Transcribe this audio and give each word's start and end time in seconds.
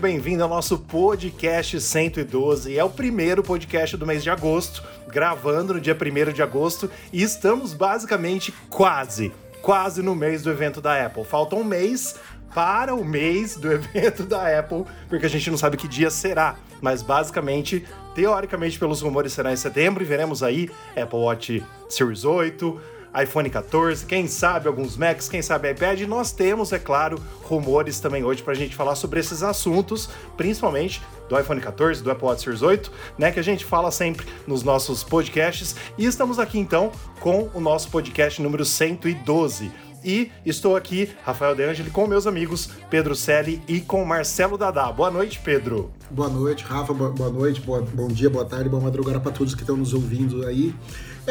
bem-vindo, 0.00 0.42
ao 0.42 0.48
nosso 0.48 0.78
podcast 0.78 1.78
112. 1.78 2.74
É 2.74 2.82
o 2.82 2.88
primeiro 2.88 3.42
podcast 3.42 3.98
do 3.98 4.06
mês 4.06 4.22
de 4.22 4.30
agosto, 4.30 4.82
gravando 5.06 5.74
no 5.74 5.80
dia 5.80 5.94
1 5.94 6.32
de 6.32 6.42
agosto, 6.42 6.90
e 7.12 7.22
estamos 7.22 7.74
basicamente 7.74 8.50
quase, 8.70 9.30
quase 9.60 10.00
no 10.00 10.14
mês 10.14 10.42
do 10.42 10.50
evento 10.50 10.80
da 10.80 11.04
Apple. 11.04 11.22
Falta 11.22 11.54
um 11.54 11.62
mês 11.62 12.18
para 12.54 12.94
o 12.94 13.04
mês 13.04 13.56
do 13.56 13.70
evento 13.70 14.22
da 14.22 14.58
Apple, 14.58 14.86
porque 15.06 15.26
a 15.26 15.28
gente 15.28 15.50
não 15.50 15.58
sabe 15.58 15.76
que 15.76 15.86
dia 15.86 16.08
será, 16.08 16.56
mas 16.80 17.02
basicamente, 17.02 17.86
teoricamente, 18.14 18.78
pelos 18.78 19.02
rumores, 19.02 19.34
será 19.34 19.52
em 19.52 19.56
setembro 19.56 20.02
e 20.02 20.06
veremos 20.06 20.42
aí 20.42 20.70
Apple 20.96 21.18
Watch 21.18 21.62
Series 21.90 22.24
8 22.24 22.99
iPhone 23.22 23.48
14, 23.48 24.06
quem 24.06 24.26
sabe 24.28 24.68
alguns 24.68 24.96
Macs, 24.96 25.28
quem 25.28 25.42
sabe 25.42 25.70
iPad. 25.70 26.00
E 26.00 26.06
nós 26.06 26.32
temos, 26.32 26.72
é 26.72 26.78
claro, 26.78 27.20
rumores 27.42 28.00
também 28.00 28.24
hoje 28.24 28.42
para 28.42 28.52
a 28.52 28.56
gente 28.56 28.74
falar 28.76 28.94
sobre 28.94 29.20
esses 29.20 29.42
assuntos, 29.42 30.08
principalmente 30.36 31.02
do 31.28 31.38
iPhone 31.38 31.60
14, 31.60 32.02
do 32.02 32.10
Apple 32.10 32.26
Watch 32.26 32.42
Series 32.42 32.62
8, 32.62 32.92
né, 33.18 33.30
que 33.30 33.38
a 33.40 33.44
gente 33.44 33.64
fala 33.64 33.90
sempre 33.90 34.26
nos 34.46 34.62
nossos 34.62 35.04
podcasts. 35.04 35.76
E 35.96 36.04
estamos 36.04 36.38
aqui 36.38 36.58
então 36.58 36.90
com 37.20 37.48
o 37.54 37.60
nosso 37.60 37.88
podcast 37.90 38.40
número 38.42 38.64
112 38.64 39.70
e 40.04 40.30
estou 40.46 40.76
aqui, 40.76 41.10
Rafael 41.24 41.54
De 41.54 41.62
Angeli, 41.62 41.90
com 41.90 42.06
meus 42.06 42.26
amigos 42.26 42.70
Pedro 42.88 43.14
Selle 43.14 43.62
e 43.68 43.80
com 43.80 44.04
Marcelo 44.04 44.56
Dadá. 44.56 44.90
Boa 44.90 45.10
noite, 45.10 45.38
Pedro. 45.44 45.90
Boa 46.10 46.28
noite, 46.28 46.64
Rafa. 46.64 46.94
Boa 46.94 47.30
noite, 47.30 47.60
boa, 47.60 47.82
bom 47.82 48.08
dia, 48.08 48.30
boa 48.30 48.44
tarde, 48.44 48.68
boa 48.68 48.82
madrugada 48.82 49.20
para 49.20 49.30
todos 49.30 49.54
que 49.54 49.60
estão 49.60 49.76
nos 49.76 49.92
ouvindo 49.92 50.46
aí. 50.46 50.74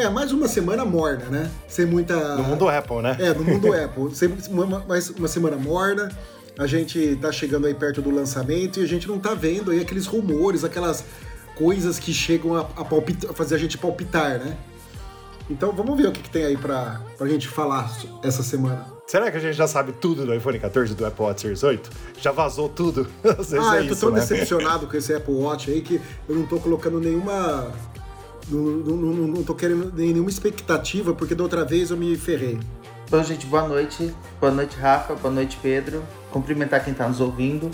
É, 0.00 0.08
mais 0.08 0.32
uma 0.32 0.48
semana 0.48 0.82
morna, 0.82 1.26
né? 1.26 1.50
Sem 1.68 1.84
muita. 1.84 2.36
No 2.36 2.44
mundo 2.44 2.66
Apple, 2.70 3.02
né? 3.02 3.18
É, 3.20 3.34
no 3.34 3.44
mundo 3.44 3.70
Apple. 3.76 4.14
Sem, 4.14 4.34
uma, 4.48 4.78
mais 4.88 5.10
uma 5.10 5.28
semana 5.28 5.58
morna. 5.58 6.10
A 6.58 6.66
gente 6.66 7.18
tá 7.20 7.30
chegando 7.30 7.66
aí 7.66 7.74
perto 7.74 8.00
do 8.00 8.10
lançamento 8.10 8.80
e 8.80 8.82
a 8.82 8.86
gente 8.86 9.06
não 9.06 9.18
tá 9.18 9.34
vendo 9.34 9.70
aí 9.70 9.78
aqueles 9.78 10.06
rumores, 10.06 10.64
aquelas 10.64 11.04
coisas 11.54 11.98
que 11.98 12.14
chegam 12.14 12.56
a, 12.56 12.60
a, 12.60 12.82
palpita, 12.82 13.30
a 13.30 13.34
fazer 13.34 13.56
a 13.56 13.58
gente 13.58 13.76
palpitar, 13.76 14.38
né? 14.38 14.56
Então 15.50 15.70
vamos 15.70 15.98
ver 15.98 16.08
o 16.08 16.12
que, 16.12 16.22
que 16.22 16.30
tem 16.30 16.46
aí 16.46 16.56
pra, 16.56 17.02
pra 17.18 17.28
gente 17.28 17.46
falar 17.46 17.94
essa 18.22 18.42
semana. 18.42 18.86
Será 19.06 19.30
que 19.30 19.36
a 19.36 19.40
gente 19.40 19.54
já 19.54 19.68
sabe 19.68 19.92
tudo 19.92 20.24
do 20.24 20.34
iPhone 20.34 20.58
14 20.58 20.92
e 20.92 20.96
do 20.96 21.04
Apple 21.04 21.24
Watch 21.24 21.42
Series 21.42 21.62
8? 21.62 21.90
Já 22.20 22.32
vazou 22.32 22.70
tudo? 22.70 23.06
Ah, 23.22 23.76
é 23.76 23.80
eu 23.80 23.86
tô 23.88 23.92
isso, 23.92 24.00
tão 24.00 24.12
né? 24.12 24.20
decepcionado 24.20 24.86
com 24.86 24.96
esse 24.96 25.12
Apple 25.12 25.34
Watch 25.34 25.70
aí 25.70 25.82
que 25.82 26.00
eu 26.26 26.34
não 26.34 26.46
tô 26.46 26.58
colocando 26.58 26.98
nenhuma. 26.98 27.70
Não, 28.50 28.60
não, 28.60 28.96
não, 28.96 29.26
não 29.28 29.42
tô 29.44 29.54
querendo 29.54 29.92
nenhuma 29.94 30.28
expectativa, 30.28 31.14
porque 31.14 31.34
da 31.34 31.42
outra 31.42 31.64
vez 31.64 31.90
eu 31.90 31.96
me 31.96 32.16
ferrei. 32.16 32.58
Bom, 33.10 33.22
gente, 33.22 33.46
boa 33.46 33.66
noite. 33.66 34.14
Boa 34.40 34.52
noite, 34.52 34.76
Rafa. 34.76 35.14
Boa 35.14 35.32
noite, 35.34 35.58
Pedro. 35.60 36.02
Cumprimentar 36.30 36.84
quem 36.84 36.94
tá 36.94 37.08
nos 37.08 37.20
ouvindo. 37.20 37.70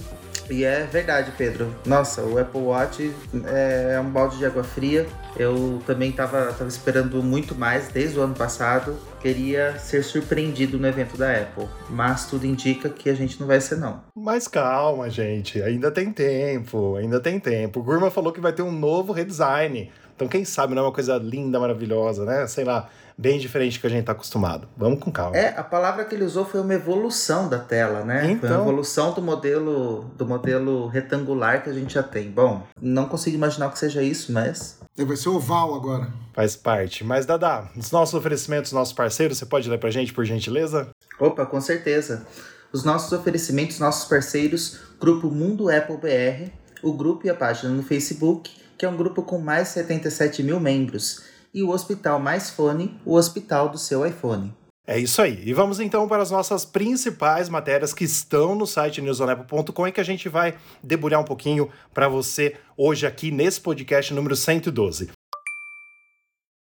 E 0.49 0.65
é 0.65 0.85
verdade, 0.85 1.33
Pedro. 1.37 1.75
Nossa, 1.85 2.23
o 2.23 2.39
Apple 2.39 2.61
Watch 2.61 3.13
é 3.45 4.01
um 4.01 4.09
balde 4.09 4.39
de 4.39 4.47
água 4.47 4.63
fria. 4.63 5.07
Eu 5.37 5.83
também 5.87 6.11
estava 6.11 6.53
tava 6.53 6.69
esperando 6.69 7.23
muito 7.23 7.55
mais 7.55 7.89
desde 7.89 8.19
o 8.19 8.23
ano 8.23 8.35
passado. 8.35 8.97
Queria 9.20 9.77
ser 9.79 10.05
surpreendido 10.05 10.79
no 10.79 10.86
evento 10.86 11.17
da 11.17 11.33
Apple, 11.33 11.67
mas 11.91 12.27
tudo 12.27 12.47
indica 12.47 12.89
que 12.89 13.11
a 13.11 13.15
gente 13.15 13.41
não 13.41 13.47
vai 13.47 13.61
ser 13.61 13.77
não. 13.77 14.03
Mas 14.15 14.47
calma, 14.47 15.11
gente, 15.11 15.61
ainda 15.61 15.91
tem 15.91 16.13
tempo, 16.13 16.95
ainda 16.97 17.19
tem 17.19 17.41
tempo. 17.41 17.81
O 17.81 17.83
Gurman 17.83 18.11
falou 18.11 18.33
que 18.33 18.41
vai 18.41 18.53
ter 18.53 18.63
um 18.63 18.73
novo 18.73 19.13
redesign. 19.13 19.91
Então 20.17 20.27
quem 20.27 20.45
sabe 20.45 20.75
não 20.75 20.83
é 20.83 20.87
uma 20.87 20.93
coisa 20.93 21.17
linda, 21.19 21.61
maravilhosa, 21.61 22.25
né? 22.25 22.47
Sei 22.47 22.65
lá, 22.65 22.89
bem 23.17 23.39
diferente 23.39 23.79
do 23.79 23.83
que 23.83 23.87
a 23.87 23.91
gente 23.91 24.01
está 24.01 24.13
acostumado. 24.13 24.67
Vamos 24.77 24.99
com 24.99 25.13
calma. 25.13 25.37
É, 25.37 25.57
a 25.57 25.63
palavra 25.63 26.05
que 26.07 26.15
ele 26.15 26.25
usou 26.25 26.45
foi 26.45 26.61
uma 26.61 26.75
evolução 26.75 27.49
da 27.49 27.59
tela, 27.59 28.03
né? 28.03 28.31
Então... 28.31 28.41
Foi 28.41 28.49
uma 28.49 28.57
então. 28.57 28.63
evolução 28.63 29.13
do 29.13 29.23
modelo, 29.23 30.11
do 30.17 30.27
modelo 30.27 30.87
retangular 30.89 31.63
que 31.63 31.71
a 31.71 31.73
gente 31.73 31.95
já 31.95 32.03
tem. 32.03 32.31
Bom, 32.31 32.63
não 32.81 33.07
consigo 33.07 33.37
imaginar 33.37 33.71
que 33.71 33.79
seja 33.79 34.03
isso, 34.03 34.33
mas... 34.33 34.79
Vai 34.97 35.17
ser 35.17 35.29
oval 35.29 35.75
agora. 35.75 36.09
Faz 36.33 36.57
parte. 36.57 37.05
Mas, 37.05 37.27
Dada, 37.27 37.69
os 37.77 37.91
nossos 37.91 38.15
oferecimentos, 38.15 38.73
nossos 38.73 38.95
parceiros, 38.95 39.37
você 39.37 39.45
pode 39.45 39.69
ler 39.69 39.79
pra 39.79 39.91
gente, 39.91 40.15
por 40.15 40.25
gentileza? 40.25 40.89
Opa, 41.21 41.45
com 41.45 41.61
certeza. 41.61 42.27
Os 42.73 42.83
nossos 42.83 43.13
oferecimentos, 43.13 43.79
nossos 43.79 44.09
parceiros, 44.09 44.79
Grupo 44.98 45.31
Mundo 45.31 45.71
Apple 45.71 45.98
BR, 45.98 46.51
o 46.83 46.93
grupo 46.93 47.27
e 47.27 47.31
a 47.31 47.35
página 47.35 47.73
no 47.73 47.83
Facebook, 47.83 48.51
que 48.77 48.85
é 48.85 48.89
um 48.89 48.97
grupo 48.97 49.23
com 49.23 49.39
mais 49.39 49.69
de 49.69 49.75
77 49.75 50.42
mil 50.42 50.61
membros 50.61 51.25
e 51.55 51.63
o 51.63 51.70
Hospital 51.70 52.19
Mais 52.19 52.51
Fone, 52.51 53.01
o 53.05 53.14
hospital 53.14 53.69
do 53.69 53.79
seu 53.79 54.07
iPhone. 54.07 54.53
É 54.87 54.98
isso 54.98 55.20
aí. 55.20 55.42
E 55.45 55.53
vamos 55.53 55.81
então 55.81 56.07
para 56.07 56.23
as 56.23 56.31
nossas 56.31 56.64
principais 56.64 57.48
matérias 57.48 57.92
que 57.92 58.05
estão 58.05 58.55
no 58.55 58.67
site 58.67 59.03
newsonepo.com 59.03 59.89
e 59.89 59.92
que 59.92 60.01
a 60.01 60.05
gente 60.05 60.29
vai 60.29 60.57
debulhar 60.81 61.20
um 61.20 61.25
pouquinho 61.25 61.69
para 61.92 62.09
você 62.09 62.55
hoje 62.77 63.05
aqui 63.05 63.33
nesse 63.33 63.61
podcast 63.61 64.15
número 64.15 64.36
112. 64.36 65.11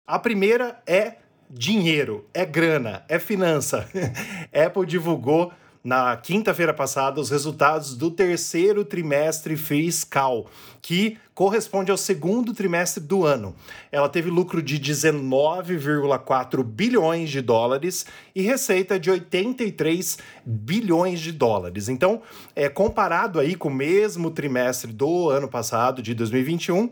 A 0.08 0.18
primeira 0.18 0.82
é 0.88 1.18
dinheiro, 1.50 2.26
é 2.34 2.46
grana, 2.46 3.04
é 3.08 3.20
finança. 3.20 3.88
Apple 4.52 4.86
divulgou 4.88 5.54
na 5.86 6.18
quinta-feira 6.18 6.74
passada 6.74 7.22
os 7.22 7.30
resultados 7.30 7.96
do 7.96 8.10
terceiro 8.10 8.84
trimestre 8.84 9.56
fiscal, 9.56 10.48
que 10.82 11.16
corresponde 11.36 11.92
ao 11.92 11.98
segundo 11.98 12.56
trimestre 12.56 13.04
do 13.04 13.24
ano. 13.24 13.56
Ela 13.92 14.10
teve 14.10 14.32
lucro 14.32 14.64
de 14.64 14.80
19,4 14.80 16.64
bilhões 16.64 17.30
de 17.30 17.40
dólares 17.40 18.04
e 18.34 18.42
receita 18.42 19.00
de 19.00 19.12
83 19.12 20.18
bilhões 20.44 21.20
de 21.20 21.32
dólares. 21.32 21.88
Então, 21.88 22.20
é 22.56 22.68
comparado 22.68 23.40
aí 23.40 23.54
com 23.54 23.70
o 23.70 23.74
mesmo 23.74 24.32
trimestre 24.32 24.92
do 24.92 25.30
ano 25.30 25.48
passado, 25.48 26.02
de 26.02 26.16
2021, 26.16 26.90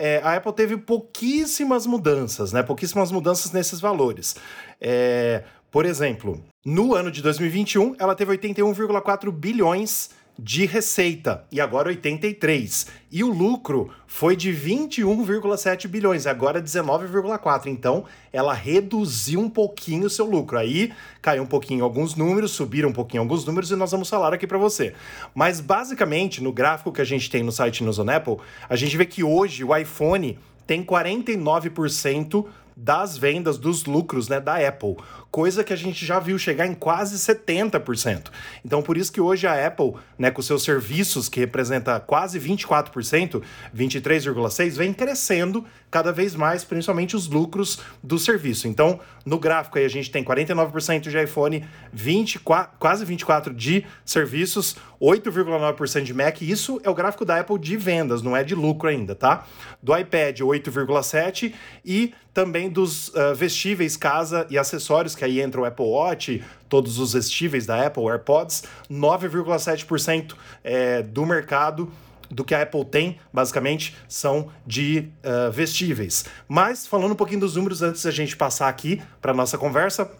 é, 0.00 0.20
a 0.22 0.36
Apple 0.36 0.52
teve 0.52 0.76
pouquíssimas 0.76 1.84
mudanças, 1.84 2.52
né? 2.52 2.62
Pouquíssimas 2.62 3.10
mudanças 3.10 3.50
nesses 3.50 3.80
valores. 3.80 4.36
É, 4.80 5.42
por 5.70 5.84
exemplo, 5.84 6.42
no 6.64 6.94
ano 6.94 7.10
de 7.10 7.22
2021, 7.22 7.96
ela 7.98 8.14
teve 8.14 8.36
81,4 8.36 9.30
bilhões 9.30 10.10
de 10.38 10.64
receita 10.64 11.44
e 11.50 11.60
agora 11.60 11.88
83. 11.88 12.86
E 13.10 13.24
o 13.24 13.32
lucro 13.32 13.90
foi 14.06 14.36
de 14.36 14.52
21,7 14.52 15.88
bilhões, 15.88 16.26
agora 16.26 16.62
19,4. 16.62 17.66
Então, 17.66 18.04
ela 18.32 18.54
reduziu 18.54 19.40
um 19.40 19.50
pouquinho 19.50 20.06
o 20.06 20.10
seu 20.10 20.24
lucro. 20.24 20.56
Aí 20.56 20.92
caiu 21.20 21.42
um 21.42 21.46
pouquinho 21.46 21.82
alguns 21.82 22.14
números, 22.14 22.52
subiram 22.52 22.90
um 22.90 22.92
pouquinho 22.92 23.22
alguns 23.22 23.44
números 23.44 23.70
e 23.72 23.76
nós 23.76 23.90
vamos 23.90 24.08
falar 24.08 24.32
aqui 24.32 24.46
para 24.46 24.58
você. 24.58 24.94
Mas 25.34 25.60
basicamente, 25.60 26.40
no 26.42 26.52
gráfico 26.52 26.92
que 26.92 27.00
a 27.00 27.04
gente 27.04 27.28
tem 27.28 27.42
no 27.42 27.50
site 27.50 27.82
News 27.82 27.98
on 27.98 28.08
Apple, 28.08 28.36
a 28.68 28.76
gente 28.76 28.96
vê 28.96 29.04
que 29.04 29.24
hoje 29.24 29.64
o 29.64 29.76
iPhone 29.76 30.38
tem 30.66 30.84
49% 30.84 32.46
das 32.80 33.18
vendas, 33.18 33.58
dos 33.58 33.86
lucros 33.86 34.28
né, 34.28 34.38
da 34.38 34.56
Apple, 34.56 34.96
coisa 35.30 35.62
que 35.62 35.72
a 35.72 35.76
gente 35.76 36.04
já 36.04 36.18
viu 36.18 36.38
chegar 36.38 36.66
em 36.66 36.74
quase 36.74 37.16
70%. 37.16 38.30
Então, 38.64 38.82
por 38.82 38.96
isso 38.96 39.12
que 39.12 39.20
hoje 39.20 39.46
a 39.46 39.66
Apple, 39.66 39.94
né, 40.18 40.30
com 40.30 40.42
seus 40.42 40.62
serviços, 40.62 41.28
que 41.28 41.40
representa 41.40 42.00
quase 42.00 42.40
24%, 42.40 43.42
23,6%, 43.74 44.70
vem 44.70 44.92
crescendo 44.92 45.64
cada 45.90 46.12
vez 46.12 46.34
mais, 46.34 46.64
principalmente 46.64 47.16
os 47.16 47.28
lucros 47.28 47.80
do 48.02 48.18
serviço. 48.18 48.68
Então, 48.68 49.00
no 49.24 49.38
gráfico 49.38 49.78
aí 49.78 49.84
a 49.84 49.88
gente 49.88 50.10
tem 50.10 50.22
49% 50.22 51.08
de 51.08 51.22
iPhone, 51.22 51.64
24, 51.92 52.78
quase 52.78 53.06
24% 53.06 53.54
de 53.54 53.84
serviços, 54.04 54.76
8,9% 55.00 56.02
de 56.02 56.14
Mac. 56.14 56.42
Isso 56.42 56.80
é 56.84 56.90
o 56.90 56.94
gráfico 56.94 57.24
da 57.24 57.38
Apple 57.38 57.58
de 57.58 57.76
vendas, 57.76 58.22
não 58.22 58.36
é 58.36 58.42
de 58.42 58.54
lucro 58.54 58.88
ainda, 58.88 59.14
tá? 59.14 59.46
Do 59.82 59.96
iPad, 59.96 60.40
8,7% 60.40 61.54
e 61.84 62.12
também 62.34 62.68
dos 62.70 63.08
uh, 63.08 63.34
vestíveis, 63.34 63.96
casa 63.96 64.46
e 64.48 64.56
acessórios, 64.56 65.14
que 65.18 65.24
aí 65.24 65.40
entra 65.40 65.60
o 65.60 65.64
Apple 65.64 65.84
Watch, 65.84 66.42
todos 66.68 66.98
os 66.98 67.12
vestíveis 67.12 67.66
da 67.66 67.86
Apple, 67.86 68.04
AirPods, 68.04 68.64
9,7% 68.90 70.34
é, 70.64 71.02
do 71.02 71.26
mercado 71.26 71.90
do 72.30 72.44
que 72.44 72.54
a 72.54 72.62
Apple 72.62 72.84
tem, 72.84 73.18
basicamente, 73.32 73.96
são 74.06 74.50
de 74.66 75.08
uh, 75.24 75.50
vestíveis. 75.50 76.26
Mas, 76.46 76.86
falando 76.86 77.12
um 77.12 77.16
pouquinho 77.16 77.40
dos 77.40 77.56
números 77.56 77.82
antes 77.82 78.02
da 78.02 78.10
gente 78.10 78.36
passar 78.36 78.68
aqui 78.68 79.00
para 79.20 79.32
nossa 79.32 79.56
conversa, 79.56 80.10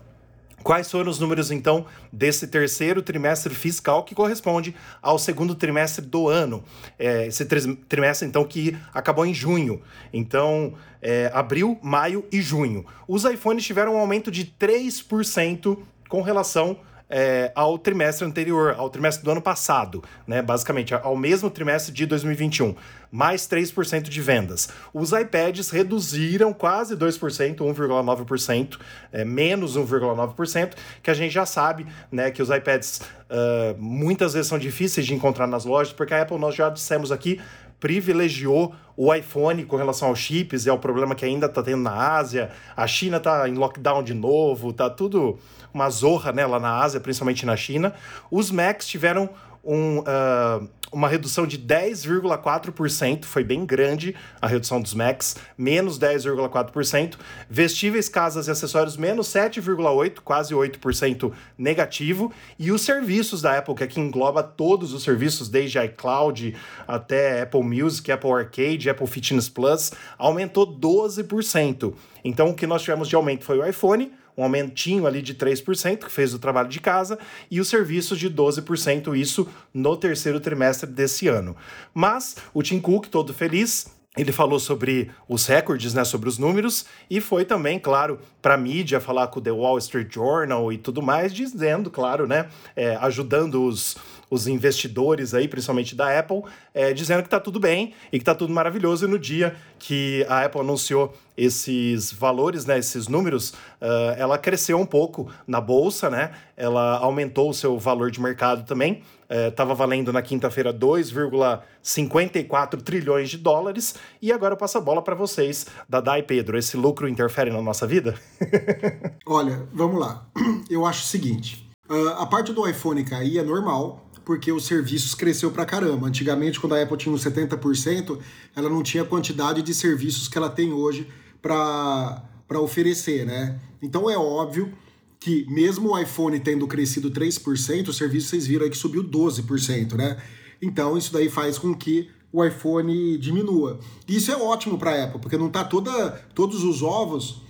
Quais 0.62 0.90
foram 0.90 1.10
os 1.10 1.18
números, 1.18 1.50
então, 1.50 1.86
desse 2.12 2.46
terceiro 2.46 3.00
trimestre 3.00 3.54
fiscal 3.54 4.04
que 4.04 4.14
corresponde 4.14 4.74
ao 5.00 5.18
segundo 5.18 5.54
trimestre 5.54 6.04
do 6.04 6.28
ano? 6.28 6.62
É, 6.98 7.26
esse 7.26 7.44
trimestre, 7.88 8.28
então, 8.28 8.44
que 8.44 8.76
acabou 8.92 9.24
em 9.24 9.32
junho. 9.32 9.80
Então, 10.12 10.74
é, 11.00 11.30
abril, 11.32 11.78
maio 11.82 12.24
e 12.30 12.42
junho. 12.42 12.84
Os 13.06 13.24
iPhones 13.24 13.64
tiveram 13.64 13.94
um 13.94 13.98
aumento 13.98 14.30
de 14.30 14.44
3% 14.44 15.78
com 16.08 16.22
relação 16.22 16.78
é, 17.10 17.50
ao 17.54 17.78
trimestre 17.78 18.26
anterior, 18.26 18.74
ao 18.76 18.90
trimestre 18.90 19.24
do 19.24 19.30
ano 19.30 19.40
passado, 19.40 20.02
né? 20.26 20.42
Basicamente, 20.42 20.94
ao 20.94 21.16
mesmo 21.16 21.50
trimestre 21.50 21.92
de 21.92 22.04
2021, 22.06 22.74
mais 23.10 23.42
3% 23.48 24.02
de 24.02 24.20
vendas. 24.20 24.68
Os 24.92 25.12
iPads 25.12 25.70
reduziram 25.70 26.52
quase 26.52 26.96
2%, 26.96 27.56
1,9%, 27.56 28.78
é, 29.12 29.24
menos 29.24 29.76
1,9%, 29.76 30.74
que 31.02 31.10
a 31.10 31.14
gente 31.14 31.32
já 31.32 31.46
sabe, 31.46 31.86
né? 32.12 32.30
Que 32.30 32.42
os 32.42 32.50
iPads 32.50 33.00
uh, 33.30 33.80
muitas 33.80 34.34
vezes 34.34 34.48
são 34.48 34.58
difíceis 34.58 35.06
de 35.06 35.14
encontrar 35.14 35.46
nas 35.46 35.64
lojas, 35.64 35.92
porque 35.92 36.12
a 36.12 36.22
Apple, 36.22 36.38
nós 36.38 36.54
já 36.54 36.68
dissemos 36.68 37.10
aqui, 37.10 37.40
privilegiou 37.80 38.74
o 38.96 39.14
iPhone 39.14 39.64
com 39.64 39.76
relação 39.76 40.08
aos 40.08 40.18
chips 40.18 40.66
e 40.66 40.70
ao 40.70 40.78
problema 40.78 41.14
que 41.14 41.24
ainda 41.24 41.46
está 41.46 41.62
tendo 41.62 41.82
na 41.82 42.16
Ásia. 42.16 42.50
A 42.76 42.86
China 42.86 43.18
está 43.18 43.48
em 43.48 43.54
lockdown 43.54 44.02
de 44.02 44.14
novo, 44.14 44.72
tá 44.72 44.90
tudo 44.90 45.38
uma 45.72 45.88
zorra 45.90 46.32
né, 46.32 46.46
lá 46.46 46.58
na 46.58 46.80
Ásia, 46.80 47.00
principalmente 47.00 47.44
na 47.44 47.56
China. 47.56 47.94
Os 48.30 48.50
Macs 48.50 48.86
tiveram 48.86 49.30
um, 49.64 49.98
uh, 49.98 50.68
uma 50.92 51.08
redução 51.08 51.46
de 51.46 51.58
10,4%, 51.58 53.24
foi 53.24 53.44
bem 53.44 53.66
grande 53.66 54.14
a 54.40 54.46
redução 54.46 54.80
dos 54.80 54.94
Macs, 54.94 55.36
menos 55.56 55.98
10,4%. 55.98 57.16
Vestíveis, 57.48 58.08
casas 58.08 58.48
e 58.48 58.50
acessórios, 58.50 58.96
menos 58.96 59.28
7,8%, 59.28 60.20
quase 60.24 60.54
8% 60.54 61.32
negativo. 61.56 62.32
E 62.58 62.72
os 62.72 62.82
serviços 62.82 63.42
da 63.42 63.58
Apple, 63.58 63.74
que 63.74 63.84
aqui 63.84 64.00
engloba 64.00 64.42
todos 64.42 64.92
os 64.92 65.02
serviços, 65.02 65.48
desde 65.48 65.78
iCloud 65.78 66.56
até 66.86 67.42
Apple 67.42 67.62
Music, 67.62 68.10
Apple 68.10 68.32
Arcade, 68.32 68.88
Apple 68.88 69.06
Fitness 69.06 69.48
Plus, 69.48 69.92
aumentou 70.16 70.66
12%. 70.66 71.92
Então, 72.24 72.50
o 72.50 72.54
que 72.54 72.66
nós 72.66 72.82
tivemos 72.82 73.08
de 73.08 73.14
aumento 73.14 73.44
foi 73.44 73.58
o 73.58 73.66
iPhone, 73.66 74.12
um 74.38 74.44
aumentinho 74.44 75.04
ali 75.04 75.20
de 75.20 75.34
3%, 75.34 76.04
que 76.04 76.12
fez 76.12 76.32
o 76.32 76.38
trabalho 76.38 76.68
de 76.68 76.80
casa, 76.80 77.18
e 77.50 77.60
os 77.60 77.68
serviços 77.68 78.18
de 78.18 78.30
12%, 78.30 79.18
isso 79.18 79.48
no 79.74 79.96
terceiro 79.96 80.38
trimestre 80.38 80.88
desse 80.88 81.26
ano. 81.26 81.56
Mas 81.92 82.36
o 82.54 82.62
Tim 82.62 82.78
Cook, 82.78 83.08
todo 83.08 83.34
feliz, 83.34 83.86
ele 84.16 84.32
falou 84.32 84.58
sobre 84.58 85.10
os 85.28 85.46
recordes, 85.46 85.92
né, 85.92 86.04
sobre 86.04 86.28
os 86.28 86.38
números, 86.38 86.86
e 87.10 87.20
foi 87.20 87.44
também, 87.44 87.78
claro, 87.78 88.18
para 88.40 88.54
a 88.54 88.56
mídia 88.56 89.00
falar 89.00 89.26
com 89.28 89.40
o 89.40 89.42
The 89.42 89.50
Wall 89.50 89.78
Street 89.78 90.12
Journal 90.12 90.72
e 90.72 90.78
tudo 90.78 91.02
mais, 91.02 91.34
dizendo, 91.34 91.90
claro, 91.90 92.26
né, 92.26 92.48
é, 92.74 92.96
ajudando 92.96 93.64
os, 93.64 93.96
os 94.30 94.46
investidores 94.46 95.34
aí, 95.34 95.48
principalmente 95.48 95.94
da 95.94 96.18
Apple, 96.18 96.42
é, 96.74 96.92
dizendo 96.92 97.22
que 97.22 97.28
está 97.28 97.40
tudo 97.40 97.58
bem 97.58 97.94
e 98.12 98.18
que 98.18 98.22
está 98.22 98.34
tudo 98.34 98.52
maravilhoso. 98.52 99.06
E 99.06 99.08
no 99.08 99.18
dia 99.18 99.56
que 99.78 100.26
a 100.28 100.44
Apple 100.44 100.60
anunciou 100.60 101.14
esses 101.38 102.12
valores, 102.12 102.66
né, 102.66 102.78
esses 102.78 103.06
números, 103.06 103.50
uh, 103.80 104.10
ela 104.16 104.36
cresceu 104.36 104.76
um 104.76 104.84
pouco 104.84 105.30
na 105.46 105.60
bolsa, 105.60 106.10
né? 106.10 106.32
Ela 106.56 106.98
aumentou 106.98 107.50
o 107.50 107.54
seu 107.54 107.78
valor 107.78 108.10
de 108.10 108.20
mercado 108.20 108.66
também. 108.66 109.04
Estava 109.30 109.72
uh, 109.72 109.76
valendo 109.76 110.12
na 110.12 110.20
quinta-feira 110.20 110.74
2,54 110.74 112.82
trilhões 112.82 113.30
de 113.30 113.38
dólares. 113.38 113.94
E 114.20 114.32
agora 114.32 114.54
eu 114.54 114.58
passo 114.58 114.78
a 114.78 114.80
bola 114.80 115.00
para 115.00 115.14
vocês, 115.14 115.66
Dada 115.88 116.18
e 116.18 116.24
Pedro. 116.24 116.58
Esse 116.58 116.76
lucro 116.76 117.08
interfere 117.08 117.52
na 117.52 117.62
nossa 117.62 117.86
vida? 117.86 118.16
Olha, 119.24 119.68
vamos 119.72 120.00
lá. 120.00 120.26
Eu 120.68 120.84
acho 120.84 121.04
o 121.04 121.06
seguinte: 121.06 121.70
uh, 121.88 122.08
a 122.18 122.26
parte 122.26 122.52
do 122.52 122.68
iPhone 122.68 123.04
cair 123.04 123.38
é 123.38 123.44
normal, 123.44 124.07
porque 124.28 124.52
os 124.52 124.66
serviços 124.66 125.14
cresceu 125.14 125.50
pra 125.50 125.64
caramba. 125.64 126.06
Antigamente, 126.06 126.60
quando 126.60 126.74
a 126.74 126.82
Apple 126.82 126.98
tinha 126.98 127.14
uns 127.14 127.24
70%, 127.24 128.18
ela 128.54 128.68
não 128.68 128.82
tinha 128.82 129.02
a 129.02 129.06
quantidade 129.06 129.62
de 129.62 129.72
serviços 129.72 130.28
que 130.28 130.36
ela 130.36 130.50
tem 130.50 130.70
hoje 130.70 131.08
para 131.40 132.60
oferecer, 132.60 133.24
né? 133.24 133.58
Então 133.80 134.10
é 134.10 134.18
óbvio 134.18 134.70
que 135.18 135.46
mesmo 135.48 135.92
o 135.92 135.98
iPhone 135.98 136.38
tendo 136.40 136.66
crescido 136.66 137.10
3%, 137.10 137.88
o 137.88 137.92
serviço 137.94 138.28
vocês 138.28 138.46
viram 138.46 138.64
aí 138.64 138.70
que 138.70 138.76
subiu 138.76 139.02
12%, 139.02 139.94
né? 139.94 140.18
Então 140.60 140.98
isso 140.98 141.10
daí 141.10 141.30
faz 141.30 141.56
com 141.56 141.74
que 141.74 142.10
o 142.30 142.44
iPhone 142.44 143.16
diminua. 143.16 143.80
E 144.06 144.16
isso 144.16 144.30
é 144.30 144.36
ótimo 144.36 144.76
para 144.76 144.90
a 144.90 145.04
Apple, 145.04 145.22
porque 145.22 145.38
não 145.38 145.48
tá 145.48 145.64
toda, 145.64 146.10
todos 146.34 146.64
os 146.64 146.82
ovos 146.82 147.40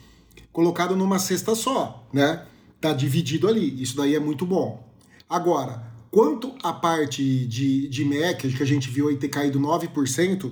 colocados 0.52 0.96
numa 0.96 1.18
cesta 1.18 1.56
só, 1.56 2.06
né? 2.12 2.46
Tá 2.80 2.92
dividido 2.92 3.48
ali. 3.48 3.82
Isso 3.82 3.96
daí 3.96 4.14
é 4.14 4.20
muito 4.20 4.46
bom. 4.46 4.86
Agora, 5.28 5.87
Quanto 6.10 6.54
à 6.62 6.72
parte 6.72 7.46
de, 7.46 7.88
de 7.88 8.04
Mac, 8.04 8.38
que 8.38 8.62
a 8.62 8.66
gente 8.66 8.88
viu 8.88 9.08
aí 9.08 9.16
ter 9.16 9.28
caído 9.28 9.60
9%, 9.60 10.50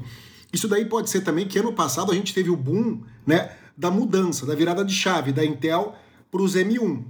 isso 0.52 0.68
daí 0.68 0.84
pode 0.84 1.10
ser 1.10 1.22
também 1.22 1.46
que 1.46 1.58
ano 1.58 1.72
passado 1.72 2.12
a 2.12 2.14
gente 2.14 2.34
teve 2.34 2.50
o 2.50 2.56
boom 2.56 3.00
né, 3.26 3.56
da 3.76 3.90
mudança, 3.90 4.44
da 4.44 4.54
virada 4.54 4.84
de 4.84 4.92
chave 4.92 5.32
da 5.32 5.44
Intel 5.44 5.94
para 6.30 6.42
os 6.42 6.54
M1. 6.54 7.04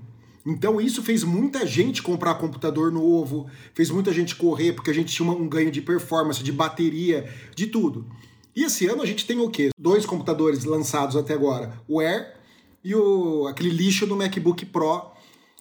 Então 0.46 0.81
isso 0.81 1.02
fez 1.02 1.25
muita 1.25 1.66
gente 1.66 2.00
comprar 2.00 2.37
computador 2.37 2.93
novo, 2.93 3.46
fez 3.75 3.90
muita 3.90 4.12
gente 4.12 4.37
correr, 4.37 4.72
porque 4.72 4.90
a 4.90 4.94
gente 4.94 5.12
tinha 5.12 5.28
um 5.28 5.48
ganho 5.48 5.72
de 5.72 5.82
performance, 5.82 6.43
de 6.43 6.52
bateria, 6.52 7.28
de 7.54 7.66
tudo. 7.66 8.06
E 8.54 8.62
esse 8.62 8.87
ano 8.87 9.02
a 9.02 9.06
gente 9.06 9.26
tem 9.26 9.40
o 9.40 9.50
quê? 9.50 9.70
Dois 9.76 10.06
computadores 10.06 10.64
lançados 10.64 11.16
até 11.16 11.34
agora, 11.34 11.72
o 11.88 12.00
Air 12.00 12.34
e 12.82 12.94
o, 12.94 13.48
aquele 13.48 13.70
lixo 13.70 14.06
do 14.06 14.14
MacBook 14.14 14.64
Pro 14.66 15.10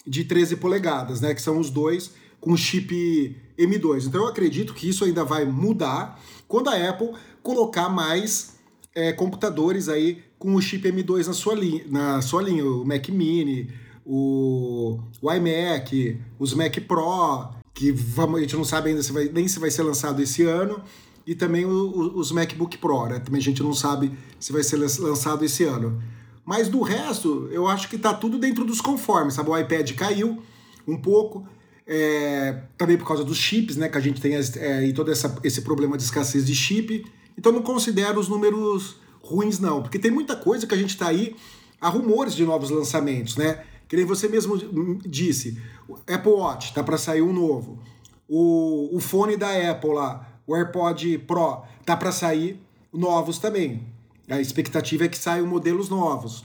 de 0.06 0.24
13 0.24 0.58
polegadas, 0.58 1.20
né? 1.20 1.34
Que 1.34 1.42
são 1.42 1.60
os 1.60 1.72
dois 1.72 2.14
com 2.46 2.56
chip 2.56 3.36
M2. 3.58 4.06
Então 4.06 4.22
eu 4.22 4.28
acredito 4.28 4.76
que 4.76 4.88
isso 4.88 5.04
ainda 5.04 5.26
vai 5.26 5.46
mudar 5.46 6.22
quando 6.48 6.70
a 6.70 6.90
Apple 6.90 7.10
colocar 7.42 7.90
mais 7.90 8.56
é, 8.94 9.12
computadores 9.12 9.90
aí 9.90 10.24
com 10.38 10.54
o 10.54 10.62
chip 10.62 10.88
M2 10.88 11.26
na 11.26 11.34
sua, 11.34 11.56
linha, 11.56 11.84
na 11.90 12.22
sua 12.22 12.44
linha, 12.44 12.64
o 12.64 12.86
Mac 12.86 13.10
Mini, 13.10 13.74
o, 14.06 15.00
o 15.20 15.34
iMac, 15.34 16.22
os 16.38 16.54
Mac 16.54 16.78
Pro, 16.88 17.50
que 17.74 17.92
vamos, 17.92 18.38
a 18.38 18.42
gente 18.42 18.56
não 18.56 18.64
sabe 18.64 18.90
ainda 18.90 19.02
se 19.02 19.12
vai, 19.12 19.26
nem 19.26 19.48
se 19.48 19.58
vai 19.60 19.72
ser 19.72 19.82
lançado 19.82 20.22
esse 20.22 20.44
ano, 20.44 20.84
e 21.26 21.34
também 21.34 21.66
o, 21.66 21.72
o, 21.72 22.20
os 22.20 22.32
MacBook 22.32 22.78
Pro, 22.78 23.08
né? 23.08 23.18
Também 23.18 23.40
a 23.40 23.44
gente 23.44 23.64
não 23.64 23.74
sabe 23.74 24.12
se 24.40 24.54
vai 24.54 24.62
ser 24.62 24.78
lançado 24.78 25.44
esse 25.44 25.64
ano. 25.64 26.00
Mas 26.46 26.70
do 26.70 26.84
resto, 26.84 27.50
eu 27.52 27.68
acho 27.68 27.90
que 27.90 27.98
tá 27.98 28.14
tudo 28.14 28.38
dentro 28.38 28.64
dos 28.64 28.80
conformes, 28.80 29.34
sabe? 29.34 29.50
O 29.50 29.58
iPad 29.58 29.92
caiu 29.94 30.44
um 30.88 30.96
pouco, 30.96 31.48
é, 31.88 32.62
também 32.78 32.98
por 32.98 33.08
causa 33.08 33.24
dos 33.24 33.38
chips, 33.38 33.76
né? 33.76 33.88
Que 33.88 33.98
a 33.98 34.02
gente 34.02 34.20
tem 34.20 34.36
é, 34.36 34.86
e 34.86 34.94
todo 34.94 35.12
essa, 35.12 35.38
esse 35.44 35.62
problema 35.62 35.98
de 35.98 36.04
escassez 36.04 36.46
de 36.46 36.56
chip. 36.56 37.06
Então 37.38 37.52
não 37.52 37.62
considero 37.62 38.20
os 38.20 38.28
números 38.28 38.98
ruins, 39.22 39.60
não, 39.60 39.82
porque 39.82 40.00
tem 40.00 40.12
muita 40.12 40.36
coisa 40.36 40.68
que 40.68 40.74
a 40.74 40.78
gente 40.78 40.92
está 40.92 41.08
aí 41.08 41.36
a 41.82 41.90
rumores 41.90 42.36
de 42.36 42.46
novos 42.46 42.70
lançamentos, 42.70 43.36
né? 43.36 43.64
Que 43.88 43.96
nem 43.96 44.06
você 44.06 44.28
mesmo 44.28 44.58
disse, 45.06 45.62
Apple 46.08 46.32
Watch 46.32 46.74
tá 46.74 46.84
para 46.84 46.98
sair 46.98 47.22
um 47.22 47.34
novo, 47.34 47.80
o, 48.28 48.96
o 48.96 49.00
fone 49.00 49.38
da 49.38 49.72
Apple 49.72 49.94
lá, 49.94 50.40
o 50.48 50.56
AirPod 50.56 51.20
Pro 51.20 51.64
tá 51.86 51.96
para 51.96 52.12
sair 52.12 52.60
novos 52.92 53.38
também. 53.38 53.84
A 54.28 54.42
expectativa 54.42 55.06
é 55.06 55.08
que 55.08 55.18
saiam 55.18 55.46
modelos 55.46 55.90
novos. 55.90 56.44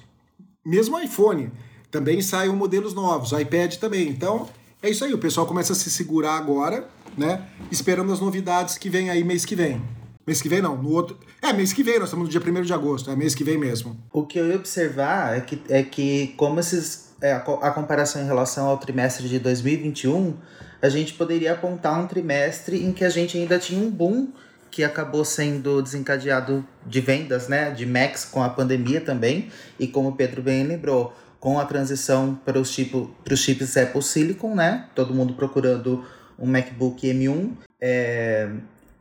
Mesmo 0.65 0.97
o 0.97 1.01
iPhone 1.01 1.51
também 1.91 2.21
saiam 2.21 2.55
modelos 2.55 2.93
novos, 2.93 3.33
o 3.33 3.41
iPad 3.41 3.77
também. 3.77 4.09
Então 4.09 4.47
é 4.83 4.91
isso 4.91 5.05
aí, 5.05 5.13
o 5.13 5.19
pessoal 5.19 5.47
começa 5.47 5.73
a 5.73 5.77
se 5.77 5.91
segurar 5.91 6.37
agora, 6.37 6.89
né? 7.17 7.47
Esperando 7.71 8.13
as 8.13 8.21
novidades 8.21 8.79
que 8.79 8.89
vem 8.89 9.11
aí 9.11 9.23
mês 9.23 9.45
que 9.45 9.55
vem. 9.55 9.83
Mês 10.27 10.41
que 10.41 10.49
vem 10.49 10.63
não, 10.63 10.77
no 10.77 10.91
outro. 10.91 11.19
É, 11.43 11.53
mês 11.53 11.73
que 11.73 11.83
vem, 11.83 11.99
nós 11.99 12.09
estamos 12.09 12.27
no 12.27 12.31
dia 12.31 12.41
1 12.41 12.63
de 12.63 12.73
agosto, 12.73 13.11
é 13.11 13.17
mês 13.17 13.35
que 13.35 13.43
vem 13.43 13.59
mesmo. 13.59 13.97
O 14.13 14.25
que 14.25 14.39
eu 14.39 14.49
ia 14.49 14.57
observar 14.57 15.37
é 15.37 15.41
que, 15.41 15.61
é 15.69 15.83
que 15.83 16.35
como 16.37 16.61
esses. 16.61 17.11
É, 17.21 17.33
a, 17.35 17.71
comparação 17.71 18.23
em 18.23 18.25
relação 18.25 18.67
ao 18.67 18.79
trimestre 18.79 19.29
de 19.29 19.39
2021, 19.39 20.35
a 20.81 20.89
gente 20.89 21.13
poderia 21.13 21.53
apontar 21.53 22.01
um 22.01 22.07
trimestre 22.07 22.83
em 22.83 22.93
que 22.93 23.05
a 23.05 23.11
gente 23.11 23.37
ainda 23.37 23.59
tinha 23.59 23.85
um 23.85 23.91
boom 23.91 24.29
que 24.71 24.83
acabou 24.83 25.23
sendo 25.25 25.83
desencadeado 25.83 26.65
de 26.87 27.01
vendas, 27.01 27.49
né, 27.49 27.71
de 27.73 27.85
Macs 27.85 28.25
com 28.25 28.43
a 28.43 28.49
pandemia 28.49 29.01
também, 29.01 29.51
e 29.79 29.87
como 29.87 30.11
o 30.11 30.13
Pedro 30.13 30.41
bem 30.41 30.65
lembrou, 30.65 31.15
com 31.41 31.59
a 31.59 31.65
transição 31.65 32.39
para 32.45 32.61
os, 32.61 32.71
tipo, 32.71 33.11
para 33.25 33.35
os 33.35 33.41
chips 33.41 33.77
Apple 33.77 34.03
Silicon, 34.03 34.55
né? 34.55 34.87
Todo 34.95 35.15
mundo 35.15 35.33
procurando 35.33 36.05
um 36.39 36.47
MacBook 36.47 37.07
M1. 37.07 37.53
É, 37.81 38.51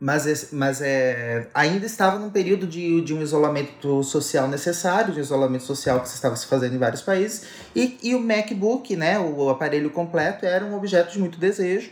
mas, 0.00 0.48
mas 0.50 0.80
é, 0.80 1.46
ainda 1.52 1.84
estava 1.84 2.18
num 2.18 2.30
período 2.30 2.66
de, 2.66 3.02
de 3.02 3.12
um 3.12 3.20
isolamento 3.20 4.02
social 4.02 4.48
necessário, 4.48 5.12
de 5.12 5.20
um 5.20 5.22
isolamento 5.22 5.64
social 5.64 6.00
que 6.00 6.08
se 6.08 6.14
estava 6.14 6.34
se 6.36 6.46
fazendo 6.46 6.74
em 6.74 6.78
vários 6.78 7.02
países, 7.02 7.44
e, 7.76 7.98
e 8.02 8.14
o 8.14 8.20
MacBook, 8.20 8.96
né, 8.96 9.18
o 9.18 9.50
aparelho 9.50 9.90
completo, 9.90 10.46
era 10.46 10.64
um 10.64 10.74
objeto 10.74 11.12
de 11.12 11.18
muito 11.18 11.38
desejo 11.38 11.90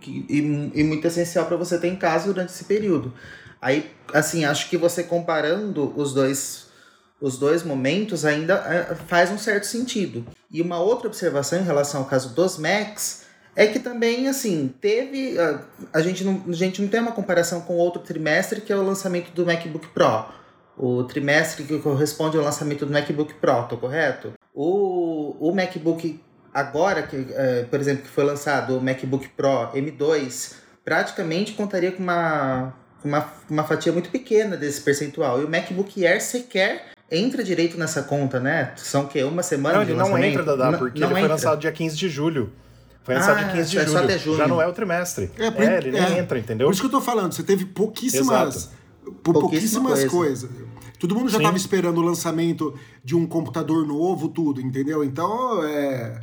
que, 0.00 0.24
e, 0.28 0.80
e 0.80 0.84
muito 0.84 1.04
essencial 1.08 1.46
para 1.46 1.56
você 1.56 1.76
ter 1.76 1.88
em 1.88 1.96
casa 1.96 2.26
durante 2.26 2.50
esse 2.50 2.64
período. 2.64 3.12
Aí, 3.60 3.90
assim, 4.14 4.44
acho 4.44 4.70
que 4.70 4.76
você 4.76 5.02
comparando 5.02 5.92
os 5.96 6.14
dois 6.14 6.69
os 7.20 7.38
dois 7.38 7.62
momentos 7.62 8.24
ainda 8.24 8.54
é, 8.54 8.94
faz 8.94 9.30
um 9.30 9.38
certo 9.38 9.64
sentido. 9.64 10.24
E 10.50 10.62
uma 10.62 10.78
outra 10.78 11.06
observação 11.06 11.60
em 11.60 11.64
relação 11.64 12.00
ao 12.00 12.06
caso 12.06 12.34
dos 12.34 12.56
Macs 12.56 13.22
é 13.54 13.66
que 13.66 13.78
também, 13.78 14.28
assim, 14.28 14.72
teve. 14.80 15.38
A, 15.38 15.60
a, 15.92 16.00
gente, 16.00 16.24
não, 16.24 16.44
a 16.48 16.52
gente 16.52 16.80
não 16.80 16.88
tem 16.88 17.00
uma 17.00 17.12
comparação 17.12 17.60
com 17.60 17.76
outro 17.76 18.00
trimestre, 18.00 18.60
que 18.60 18.72
é 18.72 18.76
o 18.76 18.82
lançamento 18.82 19.32
do 19.32 19.44
MacBook 19.44 19.88
Pro. 19.88 20.26
O 20.76 21.04
trimestre 21.04 21.64
que 21.64 21.78
corresponde 21.78 22.38
ao 22.38 22.44
lançamento 22.44 22.86
do 22.86 22.92
MacBook 22.92 23.34
Pro, 23.34 23.64
tô 23.64 23.76
correto? 23.76 24.32
O, 24.54 25.36
o 25.38 25.54
MacBook 25.54 26.18
agora, 26.54 27.02
que, 27.02 27.26
é, 27.32 27.64
por 27.64 27.78
exemplo, 27.78 28.04
que 28.04 28.08
foi 28.08 28.24
lançado 28.24 28.78
o 28.78 28.80
MacBook 28.80 29.28
Pro 29.30 29.70
M2, 29.74 30.54
praticamente 30.82 31.52
contaria 31.52 31.92
com 31.92 32.02
uma, 32.02 32.72
uma, 33.04 33.32
uma 33.50 33.64
fatia 33.64 33.92
muito 33.92 34.10
pequena 34.10 34.56
desse 34.56 34.80
percentual. 34.80 35.40
E 35.40 35.44
o 35.44 35.50
MacBook 35.50 36.06
Air 36.06 36.22
sequer 36.22 36.92
entra 37.10 37.42
direito 37.42 37.76
nessa 37.78 38.02
conta, 38.02 38.38
né? 38.40 38.72
São 38.76 39.06
que 39.06 39.22
uma 39.24 39.42
semana 39.42 39.78
não, 39.78 39.84
de 39.84 39.90
ele 39.92 39.98
não 39.98 40.18
entra, 40.18 40.44
Dadá, 40.44 40.78
porque 40.78 41.00
não 41.00 41.08
ele 41.08 41.14
foi 41.14 41.20
entra. 41.22 41.34
lançado 41.34 41.60
dia 41.60 41.72
15 41.72 41.96
de 41.96 42.08
julho. 42.08 42.52
Foi 43.02 43.14
lançado 43.14 43.38
Ah, 43.38 43.42
dia 43.44 43.52
15 43.52 43.70
de 43.70 43.78
é 43.78 43.80
só 43.82 43.88
julho. 43.92 44.04
até 44.04 44.18
junho. 44.18 44.36
Já 44.36 44.46
não 44.48 44.60
é 44.62 44.66
o 44.66 44.72
trimestre. 44.72 45.30
É, 45.38 45.50
por- 45.50 45.62
ele 45.62 45.90
nem 45.90 46.02
é. 46.02 46.18
entra, 46.18 46.38
entendeu? 46.38 46.66
Por 46.66 46.72
isso 46.72 46.80
que 46.82 46.86
eu 46.86 46.90
tô 46.90 47.00
falando, 47.00 47.32
você 47.32 47.42
teve 47.42 47.64
pouquíssimas, 47.64 48.70
pou- 49.22 49.32
Pouquíssima 49.34 49.88
pouquíssimas 49.88 50.04
coisa. 50.12 50.46
coisas. 50.48 50.70
Todo 50.98 51.14
mundo 51.14 51.28
já 51.30 51.38
Sim. 51.38 51.44
estava 51.44 51.56
esperando 51.56 51.98
o 51.98 52.02
lançamento 52.02 52.78
de 53.02 53.16
um 53.16 53.26
computador 53.26 53.86
novo, 53.86 54.28
tudo, 54.28 54.60
entendeu? 54.60 55.02
Então, 55.02 55.64
é. 55.64 56.20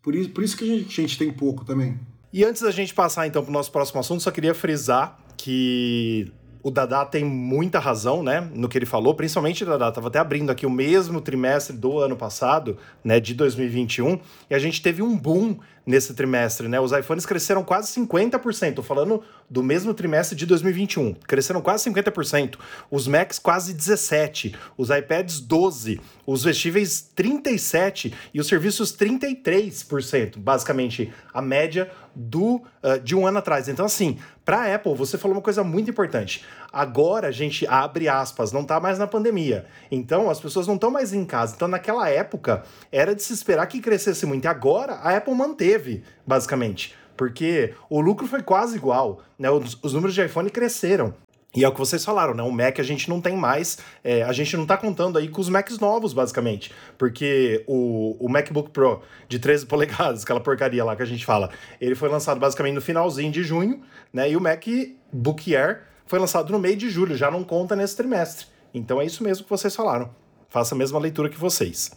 Por 0.00 0.14
isso, 0.14 0.30
por 0.30 0.44
isso 0.44 0.56
que 0.56 0.64
a 0.64 0.66
gente, 0.68 1.00
a 1.00 1.02
gente 1.04 1.18
tem 1.18 1.32
pouco 1.32 1.64
também. 1.64 1.98
E 2.32 2.44
antes 2.44 2.62
da 2.62 2.70
gente 2.70 2.94
passar 2.94 3.26
então 3.26 3.42
para 3.42 3.50
o 3.50 3.52
nosso 3.52 3.72
próximo 3.72 3.98
assunto, 3.98 4.22
só 4.22 4.30
queria 4.30 4.54
frisar 4.54 5.18
que 5.36 6.32
o 6.62 6.70
Dadá 6.70 7.04
tem 7.04 7.24
muita 7.24 7.78
razão, 7.78 8.22
né, 8.22 8.48
no 8.54 8.68
que 8.68 8.76
ele 8.76 8.86
falou, 8.86 9.14
principalmente 9.14 9.64
Dadá, 9.64 9.88
estava 9.88 10.08
até 10.08 10.18
abrindo 10.18 10.50
aqui 10.50 10.66
o 10.66 10.70
mesmo 10.70 11.20
trimestre 11.20 11.76
do 11.76 11.98
ano 11.98 12.16
passado, 12.16 12.76
né, 13.02 13.18
de 13.18 13.34
2021, 13.34 14.18
e 14.48 14.54
a 14.54 14.58
gente 14.58 14.82
teve 14.82 15.02
um 15.02 15.16
boom 15.16 15.56
nesse 15.86 16.14
trimestre, 16.14 16.68
né, 16.68 16.78
os 16.78 16.92
iPhones 16.92 17.24
cresceram 17.24 17.64
quase 17.64 17.92
50%, 18.00 18.74
tô 18.74 18.82
falando 18.82 19.22
do 19.48 19.62
mesmo 19.62 19.94
trimestre 19.94 20.36
de 20.36 20.46
2021, 20.46 21.14
cresceram 21.26 21.60
quase 21.60 21.90
50%, 21.90 22.56
os 22.90 23.08
Macs 23.08 23.38
quase 23.38 23.74
17%, 23.74 24.54
os 24.76 24.90
iPads 24.90 25.40
12%, 25.40 26.00
os 26.26 26.44
vestíveis 26.44 27.10
37% 27.16 28.12
e 28.32 28.40
os 28.40 28.46
serviços 28.46 28.96
33%, 28.96 30.38
basicamente 30.38 31.12
a 31.32 31.42
média 31.42 31.90
do 32.14 32.62
ah, 32.82 32.96
de 32.96 33.14
um 33.14 33.26
ano 33.26 33.38
atrás. 33.38 33.68
Então, 33.68 33.84
assim, 33.84 34.18
para 34.50 34.62
a 34.62 34.74
Apple, 34.74 34.96
você 34.96 35.16
falou 35.16 35.36
uma 35.36 35.42
coisa 35.42 35.62
muito 35.62 35.92
importante. 35.92 36.44
Agora 36.72 37.28
a 37.28 37.30
gente 37.30 37.64
abre 37.68 38.08
aspas, 38.08 38.50
não 38.50 38.64
tá 38.64 38.80
mais 38.80 38.98
na 38.98 39.06
pandemia. 39.06 39.64
Então, 39.92 40.28
as 40.28 40.40
pessoas 40.40 40.66
não 40.66 40.74
estão 40.74 40.90
mais 40.90 41.12
em 41.12 41.24
casa. 41.24 41.54
Então, 41.54 41.68
naquela 41.68 42.08
época, 42.08 42.64
era 42.90 43.14
de 43.14 43.22
se 43.22 43.32
esperar 43.32 43.64
que 43.68 43.80
crescesse 43.80 44.26
muito. 44.26 44.46
E 44.46 44.48
agora, 44.48 44.94
a 44.94 45.16
Apple 45.16 45.36
manteve, 45.36 46.02
basicamente. 46.26 46.96
Porque 47.16 47.74
o 47.88 48.00
lucro 48.00 48.26
foi 48.26 48.42
quase 48.42 48.74
igual, 48.74 49.22
né? 49.38 49.48
Os 49.50 49.92
números 49.92 50.16
de 50.16 50.24
iPhone 50.26 50.50
cresceram. 50.50 51.14
E 51.54 51.64
é 51.64 51.68
o 51.68 51.72
que 51.72 51.78
vocês 51.78 52.04
falaram, 52.04 52.32
né? 52.32 52.42
O 52.44 52.52
Mac 52.52 52.78
a 52.78 52.82
gente 52.82 53.08
não 53.08 53.20
tem 53.20 53.36
mais, 53.36 53.78
é, 54.04 54.22
a 54.22 54.32
gente 54.32 54.56
não 54.56 54.64
tá 54.64 54.76
contando 54.76 55.18
aí 55.18 55.28
com 55.28 55.40
os 55.40 55.48
Macs 55.48 55.78
novos, 55.80 56.12
basicamente. 56.12 56.70
Porque 56.96 57.64
o, 57.66 58.16
o 58.24 58.28
MacBook 58.28 58.70
Pro 58.70 59.02
de 59.28 59.38
13 59.38 59.66
polegadas, 59.66 60.22
aquela 60.22 60.40
porcaria 60.40 60.84
lá 60.84 60.94
que 60.94 61.02
a 61.02 61.06
gente 61.06 61.24
fala, 61.24 61.50
ele 61.80 61.96
foi 61.96 62.08
lançado 62.08 62.38
basicamente 62.38 62.74
no 62.74 62.80
finalzinho 62.80 63.32
de 63.32 63.42
junho, 63.42 63.82
né? 64.12 64.30
E 64.30 64.36
o 64.36 64.40
MacBook 64.40 65.56
Air 65.56 65.82
foi 66.06 66.18
lançado 66.20 66.52
no 66.52 66.58
meio 66.58 66.76
de 66.76 66.88
julho, 66.88 67.16
já 67.16 67.30
não 67.30 67.42
conta 67.42 67.74
nesse 67.74 67.96
trimestre. 67.96 68.46
Então 68.72 69.00
é 69.00 69.04
isso 69.04 69.24
mesmo 69.24 69.42
que 69.44 69.50
vocês 69.50 69.74
falaram. 69.74 70.10
Faça 70.48 70.74
a 70.74 70.78
mesma 70.78 70.98
leitura 71.00 71.28
que 71.28 71.38
vocês. 71.38 71.90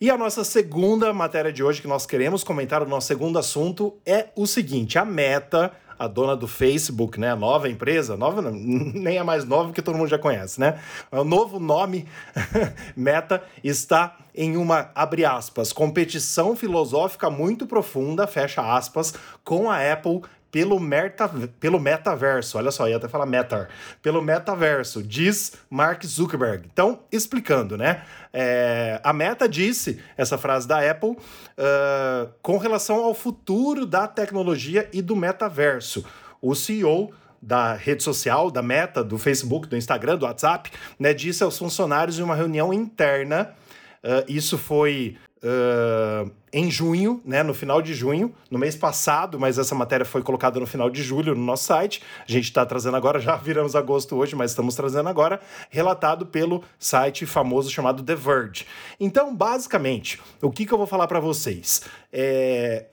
E 0.00 0.10
a 0.10 0.16
nossa 0.16 0.44
segunda 0.44 1.12
matéria 1.12 1.52
de 1.52 1.62
hoje 1.62 1.82
que 1.82 1.88
nós 1.88 2.06
queremos 2.06 2.42
comentar, 2.42 2.82
o 2.82 2.88
nosso 2.88 3.06
segundo 3.06 3.38
assunto, 3.38 3.98
é 4.06 4.28
o 4.34 4.46
seguinte: 4.46 4.98
a 4.98 5.04
Meta, 5.04 5.72
a 6.00 6.08
dona 6.08 6.34
do 6.34 6.48
Facebook, 6.48 7.20
né, 7.20 7.30
a 7.30 7.36
nova 7.36 7.68
empresa, 7.68 8.16
nova 8.16 8.40
nem 8.50 9.18
é 9.18 9.22
mais 9.22 9.44
nova 9.44 9.66
porque 9.66 9.82
todo 9.82 9.98
mundo 9.98 10.08
já 10.08 10.18
conhece, 10.18 10.58
né? 10.58 10.80
O 11.12 11.22
novo 11.24 11.60
nome 11.60 12.08
Meta 12.96 13.42
está 13.62 14.16
em 14.34 14.56
uma 14.56 14.90
abre 14.94 15.26
aspas 15.26 15.74
competição 15.74 16.56
filosófica 16.56 17.28
muito 17.28 17.66
profunda, 17.66 18.26
fecha 18.26 18.62
aspas, 18.62 19.12
com 19.44 19.70
a 19.70 19.92
Apple 19.92 20.22
pelo, 20.50 20.78
meta, 20.80 21.28
pelo 21.58 21.78
metaverso. 21.78 22.58
Olha 22.58 22.70
só, 22.70 22.88
ia 22.88 22.96
até 22.96 23.08
falar 23.08 23.26
meta. 23.26 23.68
Pelo 24.02 24.20
metaverso, 24.20 25.02
diz 25.02 25.52
Mark 25.68 26.04
Zuckerberg. 26.04 26.68
Então, 26.72 27.00
explicando, 27.10 27.76
né? 27.76 28.02
É, 28.32 29.00
a 29.02 29.12
Meta 29.12 29.48
disse 29.48 30.00
essa 30.16 30.38
frase 30.38 30.66
da 30.66 30.88
Apple 30.88 31.16
ah, 31.58 32.28
com 32.42 32.58
relação 32.58 32.96
ao 32.96 33.14
futuro 33.14 33.84
da 33.84 34.06
tecnologia 34.06 34.88
e 34.92 35.02
do 35.02 35.16
metaverso. 35.16 36.04
O 36.40 36.54
CEO 36.54 37.12
da 37.42 37.74
rede 37.74 38.02
social, 38.02 38.50
da 38.50 38.62
Meta, 38.62 39.02
do 39.02 39.18
Facebook, 39.18 39.66
do 39.66 39.76
Instagram, 39.76 40.16
do 40.16 40.26
WhatsApp, 40.26 40.70
né, 40.98 41.14
disse 41.14 41.42
aos 41.42 41.56
funcionários 41.56 42.18
em 42.18 42.22
uma 42.22 42.34
reunião 42.34 42.72
interna. 42.72 43.54
ah, 44.02 44.24
isso 44.28 44.56
foi 44.56 45.16
ah, 45.42 46.26
em 46.52 46.70
junho, 46.70 47.22
né, 47.24 47.42
no 47.42 47.54
final 47.54 47.80
de 47.80 47.94
junho, 47.94 48.34
no 48.50 48.58
mês 48.58 48.76
passado, 48.76 49.38
mas 49.38 49.56
essa 49.58 49.74
matéria 49.74 50.04
foi 50.04 50.22
colocada 50.22 50.58
no 50.58 50.66
final 50.66 50.90
de 50.90 51.02
julho 51.02 51.34
no 51.34 51.42
nosso 51.42 51.64
site. 51.64 52.02
A 52.28 52.30
gente 52.30 52.44
está 52.44 52.66
trazendo 52.66 52.96
agora, 52.96 53.18
já 53.20 53.36
viramos 53.36 53.74
agosto 53.74 54.16
hoje, 54.16 54.34
mas 54.34 54.50
estamos 54.50 54.74
trazendo 54.74 55.08
agora, 55.08 55.40
relatado 55.70 56.26
pelo 56.26 56.62
site 56.78 57.24
famoso 57.24 57.70
chamado 57.70 58.02
The 58.02 58.14
Verge. 58.14 58.66
Então, 58.98 59.34
basicamente, 59.34 60.20
o 60.42 60.50
que, 60.50 60.66
que 60.66 60.72
eu 60.72 60.78
vou 60.78 60.86
falar 60.86 61.06
para 61.06 61.20
vocês? 61.20 61.82
É, 62.12 62.86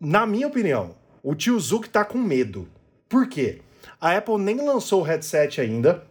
na 0.00 0.24
minha 0.24 0.46
opinião, 0.46 0.94
o 1.22 1.34
tio 1.34 1.58
Zuck 1.58 1.88
tá 1.88 2.04
com 2.04 2.18
medo. 2.18 2.68
Por 3.08 3.28
quê? 3.28 3.60
A 4.00 4.16
Apple 4.16 4.38
nem 4.38 4.56
lançou 4.64 5.00
o 5.00 5.04
headset 5.04 5.60
ainda. 5.60 6.04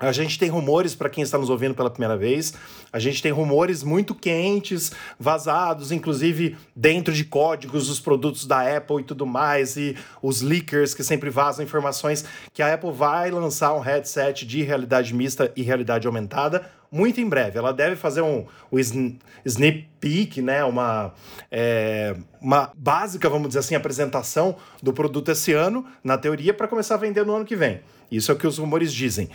A 0.00 0.10
gente 0.10 0.40
tem 0.40 0.48
rumores, 0.48 0.94
para 0.94 1.08
quem 1.08 1.22
está 1.22 1.38
nos 1.38 1.48
ouvindo 1.48 1.72
pela 1.72 1.88
primeira 1.88 2.16
vez, 2.16 2.52
a 2.92 2.98
gente 2.98 3.22
tem 3.22 3.30
rumores 3.30 3.84
muito 3.84 4.12
quentes, 4.12 4.90
vazados, 5.20 5.92
inclusive 5.92 6.56
dentro 6.74 7.14
de 7.14 7.24
códigos 7.24 7.86
dos 7.86 8.00
produtos 8.00 8.44
da 8.44 8.76
Apple 8.76 9.02
e 9.02 9.04
tudo 9.04 9.24
mais, 9.24 9.76
e 9.76 9.96
os 10.20 10.42
leakers 10.42 10.94
que 10.94 11.04
sempre 11.04 11.30
vazam 11.30 11.64
informações 11.64 12.24
que 12.52 12.60
a 12.60 12.74
Apple 12.74 12.90
vai 12.90 13.30
lançar 13.30 13.72
um 13.72 13.78
headset 13.78 14.44
de 14.44 14.62
realidade 14.62 15.14
mista 15.14 15.52
e 15.54 15.62
realidade 15.62 16.08
aumentada 16.08 16.68
muito 16.90 17.20
em 17.20 17.28
breve. 17.28 17.58
Ela 17.58 17.72
deve 17.72 17.96
fazer 17.96 18.22
um, 18.22 18.46
um 18.70 18.78
sn- 18.78 19.18
sneak 19.44 19.88
peek, 20.00 20.40
né? 20.40 20.64
Uma, 20.64 21.12
é, 21.50 22.16
uma 22.40 22.70
básica, 22.76 23.28
vamos 23.28 23.48
dizer 23.48 23.60
assim, 23.60 23.74
apresentação 23.74 24.56
do 24.80 24.92
produto 24.92 25.30
esse 25.30 25.52
ano, 25.52 25.84
na 26.04 26.16
teoria, 26.16 26.54
para 26.54 26.68
começar 26.68 26.94
a 26.94 26.98
vender 26.98 27.26
no 27.26 27.34
ano 27.34 27.44
que 27.44 27.56
vem. 27.56 27.80
Isso 28.12 28.30
é 28.30 28.34
o 28.34 28.38
que 28.38 28.46
os 28.46 28.58
rumores 28.58 28.92
dizem. 28.92 29.28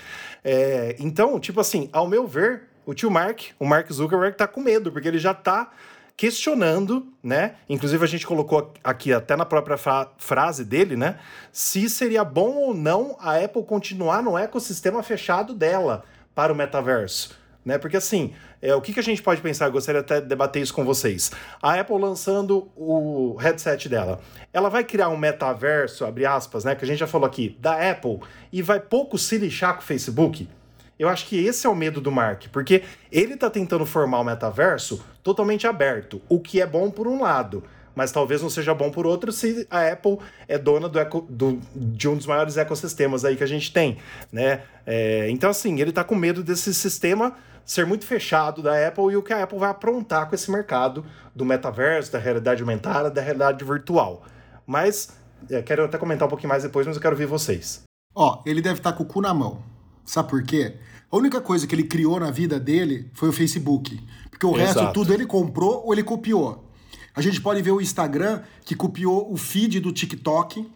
É, 0.44 0.96
então, 1.00 1.40
tipo 1.40 1.60
assim, 1.60 1.90
ao 1.92 2.08
meu 2.08 2.26
ver, 2.28 2.64
o 2.86 2.94
tio 2.94 3.12
Mark, 3.12 3.42
o 3.60 3.66
Mark 3.66 3.92
Zuckerberg, 3.92 4.38
tá 4.38 4.48
com 4.48 4.62
medo, 4.62 4.92
porque 4.92 5.08
ele 5.08 5.20
já 5.20 5.34
tá 5.34 5.72
questionando, 6.16 7.08
né? 7.24 7.56
Inclusive 7.70 8.04
a 8.04 8.08
gente 8.08 8.28
colocou 8.28 8.74
aqui 8.84 9.14
até 9.14 9.36
na 9.38 9.46
própria 9.46 9.78
fra- 9.78 10.12
frase 10.18 10.66
dele, 10.66 10.98
né? 10.98 11.18
Se 11.52 11.90
seria 11.90 12.26
bom 12.26 12.56
ou 12.56 12.74
não 12.74 13.16
a 13.22 13.38
Apple 13.38 13.64
continuar 13.64 14.22
no 14.22 14.38
ecossistema 14.38 15.02
fechado 15.02 15.54
dela 15.54 16.04
para 16.36 16.52
o 16.52 16.56
metaverso. 16.56 17.38
Né? 17.70 17.78
Porque 17.78 17.96
assim, 17.98 18.34
é, 18.64 18.74
o 18.74 18.82
que, 18.82 18.92
que 18.92 19.00
a 19.00 19.04
gente 19.04 19.22
pode 19.22 19.42
pensar? 19.42 19.68
Eu 19.68 19.72
gostaria 19.72 20.02
até 20.02 20.20
de 20.20 20.26
debater 20.26 20.60
isso 20.60 20.74
com 20.74 20.84
vocês. 20.84 21.32
A 21.62 21.80
Apple 21.80 22.00
lançando 22.00 22.68
o 22.76 23.36
headset 23.40 23.88
dela, 23.88 24.20
ela 24.52 24.70
vai 24.70 24.84
criar 24.84 25.10
um 25.10 25.16
metaverso, 25.18 26.04
abre 26.04 26.26
aspas, 26.26 26.64
né? 26.64 26.74
Que 26.74 26.84
a 26.84 26.88
gente 26.88 26.98
já 26.98 27.06
falou 27.06 27.28
aqui, 27.28 27.56
da 27.60 27.92
Apple, 27.92 28.22
e 28.52 28.64
vai 28.64 28.80
pouco 28.80 29.20
se 29.20 29.38
lixar 29.38 29.76
com 29.76 29.82
o 29.82 29.86
Facebook? 29.86 30.50
Eu 30.98 31.08
acho 31.08 31.28
que 31.28 31.46
esse 31.46 31.68
é 31.68 31.70
o 31.70 31.76
medo 31.76 32.02
do 32.02 32.12
Mark, 32.12 32.46
porque 32.52 32.82
ele 33.12 33.38
tá 33.38 33.52
tentando 33.52 33.86
formar 33.86 34.20
o 34.20 34.24
metaverso 34.24 35.06
totalmente 35.24 35.68
aberto, 35.68 36.20
o 36.28 36.40
que 36.40 36.60
é 36.60 36.66
bom 36.66 36.90
por 36.90 37.08
um 37.08 37.22
lado, 37.22 37.64
mas 37.96 38.12
talvez 38.12 38.42
não 38.42 38.50
seja 38.50 38.74
bom 38.74 38.90
por 38.90 39.06
outro 39.06 39.32
se 39.32 39.68
a 39.70 39.88
Apple 39.92 40.18
é 40.48 40.58
dona 40.58 40.90
do 40.90 41.00
eco- 41.00 41.26
do- 41.30 41.60
de 41.76 42.08
um 42.10 42.16
dos 42.18 42.26
maiores 42.26 42.58
ecossistemas 42.58 43.24
aí 43.24 43.36
que 43.36 43.44
a 43.44 43.48
gente 43.48 43.72
tem, 43.72 43.98
né? 44.32 44.62
É, 44.86 45.30
então, 45.30 45.50
assim, 45.52 45.80
ele 45.80 45.92
tá 45.92 46.04
com 46.04 46.16
medo 46.16 46.42
desse 46.44 46.74
sistema 46.74 47.36
ser 47.70 47.86
muito 47.86 48.04
fechado 48.04 48.64
da 48.64 48.88
Apple 48.88 49.14
e 49.14 49.16
o 49.16 49.22
que 49.22 49.32
a 49.32 49.44
Apple 49.44 49.60
vai 49.60 49.70
aprontar 49.70 50.28
com 50.28 50.34
esse 50.34 50.50
mercado 50.50 51.06
do 51.36 51.46
metaverso, 51.46 52.12
da 52.12 52.18
realidade 52.18 52.64
aumentada, 52.64 53.12
da 53.12 53.22
realidade 53.22 53.64
virtual. 53.64 54.26
Mas, 54.66 55.10
é, 55.48 55.62
quero 55.62 55.86
até 55.86 55.96
comentar 55.96 56.26
um 56.26 56.30
pouquinho 56.30 56.50
mais 56.50 56.64
depois, 56.64 56.88
mas 56.88 56.96
eu 56.96 57.02
quero 57.02 57.14
ouvir 57.14 57.28
vocês. 57.28 57.84
Ó, 58.16 58.42
ele 58.44 58.60
deve 58.60 58.80
estar 58.80 58.94
com 58.94 59.04
o 59.04 59.06
cu 59.06 59.22
na 59.22 59.36
mão. 59.36 59.62
Sabe 60.04 60.30
por 60.30 60.42
quê? 60.42 60.78
A 61.12 61.16
única 61.16 61.40
coisa 61.40 61.68
que 61.68 61.76
ele 61.76 61.84
criou 61.84 62.20
na 62.20 62.32
vida 62.32 62.60
dele 62.60 63.12
foi 63.14 63.30
o 63.30 63.32
Facebook. 63.32 64.04
Porque 64.32 64.48
o 64.48 64.52
resto 64.52 64.80
Exato. 64.80 64.94
tudo 64.94 65.14
ele 65.14 65.28
comprou 65.28 65.86
ou 65.86 65.94
ele 65.94 66.04
copiou. 66.04 66.68
A 67.16 67.22
gente 67.22 67.40
pode 67.40 67.62
ver 67.62 67.72
o 67.72 67.80
Instagram 67.80 68.42
que 68.66 68.76
copiou 68.76 69.32
o 69.32 69.38
feed 69.38 69.80
do 69.80 69.92
TikTok. 69.92 70.68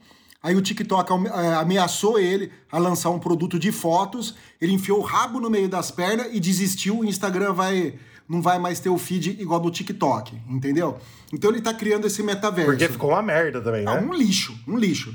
Aí 0.44 0.56
o 0.56 0.62
TikTok 0.62 1.10
eh, 1.14 1.54
ameaçou 1.56 2.20
ele 2.20 2.52
a 2.70 2.78
lançar 2.78 3.10
um 3.12 3.18
produto 3.18 3.58
de 3.58 3.72
fotos. 3.72 4.36
Ele 4.60 4.74
enfiou 4.74 5.00
o 5.00 5.02
rabo 5.02 5.40
no 5.40 5.50
meio 5.50 5.70
das 5.70 5.90
pernas 5.90 6.28
e 6.34 6.40
desistiu. 6.40 7.00
O 7.00 7.06
Instagram 7.06 7.54
vai 7.54 7.96
não 8.28 8.42
vai 8.42 8.58
mais 8.60 8.80
ter 8.80 8.90
o 8.90 8.98
feed 8.98 9.38
igual 9.42 9.60
do 9.60 9.70
TikTok, 9.70 10.34
entendeu? 10.50 10.98
Então 11.32 11.50
ele 11.52 11.62
tá 11.62 11.74
criando 11.74 12.08
esse 12.08 12.24
metaverso. 12.24 12.72
Porque 12.72 12.88
ficou 12.88 13.10
uma 13.12 13.22
merda 13.22 13.62
também, 13.62 13.86
Ah, 13.88 14.00
né? 14.00 14.08
um 14.08 14.14
lixo, 14.14 14.58
um 14.68 14.78
lixo. 14.78 15.14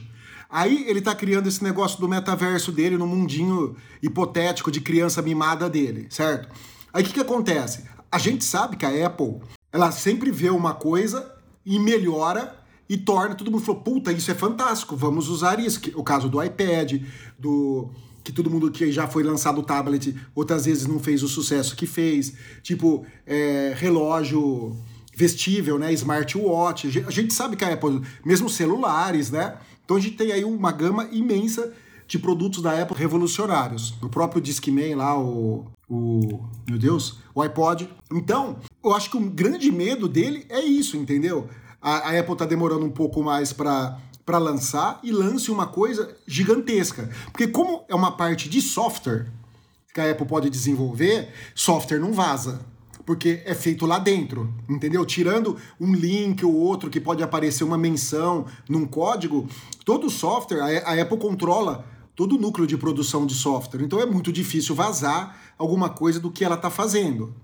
Aí 0.51 0.85
ele 0.89 1.01
tá 1.01 1.15
criando 1.15 1.47
esse 1.47 1.63
negócio 1.65 1.99
do 2.01 2.09
metaverso 2.09 2.71
dele 2.73 2.97
no 2.97 3.07
mundinho 3.07 3.77
hipotético 4.03 4.71
de 4.71 4.81
criança 4.81 5.21
mimada 5.23 5.69
dele, 5.69 6.07
certo? 6.11 6.49
Aí 6.93 7.03
o 7.03 7.07
que, 7.07 7.13
que 7.15 7.21
acontece? 7.21 7.85
A 8.11 8.19
gente 8.19 8.45
sabe 8.45 8.77
que 8.77 8.87
a 8.87 9.07
Apple 9.07 9.41
Ela 9.71 9.91
sempre 9.93 10.31
vê 10.31 10.49
uma 10.49 10.73
coisa 10.75 11.35
e 11.65 11.79
melhora 11.79 12.58
e 12.89 12.97
torna. 12.97 13.35
Todo 13.35 13.51
mundo 13.51 13.65
falou: 13.65 13.81
puta, 13.81 14.13
isso 14.13 14.31
é 14.31 14.35
fantástico, 14.35 14.97
vamos 14.97 15.29
usar 15.29 15.61
isso. 15.61 15.81
O 15.95 16.03
caso 16.03 16.29
do 16.29 16.43
iPad, 16.43 17.03
do. 17.39 17.91
Que 18.25 18.33
todo 18.33 18.51
mundo 18.51 18.71
que 18.71 18.93
já 18.93 19.07
foi 19.07 19.23
lançado 19.23 19.61
o 19.61 19.63
tablet 19.63 20.15
outras 20.35 20.67
vezes 20.67 20.87
não 20.87 20.99
fez 20.99 21.23
o 21.23 21.29
sucesso 21.29 21.75
que 21.75 21.87
fez. 21.87 22.35
Tipo, 22.63 23.07
é, 23.27 23.73
relógio 23.75 24.77
vestível, 25.15 25.79
né? 25.79 25.93
Smartwatch. 25.95 27.05
A 27.07 27.11
gente 27.11 27.33
sabe 27.33 27.57
que 27.57 27.65
a 27.65 27.73
Apple, 27.73 28.03
mesmo 28.25 28.49
celulares, 28.49 29.31
né? 29.31 29.57
Então 29.85 29.97
a 29.97 30.01
gente 30.01 30.17
tem 30.17 30.31
aí 30.31 30.45
uma 30.45 30.71
gama 30.71 31.09
imensa 31.11 31.73
de 32.07 32.19
produtos 32.19 32.63
da 32.63 32.81
Apple 32.81 32.97
revolucionários. 32.97 33.95
O 34.03 34.09
próprio 34.09 34.41
Discman 34.41 34.97
lá, 34.97 35.19
o, 35.19 35.67
o. 35.89 36.41
Meu 36.69 36.79
Deus, 36.79 37.19
o 37.35 37.43
iPod. 37.43 37.89
Então, 38.13 38.59
eu 38.85 38.95
acho 38.95 39.11
que 39.11 39.17
o 39.17 39.21
grande 39.21 39.73
medo 39.73 40.07
dele 40.07 40.45
é 40.49 40.61
isso, 40.61 40.97
entendeu? 40.97 41.49
A, 41.81 42.11
a 42.11 42.19
Apple 42.19 42.37
tá 42.37 42.45
demorando 42.45 42.85
um 42.85 42.91
pouco 42.91 43.23
mais 43.23 43.53
para 43.53 43.99
para 44.25 44.37
lançar 44.37 45.01
e 45.03 45.11
lance 45.11 45.51
uma 45.51 45.67
coisa 45.67 46.15
gigantesca. 46.27 47.09
Porque 47.33 47.49
como 47.49 47.85
é 47.89 47.95
uma 47.95 48.13
parte 48.13 48.47
de 48.47 48.61
software 48.61 49.27
que 49.95 50.03
a 50.03 50.11
Apple 50.11 50.27
pode 50.27 50.51
desenvolver, 50.51 51.33
software 51.55 51.99
não 51.99 52.13
vaza 52.13 52.61
porque 53.09 53.41
é 53.47 53.55
feito 53.55 53.87
lá 53.87 53.99
dentro, 53.99 54.53
entendeu? 54.69 55.03
Tirando 55.07 55.57
um 55.81 55.95
link 55.95 56.45
ou 56.45 56.55
outro 56.55 56.91
que 56.91 57.01
pode 57.01 57.23
aparecer 57.23 57.65
uma 57.65 57.79
menção 57.79 58.45
num 58.69 58.85
código, 58.85 59.49
todo 59.83 60.11
software, 60.11 60.61
a 60.85 61.01
Apple 61.01 61.17
controla 61.17 61.87
todo 62.15 62.37
o 62.37 62.39
núcleo 62.39 62.67
de 62.67 62.77
produção 62.77 63.25
de 63.25 63.33
software, 63.33 63.83
então 63.83 63.99
é 63.99 64.05
muito 64.05 64.31
difícil 64.31 64.75
vazar 64.75 65.55
alguma 65.57 65.89
coisa 65.89 66.21
do 66.21 66.31
que 66.31 66.45
ela 66.45 66.57
está 66.57 66.69
fazendo. 66.69 67.35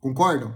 Concordam? 0.00 0.52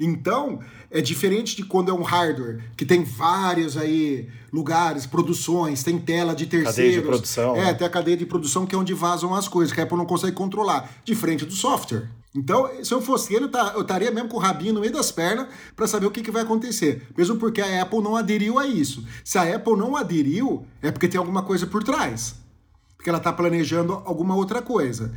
Então, 0.00 0.58
é 0.90 1.00
diferente 1.00 1.54
de 1.54 1.62
quando 1.62 1.90
é 1.90 1.94
um 1.94 2.02
hardware 2.02 2.60
que 2.76 2.84
tem 2.84 3.04
vários 3.04 3.76
aí 3.76 4.28
lugares, 4.52 5.06
produções, 5.06 5.84
tem 5.84 5.98
tela 5.98 6.34
de 6.34 6.46
terceiros. 6.46 6.76
Cadeia 6.76 6.92
de 6.92 7.06
produção. 7.06 7.56
É, 7.56 7.72
tem 7.72 7.86
a 7.86 7.90
cadeia 7.90 8.16
de 8.16 8.26
produção 8.26 8.66
que 8.66 8.74
é 8.74 8.78
onde 8.78 8.92
vazam 8.92 9.34
as 9.34 9.46
coisas, 9.46 9.72
que 9.72 9.80
a 9.80 9.84
Apple 9.84 9.96
não 9.96 10.06
consegue 10.06 10.34
controlar, 10.34 10.90
diferente 11.04 11.44
do 11.44 11.52
software. 11.52 12.08
Então, 12.34 12.68
se 12.82 12.92
eu 12.92 13.00
fosse 13.00 13.34
ele, 13.34 13.48
eu 13.74 13.80
estaria 13.82 14.10
mesmo 14.10 14.28
com 14.28 14.36
o 14.36 14.40
rabinho 14.40 14.74
no 14.74 14.80
meio 14.80 14.92
das 14.92 15.10
pernas 15.10 15.48
para 15.74 15.86
saber 15.86 16.06
o 16.06 16.10
que, 16.10 16.22
que 16.22 16.30
vai 16.30 16.42
acontecer. 16.42 17.06
Mesmo 17.16 17.36
porque 17.36 17.60
a 17.60 17.82
Apple 17.82 18.00
não 18.00 18.16
aderiu 18.16 18.58
a 18.58 18.66
isso. 18.66 19.04
Se 19.24 19.36
a 19.36 19.56
Apple 19.56 19.76
não 19.76 19.96
aderiu, 19.96 20.64
é 20.80 20.92
porque 20.92 21.08
tem 21.08 21.18
alguma 21.18 21.42
coisa 21.42 21.66
por 21.66 21.82
trás. 21.82 22.36
Porque 22.96 23.08
ela 23.08 23.18
está 23.18 23.32
planejando 23.32 23.94
alguma 24.04 24.36
outra 24.36 24.62
coisa. 24.62 25.12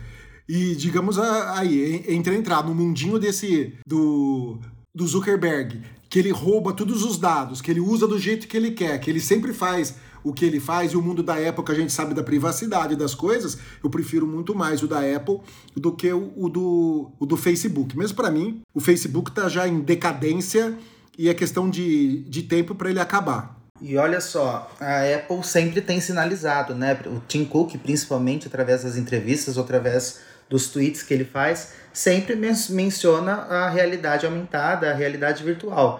E 0.49 0.75
digamos 0.75 1.19
aí, 1.19 2.03
entre 2.07 2.35
entrar 2.35 2.65
no 2.65 2.73
mundinho 2.73 3.19
desse 3.19 3.77
do, 3.85 4.59
do 4.93 5.07
Zuckerberg, 5.07 5.81
que 6.09 6.19
ele 6.19 6.31
rouba 6.31 6.73
todos 6.73 7.03
os 7.03 7.17
dados, 7.17 7.61
que 7.61 7.71
ele 7.71 7.79
usa 7.79 8.07
do 8.07 8.19
jeito 8.19 8.47
que 8.47 8.55
ele 8.55 8.71
quer, 8.71 8.99
que 8.99 9.09
ele 9.09 9.19
sempre 9.19 9.53
faz 9.53 9.95
o 10.23 10.31
que 10.31 10.45
ele 10.45 10.59
faz 10.59 10.93
e 10.93 10.97
o 10.97 11.01
mundo 11.01 11.21
da 11.21 11.35
Apple, 11.35 11.63
que 11.63 11.71
a 11.71 11.75
gente 11.75 11.91
sabe 11.91 12.13
da 12.13 12.23
privacidade 12.23 12.95
das 12.95 13.13
coisas, 13.13 13.57
eu 13.83 13.89
prefiro 13.89 14.25
muito 14.25 14.55
mais 14.55 14.81
o 14.81 14.87
da 14.87 14.99
Apple 14.99 15.39
do 15.75 15.91
que 15.91 16.11
o, 16.13 16.31
o 16.37 16.47
do, 16.47 17.11
o 17.19 17.25
do 17.25 17.35
Facebook. 17.35 17.97
Mesmo 17.97 18.15
para 18.15 18.31
mim, 18.31 18.61
o 18.73 18.79
Facebook 18.79 19.31
tá 19.31 19.49
já 19.49 19.67
em 19.67 19.81
decadência 19.81 20.77
e 21.17 21.27
é 21.27 21.33
questão 21.33 21.69
de, 21.69 22.21
de 22.23 22.43
tempo 22.43 22.73
para 22.73 22.89
ele 22.89 22.99
acabar. 22.99 23.59
E 23.81 23.97
olha 23.97 24.21
só, 24.21 24.71
a 24.79 25.01
Apple 25.15 25.43
sempre 25.43 25.81
tem 25.81 25.99
sinalizado, 25.99 26.73
né? 26.73 26.97
O 27.05 27.19
Tim 27.27 27.43
Cook, 27.43 27.75
principalmente 27.79 28.47
através 28.47 28.83
das 28.83 28.95
entrevistas 28.95 29.57
ou 29.57 29.63
através 29.63 30.19
dos 30.53 30.67
tweets 30.67 31.01
que 31.01 31.11
ele 31.11 31.25
faz, 31.25 31.73
sempre 31.91 32.35
men 32.35 32.53
menciona 32.69 33.33
a 33.33 33.69
realidade 33.71 34.23
aumentada, 34.23 34.91
a 34.91 34.93
realidade 34.93 35.43
virtual. 35.43 35.99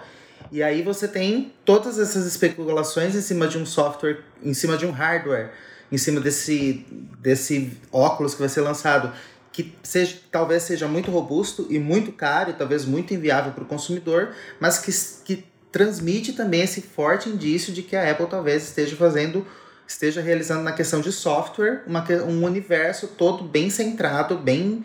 E 0.52 0.62
aí 0.62 0.80
você 0.80 1.08
tem 1.08 1.52
todas 1.64 1.98
essas 1.98 2.24
especulações 2.24 3.16
em 3.16 3.20
cima 3.20 3.48
de 3.48 3.58
um 3.58 3.66
software, 3.66 4.20
em 4.40 4.54
cima 4.54 4.76
de 4.76 4.86
um 4.86 4.92
hardware, 4.92 5.50
em 5.90 5.98
cima 5.98 6.20
desse, 6.20 6.86
desse 7.18 7.76
óculos 7.90 8.34
que 8.34 8.40
vai 8.40 8.48
ser 8.48 8.60
lançado, 8.60 9.12
que 9.50 9.74
seja, 9.82 10.18
talvez 10.30 10.62
seja 10.62 10.86
muito 10.86 11.10
robusto 11.10 11.66
e 11.68 11.80
muito 11.80 12.12
caro, 12.12 12.50
e 12.50 12.52
talvez 12.52 12.84
muito 12.84 13.12
inviável 13.12 13.50
para 13.50 13.64
o 13.64 13.66
consumidor, 13.66 14.36
mas 14.60 14.78
que, 14.78 14.92
que 15.24 15.44
transmite 15.72 16.32
também 16.32 16.60
esse 16.60 16.80
forte 16.80 17.28
indício 17.28 17.72
de 17.72 17.82
que 17.82 17.96
a 17.96 18.08
Apple 18.08 18.28
talvez 18.28 18.62
esteja 18.62 18.94
fazendo, 18.94 19.44
esteja 19.86 20.20
realizando 20.20 20.62
na 20.62 20.72
questão 20.72 21.00
de 21.00 21.12
software, 21.12 21.82
uma, 21.86 22.04
um 22.26 22.44
universo 22.44 23.08
todo 23.08 23.44
bem 23.44 23.70
centrado, 23.70 24.36
bem 24.36 24.84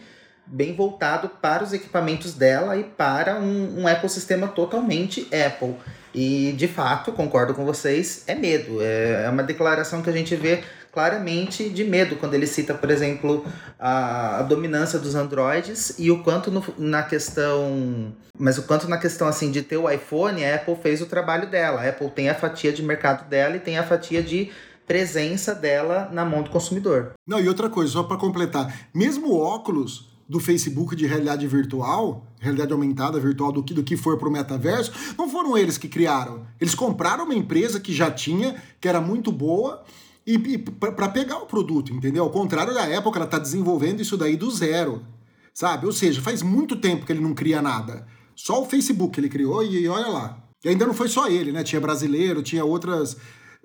bem 0.51 0.75
voltado 0.75 1.29
para 1.29 1.63
os 1.63 1.73
equipamentos 1.73 2.33
dela 2.33 2.75
e 2.75 2.83
para 2.83 3.35
um, 3.35 3.81
um 3.81 3.87
ecossistema 3.87 4.47
totalmente 4.47 5.27
Apple. 5.31 5.75
E 6.13 6.53
de 6.57 6.67
fato, 6.67 7.11
concordo 7.11 7.53
com 7.53 7.63
vocês, 7.63 8.23
é 8.25 8.33
medo. 8.33 8.81
É, 8.81 9.25
é 9.25 9.29
uma 9.29 9.43
declaração 9.43 10.01
que 10.01 10.09
a 10.09 10.13
gente 10.13 10.35
vê 10.35 10.63
claramente 10.91 11.69
de 11.69 11.83
medo 11.83 12.15
quando 12.15 12.33
ele 12.33 12.47
cita, 12.47 12.73
por 12.73 12.89
exemplo, 12.89 13.45
a, 13.77 14.39
a 14.39 14.41
dominância 14.41 14.97
dos 14.97 15.13
Androids 15.13 15.93
e 15.99 16.09
o 16.09 16.23
quanto 16.23 16.49
no, 16.49 16.63
na 16.79 17.03
questão. 17.03 18.11
Mas 18.37 18.57
o 18.57 18.63
quanto 18.63 18.87
na 18.87 18.97
questão 18.97 19.27
assim 19.27 19.51
de 19.51 19.61
ter 19.61 19.77
o 19.77 19.89
iPhone, 19.89 20.43
a 20.43 20.55
Apple 20.55 20.75
fez 20.81 20.99
o 20.99 21.05
trabalho 21.05 21.47
dela. 21.47 21.81
A 21.81 21.89
Apple 21.89 22.09
tem 22.09 22.27
a 22.27 22.33
fatia 22.33 22.73
de 22.73 22.81
mercado 22.81 23.29
dela 23.29 23.55
e 23.55 23.59
tem 23.59 23.77
a 23.77 23.83
fatia 23.83 24.23
de 24.23 24.49
presença 24.89 25.53
dela 25.53 26.09
na 26.11 26.25
mão 26.25 26.41
do 26.41 26.49
consumidor. 26.49 27.13
Não, 27.27 27.39
e 27.39 27.47
outra 27.47 27.69
coisa, 27.69 27.93
só 27.93 28.01
para 28.01 28.17
completar, 28.17 28.89
mesmo 28.91 29.27
o 29.27 29.39
óculos 29.39 30.09
do 30.27 30.39
Facebook 30.39 30.95
de 30.95 31.05
realidade 31.05 31.45
virtual, 31.45 32.25
realidade 32.39 32.73
aumentada 32.73 33.19
virtual 33.19 33.51
do 33.51 33.61
que, 33.61 33.71
do 33.71 33.83
que 33.83 33.95
for 33.95 34.17
para 34.17 34.27
o 34.27 34.31
metaverso, 34.31 34.91
não 35.15 35.29
foram 35.29 35.55
eles 35.55 35.77
que 35.77 35.87
criaram. 35.87 36.47
Eles 36.59 36.73
compraram 36.73 37.25
uma 37.25 37.35
empresa 37.35 37.79
que 37.79 37.93
já 37.93 38.09
tinha, 38.09 38.55
que 38.81 38.87
era 38.87 38.99
muito 38.99 39.31
boa, 39.31 39.83
e, 40.25 40.33
e 40.33 40.57
para 40.57 41.09
pegar 41.09 41.37
o 41.37 41.45
produto, 41.45 41.93
entendeu? 41.93 42.23
Ao 42.23 42.31
contrário 42.31 42.73
da 42.73 42.87
época, 42.87 43.19
ela 43.19 43.25
está 43.25 43.37
desenvolvendo 43.37 44.01
isso 44.01 44.17
daí 44.17 44.35
do 44.35 44.49
zero, 44.49 45.05
sabe? 45.53 45.85
Ou 45.85 45.91
seja, 45.91 46.19
faz 46.19 46.41
muito 46.41 46.75
tempo 46.75 47.05
que 47.05 47.11
ele 47.11 47.21
não 47.21 47.35
cria 47.35 47.61
nada. 47.61 48.07
Só 48.35 48.59
o 48.63 48.65
Facebook 48.65 49.19
ele 49.19 49.29
criou 49.29 49.63
e, 49.63 49.83
e 49.83 49.87
olha 49.87 50.07
lá. 50.07 50.43
E 50.65 50.69
ainda 50.69 50.87
não 50.87 50.95
foi 50.95 51.09
só 51.09 51.27
ele, 51.27 51.51
né? 51.51 51.63
Tinha 51.63 51.79
brasileiro, 51.79 52.41
tinha 52.41 52.65
outras 52.65 53.15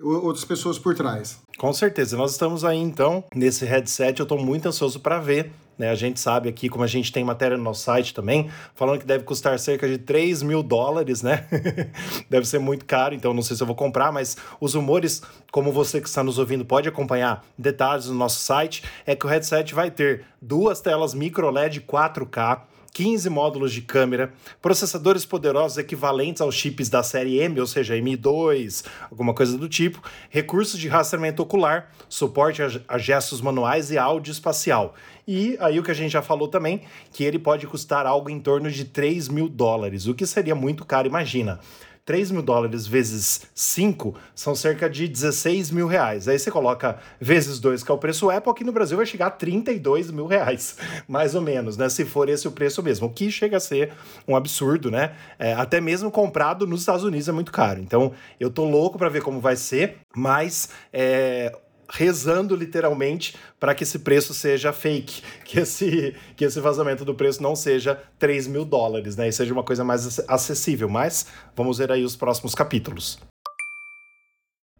outras 0.01 0.45
pessoas 0.45 0.77
por 0.77 0.95
trás. 0.95 1.39
Com 1.57 1.71
certeza. 1.73 2.17
Nós 2.17 2.31
estamos 2.31 2.63
aí, 2.63 2.77
então, 2.77 3.23
nesse 3.33 3.65
headset. 3.65 4.19
Eu 4.19 4.23
estou 4.23 4.37
muito 4.37 4.67
ansioso 4.67 4.99
para 4.99 5.19
ver 5.19 5.51
né? 5.77 5.89
A 5.89 5.95
gente 5.95 6.19
sabe 6.19 6.49
aqui, 6.49 6.69
como 6.69 6.83
a 6.83 6.87
gente 6.87 7.11
tem 7.11 7.23
matéria 7.23 7.57
no 7.57 7.63
nosso 7.63 7.83
site 7.83 8.13
também, 8.13 8.49
falando 8.73 8.99
que 8.99 9.05
deve 9.05 9.23
custar 9.23 9.57
cerca 9.59 9.87
de 9.87 9.97
3 9.97 10.41
mil 10.41 10.63
dólares, 10.63 11.21
né? 11.21 11.47
deve 12.29 12.45
ser 12.47 12.59
muito 12.59 12.85
caro, 12.85 13.13
então 13.13 13.33
não 13.33 13.41
sei 13.41 13.55
se 13.55 13.63
eu 13.63 13.67
vou 13.67 13.75
comprar, 13.75 14.11
mas 14.11 14.37
os 14.59 14.73
rumores, 14.73 15.21
como 15.51 15.71
você 15.71 15.99
que 15.99 16.07
está 16.07 16.23
nos 16.23 16.37
ouvindo 16.37 16.65
pode 16.65 16.87
acompanhar 16.87 17.45
detalhes 17.57 18.07
no 18.07 18.15
nosso 18.15 18.39
site, 18.39 18.83
é 19.05 19.15
que 19.15 19.25
o 19.25 19.29
headset 19.29 19.73
vai 19.73 19.91
ter 19.91 20.25
duas 20.41 20.81
telas 20.81 21.13
micro 21.13 21.49
LED 21.49 21.81
4K, 21.81 22.61
15 22.95 23.29
módulos 23.29 23.73
de 23.73 23.81
câmera, 23.81 24.31
processadores 24.61 25.25
poderosos 25.25 25.77
equivalentes 25.77 26.41
aos 26.41 26.55
chips 26.55 26.87
da 26.87 27.03
série 27.03 27.39
M, 27.41 27.59
ou 27.59 27.67
seja, 27.67 27.93
M2, 27.93 28.85
alguma 29.11 29.33
coisa 29.33 29.57
do 29.57 29.67
tipo, 29.67 30.01
recursos 30.29 30.79
de 30.79 30.87
rastreamento 30.87 31.43
ocular, 31.43 31.91
suporte 32.07 32.61
a 32.87 32.97
gestos 32.97 33.41
manuais 33.41 33.91
e 33.91 33.97
áudio 33.97 34.31
espacial. 34.31 34.95
E 35.27 35.57
aí 35.59 35.77
o 35.77 35.83
que 35.83 35.91
a 35.91 35.93
gente 35.93 36.11
já 36.11 36.21
falou 36.21 36.47
também, 36.47 36.83
que 37.11 37.25
ele 37.25 37.37
pode 37.37 37.67
custar 37.67 38.05
algo 38.05 38.29
em 38.29 38.39
torno 38.39 38.71
de 38.71 38.85
3 38.85 39.27
mil 39.27 39.49
dólares, 39.49 40.07
o 40.07 40.13
que 40.13 40.25
seria 40.25 40.55
muito 40.55 40.85
caro, 40.85 41.05
imagina. 41.05 41.59
3 42.05 42.29
mil 42.29 42.43
dólares 42.43 42.85
vezes 42.85 43.41
5 43.55 44.15
são 44.35 44.55
cerca 44.55 44.87
de 44.87 45.07
16 45.07 45.71
mil 45.71 45.87
reais. 45.87 46.27
Aí 46.27 46.37
você 46.37 46.51
coloca 46.51 46.99
vezes 47.19 47.59
2, 47.59 47.83
que 47.83 47.91
é 47.91 47.93
o 47.93 47.97
preço 47.97 48.29
Apple, 48.29 48.51
aqui 48.51 48.63
no 48.63 48.71
Brasil 48.71 48.95
vai 48.95 49.05
chegar 49.07 49.27
a 49.27 49.31
32 49.31 50.11
mil 50.11 50.27
reais, 50.27 50.77
mais 51.07 51.33
ou 51.33 51.41
menos, 51.41 51.77
né? 51.77 51.89
Se 51.89 52.05
for 52.05 52.29
esse 52.29 52.47
o 52.47 52.51
preço 52.51 52.83
mesmo, 52.83 53.07
o 53.07 53.09
que 53.09 53.31
chega 53.31 53.57
a 53.57 53.59
ser 53.59 53.91
um 54.27 54.35
absurdo, 54.35 54.91
né? 54.91 55.15
É, 55.39 55.53
até 55.53 55.81
mesmo 55.81 56.11
comprado 56.11 56.67
nos 56.67 56.81
Estados 56.81 57.03
Unidos 57.03 57.27
é 57.27 57.31
muito 57.31 57.51
caro. 57.51 57.81
Então 57.81 58.11
eu 58.39 58.51
tô 58.51 58.65
louco 58.65 58.99
para 58.99 59.09
ver 59.09 59.23
como 59.23 59.39
vai 59.39 59.55
ser, 59.55 59.97
mas 60.15 60.69
é, 60.93 61.51
rezando 61.89 62.55
literalmente 62.55 63.35
para 63.59 63.73
que 63.75 63.83
esse 63.83 63.99
preço 63.99 64.33
seja 64.33 64.73
fake, 64.73 65.21
que 65.45 65.59
esse, 65.59 66.15
que 66.35 66.45
esse 66.45 66.59
vazamento 66.59 67.05
do 67.05 67.13
preço 67.13 67.41
não 67.41 67.55
seja 67.55 68.01
3 68.19 68.47
mil 68.47 68.65
dólares, 68.65 69.15
né? 69.15 69.27
E 69.27 69.31
seja 69.31 69.53
uma 69.53 69.63
coisa 69.63 69.83
mais 69.83 70.19
acessível. 70.27 70.89
Mas 70.89 71.27
vamos 71.55 71.77
ver 71.77 71.91
aí 71.91 72.03
os 72.03 72.15
próximos 72.15 72.53
capítulos. 72.53 73.19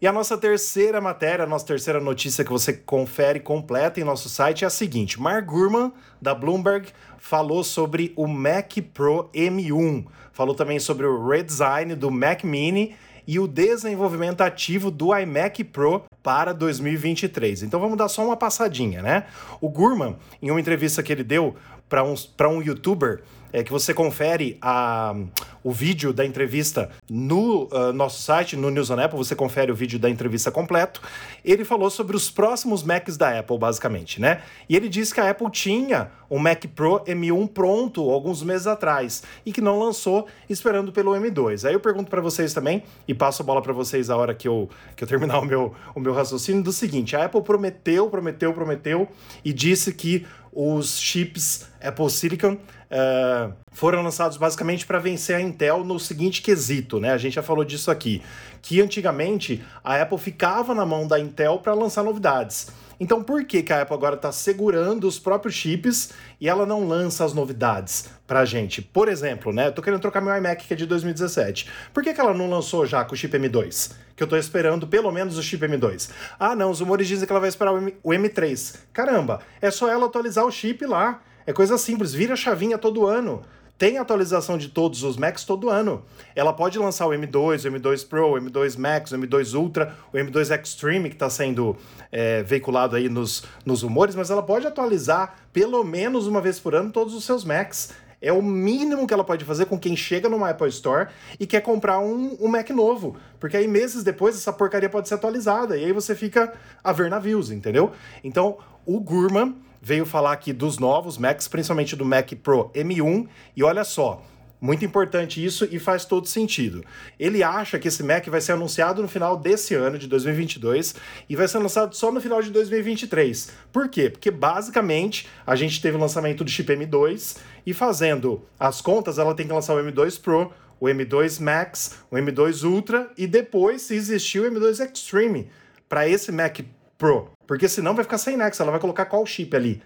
E 0.02 0.08
a 0.08 0.12
nossa 0.12 0.38
terceira 0.38 1.00
matéria, 1.00 1.46
a 1.46 1.48
nossa 1.48 1.65
terceira 1.65 2.02
notícia 2.02 2.44
que 2.44 2.52
você 2.52 2.74
confere 2.74 3.39
completa 3.39 4.00
em 4.00 4.04
nosso 4.04 4.28
site 4.28 4.65
é 4.65 4.68
a 4.68 4.70
seguinte: 4.70 5.20
Mark 5.20 5.46
Gurman, 5.46 5.94
da 6.22 6.36
Bloomberg, 6.36 6.89
falou 7.18 7.63
sobre 7.63 8.13
o 8.15 8.28
Mac 8.28 8.74
Pro 8.94 9.30
M1. 9.34 10.06
Falou 10.34 10.54
também 10.54 10.80
sobre 10.80 11.06
o 11.06 11.26
redesign 11.26 11.96
do 11.96 12.12
Mac 12.12 12.44
Mini 12.44 12.94
e 13.28 13.40
o 13.40 13.48
desenvolvimento 13.48 14.42
ativo 14.42 14.92
do 14.92 15.16
iMac 15.16 15.64
Pro 15.64 16.04
para 16.22 16.54
2023. 16.54 17.64
Então 17.64 17.80
vamos 17.80 17.98
dar 17.98 18.08
só 18.08 18.26
uma 18.26 18.38
passadinha, 18.38 19.02
né? 19.02 19.26
O 19.62 19.70
Gurman, 19.70 20.16
em 20.42 20.52
uma 20.52 20.60
entrevista 20.60 21.04
que 21.04 21.12
ele 21.12 21.24
deu 21.24 21.56
para 21.88 22.04
um, 22.04 22.16
um 22.50 22.62
youtuber, 22.62 23.22
é 23.56 23.63
que 23.63 23.72
você 23.72 23.94
confere 23.94 24.58
a, 24.62 25.15
o 25.63 25.72
vídeo 25.72 26.12
da 26.12 26.26
entrevista 26.26 26.89
no 27.10 27.70
uh, 27.72 27.94
nosso 27.94 28.22
site, 28.22 28.58
no 28.58 28.70
News 28.70 28.89
on 28.89 29.00
Apple, 29.00 29.18
você 29.18 29.34
confere 29.34 29.72
o 29.72 29.76
vídeo 29.76 29.98
da 29.98 30.10
entrevista 30.10 30.52
completo. 30.52 31.02
Ele 31.44 31.63
falou 31.63 31.89
sobre 31.89 32.18
os 32.18 32.30
próximos 32.30 32.84
Macs 32.84 33.15
da 33.15 33.39
Apple, 33.39 33.58
basicamente, 33.58 34.20
né? 34.20 34.41
E 34.68 34.76
ele 34.76 34.89
disse 34.89 35.13
que 35.13 35.22
a 35.22 35.30
Apple 35.30 35.50
tinha 35.50 36.12
um 36.30 36.38
Mac 36.38 36.65
Pro 36.76 37.00
M1 37.06 37.48
pronto 37.48 38.10
alguns 38.10 38.44
meses 38.44 38.68
atrás 38.68 39.24
e 39.46 39.54
que 39.54 39.62
não 39.62 39.80
lançou, 39.80 40.28
esperando 40.50 40.91
pelo 40.91 41.13
M2. 41.13 41.65
Aí 41.65 41.74
eu 41.74 41.80
pergunto 41.80 42.10
para 42.10 42.20
vocês 42.20 42.54
também, 42.54 42.84
e 43.08 43.13
passo 43.13 43.41
a 43.41 43.46
bola 43.46 43.62
para 43.62 43.72
vocês 43.72 44.10
a 44.10 44.18
hora 44.18 44.36
que 44.36 44.50
eu, 44.50 44.70
que 44.98 45.04
eu 45.06 45.08
terminar 45.08 45.39
o 45.41 45.46
meu, 45.46 45.74
o 45.96 46.00
meu 46.02 46.12
raciocínio, 46.12 46.62
do 46.62 46.74
seguinte: 46.74 47.15
a 47.15 47.24
Apple 47.24 47.41
prometeu, 47.41 48.10
prometeu, 48.10 48.54
prometeu 48.54 49.08
e 49.46 49.54
disse 49.54 49.94
que 49.94 50.26
os 50.56 51.00
chips 51.00 51.68
Apple 51.82 52.10
Silicon 52.10 52.54
uh, 52.54 53.54
foram 53.72 54.02
lançados 54.02 54.38
basicamente 54.38 54.86
para 54.86 54.98
vencer 55.00 55.36
a 55.36 55.41
Intel 55.41 55.84
no 55.84 56.00
seguinte 56.00 56.41
quesito, 56.41 57.00
né? 57.00 57.12
A 57.12 57.18
gente 57.18 57.34
já 57.34 57.44
falou 57.44 57.65
disso 57.65 57.91
aqui, 57.91 58.22
que 58.62 58.82
antigamente 58.82 59.62
a 59.84 60.02
Apple 60.02 60.18
ficava 60.18 60.74
na 60.74 60.86
mão 60.86 61.06
da 61.06 61.20
Intel 61.20 61.60
para 61.60 61.74
lançar 61.74 62.04
novidades. 62.04 62.70
Então 62.99 63.23
por 63.23 63.43
que, 63.45 63.62
que 63.62 63.73
a 63.73 63.81
Apple 63.81 63.95
agora 63.95 64.15
está 64.15 64.31
segurando 64.31 65.08
os 65.08 65.19
próprios 65.19 65.53
chips 65.53 66.12
e 66.39 66.47
ela 66.47 66.65
não 66.65 66.88
lança 66.88 67.25
as 67.25 67.34
novidades 67.34 68.10
pra 68.25 68.45
gente? 68.45 68.81
Por 68.81 69.08
exemplo, 69.08 69.51
né? 69.53 69.67
Eu 69.67 69.71
tô 69.71 69.81
querendo 69.81 69.99
trocar 69.99 70.21
meu 70.21 70.36
iMac 70.36 70.65
que 70.65 70.73
é 70.73 70.77
de 70.77 70.86
2017. 70.86 71.69
Por 71.93 72.03
que, 72.03 72.13
que 72.13 72.21
ela 72.21 72.34
não 72.34 72.49
lançou 72.49 72.86
já 72.86 73.03
com 73.03 73.13
o 73.13 73.17
chip 73.17 73.38
M2? 73.38 73.91
Que 74.15 74.23
eu 74.23 74.27
tô 74.27 74.38
esperando 74.38 74.88
pelo 74.88 75.12
menos 75.12 75.38
o 75.38 75.43
chip 75.43 75.65
M2. 75.65 76.10
Ah, 76.39 76.55
não, 76.55 76.71
os 76.71 76.79
rumores 76.79 77.08
dizem 77.08 77.25
que 77.25 77.31
ela 77.31 77.39
vai 77.39 77.49
esperar 77.49 77.73
o, 77.73 77.77
M 77.77 77.93
o 78.01 78.12
M3. 78.12 78.75
Caramba, 78.93 79.41
é 79.62 79.69
só 79.69 79.89
ela 79.89 80.05
atualizar 80.05 80.45
o 80.45 80.51
chip 80.51 80.86
lá. 80.86 81.21
É 81.47 81.53
coisa 81.53 81.77
simples, 81.77 82.13
vira 82.13 82.34
a 82.34 82.38
chavinha 82.38 82.77
todo 82.77 83.05
ano 83.05 83.43
tem 83.78 83.98
atualização 83.98 84.58
de 84.58 84.70
todos 84.70 85.04
os 85.04 85.18
Macs 85.18 85.44
todo 85.44 85.70
ano. 85.70 86.04
Ela 86.36 86.54
pode 86.54 86.80
lançar 86.80 87.08
o 87.08 87.10
M2, 87.10 87.66
o 87.66 87.74
M2 87.74 88.08
Pro, 88.08 88.34
o 88.34 88.40
M2 88.40 88.78
Max, 88.78 89.12
o 89.12 89.18
M2 89.18 89.54
Ultra, 89.54 89.96
o 90.14 90.18
M2 90.18 90.62
Extreme, 90.62 91.10
que 91.10 91.16
está 91.16 91.30
sendo 91.30 91.76
é, 92.12 92.42
veiculado 92.44 92.96
aí 92.96 93.10
nos, 93.10 93.44
nos 93.66 93.82
rumores, 93.82 94.16
mas 94.16 94.30
ela 94.30 94.42
pode 94.42 94.66
atualizar 94.66 95.36
pelo 95.52 95.84
menos 95.84 96.28
uma 96.28 96.40
vez 96.40 96.60
por 96.60 96.74
ano 96.74 96.92
todos 96.92 97.14
os 97.14 97.26
seus 97.26 97.44
Macs. 97.44 97.94
É 98.22 98.32
o 98.32 98.42
mínimo 98.42 99.06
que 99.06 99.14
ela 99.14 99.24
pode 99.24 99.44
fazer 99.46 99.66
com 99.66 99.78
quem 99.78 99.96
chega 99.96 100.30
numa 100.30 100.50
Apple 100.50 100.70
Store 100.70 101.10
e 101.40 101.46
quer 101.46 101.62
comprar 101.62 102.00
um, 102.00 102.36
um 102.40 102.48
Mac 102.48 102.70
novo. 102.72 103.18
Porque 103.40 103.58
aí 103.58 103.68
meses 103.68 104.04
depois 104.04 104.36
essa 104.36 104.54
porcaria 104.54 104.90
pode 104.90 105.08
ser 105.08 105.16
atualizada. 105.16 105.78
E 105.78 105.86
aí 105.86 105.92
você 105.92 106.16
fica 106.16 106.54
a 106.84 106.92
ver 106.92 107.10
navios, 107.10 107.52
entendeu? 107.52 107.92
Então, 108.24 108.58
o 108.86 109.00
Gurman 109.00 109.56
veio 109.86 110.04
falar 110.04 110.32
aqui 110.32 110.52
dos 110.52 110.80
novos 110.80 111.15
Macs, 111.15 111.48
principalmente 111.48 111.95
do 111.95 112.04
Mac 112.04 112.32
Pro 112.41 112.71
M1, 112.74 113.28
e 113.56 113.63
olha 113.63 113.84
só, 113.84 114.26
muito 114.60 114.84
importante 114.84 115.45
isso 115.45 115.67
e 115.69 115.78
faz 115.78 116.06
todo 116.06 116.28
sentido. 116.28 116.84
Ele 117.19 117.43
acha 117.43 117.78
que 117.78 117.88
esse 117.88 118.02
Mac 118.02 118.26
vai 118.26 118.41
ser 118.41 118.54
anunciado 118.54 119.00
no 119.04 119.08
final 119.08 119.38
desse 119.38 119.76
ano, 119.76 120.00
de 120.00 120.08
2022, 120.08 120.95
e 121.30 121.36
vai 121.36 121.48
ser 121.48 121.60
lançado 121.60 121.95
só 121.95 122.12
no 122.12 122.19
final 122.19 122.41
de 122.41 122.50
2023. 122.50 123.52
Por 123.71 123.88
quê? 123.88 124.10
Porque 124.10 124.32
basicamente 124.32 125.28
a 125.45 125.56
gente 125.56 125.80
teve 125.80 125.98
o 125.98 126.00
lançamento 126.00 126.43
do 126.43 126.50
chip 126.50 126.74
M2 126.74 127.38
e 127.63 127.71
fazendo 127.71 128.43
as 128.60 128.82
contas, 128.82 129.19
ela 129.19 129.36
tem 129.36 129.45
que 129.45 129.54
lançar 129.54 129.76
o 129.76 129.80
M2 129.80 130.19
Pro, 130.19 130.52
o 130.80 130.88
M2 130.88 131.39
Max, 131.39 132.00
o 132.10 132.15
M2 132.15 132.67
Ultra 132.67 133.12
e 133.15 133.28
depois, 133.28 133.84
se 133.84 133.93
existir, 133.93 134.39
o 134.39 134.52
M2 134.52 134.84
Extreme 134.84 135.48
para 135.88 136.10
esse 136.10 136.32
Mac 136.32 136.62
Pro. 136.97 137.29
Porque 137.45 137.67
senão 137.67 137.93
vai 137.93 138.03
ficar 138.03 138.17
sem 138.17 138.38
nexo. 138.38 138.62
Ela 138.62 138.71
vai 138.71 138.79
colocar 138.79 139.05
qual 139.05 139.25
chip 139.25 139.55
ali? 139.55 139.81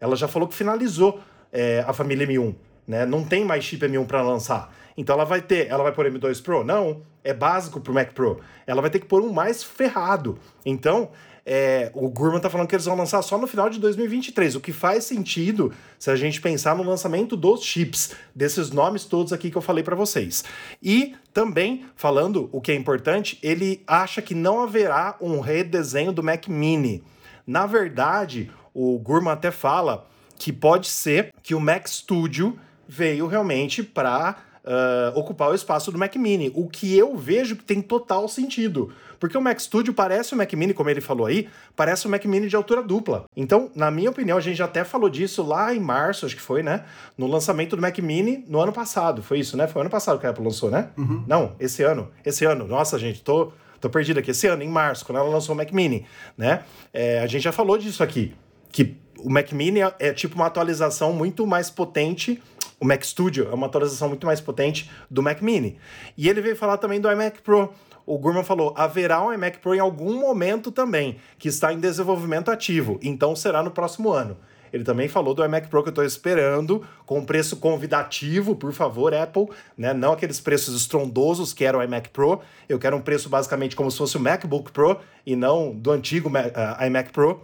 Ela 0.00 0.16
já 0.16 0.28
falou 0.28 0.48
que 0.48 0.54
finalizou 0.54 1.20
é, 1.52 1.84
a 1.86 1.92
família 1.92 2.26
M1. 2.26 2.54
Né? 2.86 3.06
Não 3.06 3.24
tem 3.24 3.44
mais 3.44 3.64
chip 3.64 3.86
M1 3.86 4.06
para 4.06 4.22
lançar. 4.22 4.72
Então 4.96 5.14
ela 5.14 5.24
vai 5.24 5.40
ter, 5.40 5.68
ela 5.68 5.82
vai 5.82 5.92
pôr 5.92 6.10
M2 6.10 6.42
Pro? 6.42 6.62
Não, 6.62 7.02
é 7.22 7.34
básico 7.34 7.80
pro 7.80 7.92
Mac 7.92 8.12
Pro. 8.12 8.40
Ela 8.66 8.80
vai 8.80 8.90
ter 8.90 9.00
que 9.00 9.06
pôr 9.06 9.22
um 9.22 9.32
mais 9.32 9.62
ferrado. 9.62 10.38
Então, 10.64 11.10
é, 11.46 11.90
o 11.94 12.08
Gurman 12.08 12.40
tá 12.40 12.48
falando 12.48 12.68
que 12.68 12.74
eles 12.74 12.86
vão 12.86 12.96
lançar 12.96 13.20
só 13.22 13.36
no 13.36 13.46
final 13.46 13.68
de 13.68 13.78
2023, 13.78 14.56
o 14.56 14.60
que 14.60 14.72
faz 14.72 15.04
sentido 15.04 15.72
se 15.98 16.10
a 16.10 16.16
gente 16.16 16.40
pensar 16.40 16.74
no 16.74 16.82
lançamento 16.82 17.36
dos 17.36 17.62
chips, 17.62 18.12
desses 18.34 18.70
nomes 18.70 19.04
todos 19.04 19.32
aqui 19.32 19.50
que 19.50 19.56
eu 19.56 19.62
falei 19.62 19.84
para 19.84 19.94
vocês. 19.94 20.42
E 20.82 21.14
também, 21.32 21.84
falando 21.94 22.48
o 22.50 22.60
que 22.60 22.72
é 22.72 22.74
importante, 22.74 23.38
ele 23.42 23.82
acha 23.86 24.22
que 24.22 24.34
não 24.34 24.62
haverá 24.62 25.16
um 25.20 25.40
redesenho 25.40 26.12
do 26.12 26.22
Mac 26.22 26.48
Mini. 26.48 27.02
Na 27.46 27.66
verdade, 27.66 28.50
o 28.72 28.98
Gurman 28.98 29.32
até 29.32 29.50
fala 29.50 30.06
que 30.38 30.52
pode 30.52 30.88
ser 30.88 31.32
que 31.42 31.54
o 31.54 31.60
Mac 31.60 31.86
Studio 31.86 32.58
veio 32.88 33.26
realmente 33.26 33.82
para 33.82 34.36
uh, 34.64 35.18
ocupar 35.18 35.50
o 35.50 35.54
espaço 35.54 35.92
do 35.92 35.98
Mac 35.98 36.14
Mini, 36.16 36.50
o 36.54 36.68
que 36.68 36.96
eu 36.96 37.16
vejo 37.16 37.56
que 37.56 37.64
tem 37.64 37.80
total 37.80 38.28
sentido. 38.28 38.92
Porque 39.18 39.38
o 39.38 39.40
Mac 39.40 39.58
Studio 39.58 39.94
parece 39.94 40.34
o 40.34 40.36
Mac 40.36 40.52
Mini, 40.52 40.74
como 40.74 40.90
ele 40.90 41.00
falou 41.00 41.26
aí, 41.26 41.48
parece 41.74 42.06
o 42.06 42.10
Mac 42.10 42.24
Mini 42.24 42.48
de 42.48 42.56
altura 42.56 42.82
dupla. 42.82 43.24
Então, 43.36 43.70
na 43.74 43.90
minha 43.90 44.10
opinião, 44.10 44.36
a 44.36 44.40
gente 44.40 44.56
já 44.56 44.66
até 44.66 44.84
falou 44.84 45.08
disso 45.08 45.42
lá 45.42 45.74
em 45.74 45.80
março, 45.80 46.26
acho 46.26 46.36
que 46.36 46.42
foi, 46.42 46.62
né? 46.62 46.84
No 47.16 47.26
lançamento 47.26 47.76
do 47.76 47.80
Mac 47.80 47.98
Mini 47.98 48.44
no 48.48 48.60
ano 48.60 48.72
passado. 48.72 49.22
Foi 49.22 49.38
isso, 49.38 49.56
né? 49.56 49.66
Foi 49.66 49.80
ano 49.80 49.90
passado 49.90 50.18
que 50.18 50.26
a 50.26 50.30
Apple 50.30 50.44
lançou, 50.44 50.70
né? 50.70 50.90
Uhum. 50.96 51.24
Não, 51.26 51.52
esse 51.58 51.82
ano. 51.82 52.10
Esse 52.24 52.44
ano. 52.44 52.66
Nossa, 52.66 52.98
gente, 52.98 53.22
tô, 53.22 53.52
tô 53.80 53.88
perdido 53.88 54.18
aqui. 54.18 54.30
Esse 54.30 54.46
ano, 54.46 54.62
em 54.62 54.68
março, 54.68 55.06
quando 55.06 55.18
ela 55.18 55.28
lançou 55.30 55.54
o 55.54 55.56
Mac 55.56 55.72
Mini, 55.72 56.04
né? 56.36 56.62
É, 56.92 57.20
a 57.20 57.26
gente 57.26 57.42
já 57.42 57.52
falou 57.52 57.78
disso 57.78 58.02
aqui. 58.02 58.34
Que 58.70 58.96
o 59.20 59.30
Mac 59.30 59.50
Mini 59.52 59.80
é, 59.80 59.94
é 59.98 60.12
tipo 60.12 60.34
uma 60.34 60.46
atualização 60.46 61.12
muito 61.12 61.46
mais 61.46 61.70
potente 61.70 62.42
o 62.80 62.84
Mac 62.86 63.02
Studio 63.02 63.48
é 63.50 63.54
uma 63.54 63.66
atualização 63.66 64.08
muito 64.08 64.26
mais 64.26 64.40
potente 64.40 64.90
do 65.10 65.22
Mac 65.22 65.40
Mini. 65.40 65.78
E 66.16 66.28
ele 66.28 66.40
veio 66.40 66.56
falar 66.56 66.76
também 66.76 67.00
do 67.00 67.10
iMac 67.10 67.40
Pro. 67.42 67.72
O 68.06 68.18
Gurman 68.18 68.44
falou: 68.44 68.74
haverá 68.76 69.24
um 69.24 69.32
iMac 69.32 69.58
Pro 69.58 69.74
em 69.74 69.80
algum 69.80 70.18
momento 70.18 70.70
também, 70.70 71.16
que 71.38 71.48
está 71.48 71.72
em 71.72 71.78
desenvolvimento 71.78 72.50
ativo, 72.50 72.98
então 73.02 73.34
será 73.34 73.62
no 73.62 73.70
próximo 73.70 74.12
ano. 74.12 74.36
Ele 74.74 74.82
também 74.82 75.06
falou 75.06 75.34
do 75.34 75.44
iMac 75.44 75.68
Pro 75.68 75.84
que 75.84 75.88
eu 75.88 75.92
estou 75.92 76.04
esperando, 76.04 76.84
com 77.06 77.24
preço 77.24 77.58
convidativo, 77.58 78.56
por 78.56 78.72
favor, 78.72 79.14
Apple, 79.14 79.46
né? 79.78 79.94
Não 79.94 80.12
aqueles 80.12 80.40
preços 80.40 80.74
estrondosos 80.74 81.52
que 81.52 81.64
era 81.64 81.78
o 81.78 81.82
iMac 81.82 82.08
Pro. 82.08 82.40
Eu 82.68 82.76
quero 82.76 82.96
um 82.96 83.00
preço 83.00 83.28
basicamente 83.28 83.76
como 83.76 83.88
se 83.88 83.96
fosse 83.96 84.16
o 84.16 84.20
MacBook 84.20 84.72
Pro 84.72 84.98
e 85.24 85.36
não 85.36 85.72
do 85.72 85.92
antigo 85.92 86.28
uh, 86.28 86.84
iMac 86.86 87.12
Pro. 87.12 87.40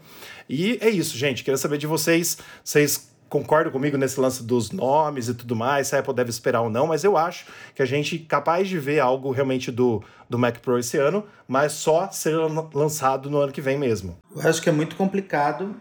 E 0.48 0.76
é 0.80 0.90
isso, 0.90 1.16
gente. 1.16 1.44
Queria 1.44 1.56
saber 1.56 1.78
de 1.78 1.86
vocês. 1.86 2.36
Vocês 2.64 3.09
concordo 3.30 3.70
comigo 3.70 3.96
nesse 3.96 4.20
lance 4.20 4.42
dos 4.42 4.72
nomes 4.72 5.28
e 5.28 5.34
tudo 5.34 5.54
mais, 5.54 5.86
se 5.86 5.96
a 5.96 6.00
Apple 6.00 6.12
deve 6.12 6.30
esperar 6.30 6.62
ou 6.62 6.68
não, 6.68 6.88
mas 6.88 7.04
eu 7.04 7.16
acho 7.16 7.46
que 7.74 7.80
a 7.80 7.86
gente 7.86 8.16
é 8.16 8.28
capaz 8.28 8.68
de 8.68 8.78
ver 8.78 8.98
algo 8.98 9.30
realmente 9.30 9.70
do, 9.70 10.02
do 10.28 10.36
Mac 10.36 10.58
Pro 10.58 10.78
esse 10.78 10.98
ano, 10.98 11.24
mas 11.46 11.72
só 11.72 12.10
ser 12.10 12.36
lançado 12.74 13.30
no 13.30 13.38
ano 13.38 13.52
que 13.52 13.60
vem 13.60 13.78
mesmo. 13.78 14.18
Eu 14.34 14.50
acho 14.50 14.60
que 14.60 14.68
é 14.68 14.72
muito 14.72 14.96
complicado 14.96 15.74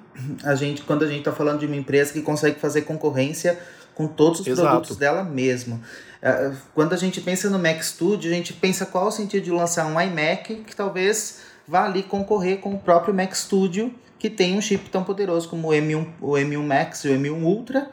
a 0.44 0.54
gente 0.54 0.84
quando 0.84 1.04
a 1.04 1.08
gente 1.08 1.20
está 1.20 1.34
falando 1.34 1.60
de 1.60 1.66
uma 1.66 1.76
empresa 1.76 2.14
que 2.14 2.22
consegue 2.22 2.60
fazer 2.60 2.84
concorrência 2.84 3.60
com 3.96 4.08
todos 4.08 4.42
os 4.42 4.48
Exato. 4.48 4.70
produtos 4.70 4.96
dela 4.96 5.24
mesmo. 5.24 5.82
É, 6.22 6.52
quando 6.76 6.94
a 6.94 6.98
gente 6.98 7.20
pensa 7.20 7.50
no 7.50 7.58
Mac 7.58 7.82
Studio, 7.82 8.32
a 8.32 8.34
gente 8.34 8.54
pensa 8.54 8.86
qual 8.86 9.08
o 9.08 9.12
sentido 9.12 9.44
de 9.44 9.52
lançar 9.52 9.88
um 9.88 10.00
iMac 10.00 10.56
que 10.68 10.76
talvez 10.76 11.42
vá 11.68 11.86
ali 11.86 12.04
concorrer 12.04 12.60
com 12.60 12.74
o 12.74 12.80
próprio 12.80 13.14
Mac 13.14 13.34
Studio 13.34 13.94
que 14.20 14.30
tem 14.30 14.58
um 14.58 14.62
chip 14.62 14.90
tão 14.90 15.04
poderoso 15.04 15.48
como 15.48 15.70
o 15.70 15.72
M1, 15.72 16.08
o 16.22 16.34
M1 16.34 16.62
Max 16.62 17.06
e 17.06 17.10
o 17.10 17.18
M1 17.18 17.42
Ultra. 17.42 17.90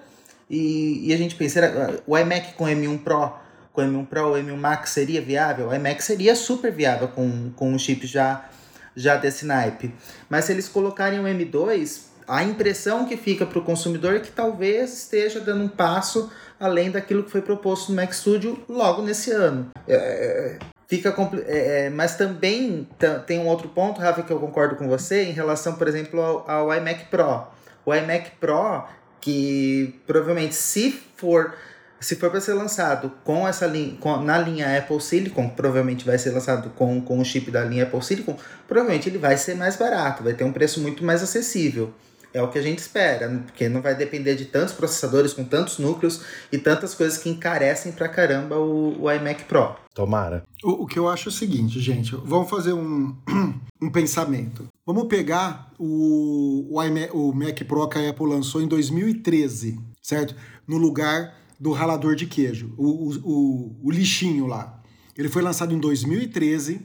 E, 0.50 1.08
e 1.08 1.14
a 1.14 1.16
gente 1.16 1.36
pensa, 1.36 2.02
o 2.06 2.18
iMac 2.18 2.54
com 2.54 2.64
o 2.64 2.66
M1 2.66 2.98
Pro, 2.98 3.32
com 3.72 3.80
o 3.80 3.84
M1 3.84 4.06
Pro, 4.06 4.32
o 4.32 4.34
M1 4.34 4.56
Max 4.56 4.90
seria 4.90 5.22
viável? 5.22 5.68
O 5.68 5.74
iMac 5.74 6.02
seria 6.02 6.34
super 6.34 6.72
viável 6.72 7.08
com, 7.08 7.50
com 7.54 7.72
um 7.72 7.78
chip 7.78 8.06
já, 8.06 8.48
já 8.94 9.16
desse 9.16 9.46
naipe. 9.46 9.94
Mas 10.28 10.44
se 10.44 10.52
eles 10.52 10.68
colocarem 10.68 11.20
o 11.20 11.22
M2, 11.22 12.02
a 12.26 12.42
impressão 12.42 13.06
que 13.06 13.16
fica 13.16 13.46
para 13.46 13.58
o 13.58 13.62
consumidor 13.62 14.16
é 14.16 14.20
que 14.20 14.32
talvez 14.32 14.92
esteja 14.92 15.40
dando 15.40 15.64
um 15.64 15.68
passo 15.68 16.30
além 16.58 16.90
daquilo 16.90 17.22
que 17.22 17.30
foi 17.30 17.42
proposto 17.42 17.90
no 17.90 17.96
Mac 17.96 18.12
Studio 18.12 18.58
logo 18.68 19.02
nesse 19.02 19.30
ano. 19.30 19.70
É, 19.86 20.58
fica 20.86 21.14
é, 21.46 21.86
é, 21.86 21.90
mas 21.90 22.16
também 22.16 22.88
tem 23.26 23.38
um 23.38 23.46
outro 23.46 23.68
ponto, 23.68 24.00
Rafa, 24.00 24.22
que 24.22 24.32
eu 24.32 24.38
concordo 24.38 24.76
com 24.76 24.88
você 24.88 25.24
em 25.24 25.32
relação, 25.32 25.74
por 25.74 25.88
exemplo, 25.88 26.20
ao, 26.20 26.50
ao 26.50 26.74
iMac 26.74 27.06
Pro. 27.06 27.46
O 27.84 27.94
iMac 27.94 28.32
Pro, 28.40 28.84
que 29.20 29.98
provavelmente 30.06 30.54
se 30.54 30.90
for 31.16 31.54
se 31.98 32.14
for 32.16 32.30
para 32.30 32.40
ser 32.40 32.52
lançado 32.52 33.10
com 33.24 33.48
essa 33.48 33.66
linha, 33.66 33.96
com, 33.98 34.18
na 34.18 34.38
linha 34.38 34.78
Apple 34.78 35.00
Silicon, 35.00 35.48
provavelmente 35.48 36.04
vai 36.04 36.18
ser 36.18 36.30
lançado 36.30 36.70
com, 36.70 37.00
com 37.00 37.18
o 37.18 37.24
chip 37.24 37.50
da 37.50 37.64
linha 37.64 37.84
Apple 37.84 38.02
Silicon, 38.02 38.36
provavelmente 38.68 39.08
ele 39.08 39.18
vai 39.18 39.36
ser 39.36 39.54
mais 39.54 39.76
barato, 39.76 40.22
vai 40.22 40.34
ter 40.34 40.44
um 40.44 40.52
preço 40.52 40.80
muito 40.80 41.02
mais 41.02 41.22
acessível. 41.22 41.92
É 42.32 42.42
o 42.42 42.48
que 42.48 42.58
a 42.58 42.62
gente 42.62 42.78
espera, 42.78 43.28
porque 43.46 43.68
não 43.68 43.80
vai 43.80 43.94
depender 43.94 44.34
de 44.34 44.44
tantos 44.44 44.74
processadores 44.74 45.32
com 45.32 45.44
tantos 45.44 45.78
núcleos 45.78 46.20
e 46.52 46.58
tantas 46.58 46.94
coisas 46.94 47.18
que 47.18 47.30
encarecem 47.30 47.92
pra 47.92 48.08
caramba 48.08 48.58
o, 48.58 49.02
o 49.02 49.10
iMac 49.10 49.44
Pro. 49.44 49.74
Tomara. 49.94 50.44
O, 50.62 50.84
o, 50.84 50.86
que 50.86 50.98
eu 50.98 51.08
acho 51.08 51.28
é 51.28 51.30
o 51.30 51.32
seguinte, 51.32 51.80
gente, 51.80 52.14
vamos 52.14 52.50
fazer 52.50 52.74
um, 52.74 53.16
um 53.80 53.90
pensamento. 53.90 54.68
Vamos 54.84 55.04
pegar 55.08 55.72
o, 55.78 56.68
o, 56.70 56.82
iMac, 56.82 57.10
o 57.14 57.32
Mac 57.32 57.58
Pro 57.64 57.88
que 57.88 57.98
a 57.98 58.10
Apple 58.10 58.26
lançou 58.26 58.60
em 58.60 58.68
2013, 58.68 59.80
certo? 60.02 60.34
No 60.68 60.76
lugar 60.76 61.34
do 61.58 61.72
ralador 61.72 62.14
de 62.14 62.26
queijo, 62.26 62.74
o, 62.76 62.84
o, 62.84 63.16
o, 63.24 63.76
o 63.84 63.90
lixinho 63.90 64.46
lá. 64.46 64.82
Ele 65.16 65.28
foi 65.28 65.40
lançado 65.42 65.74
em 65.74 65.78
2013 65.78 66.80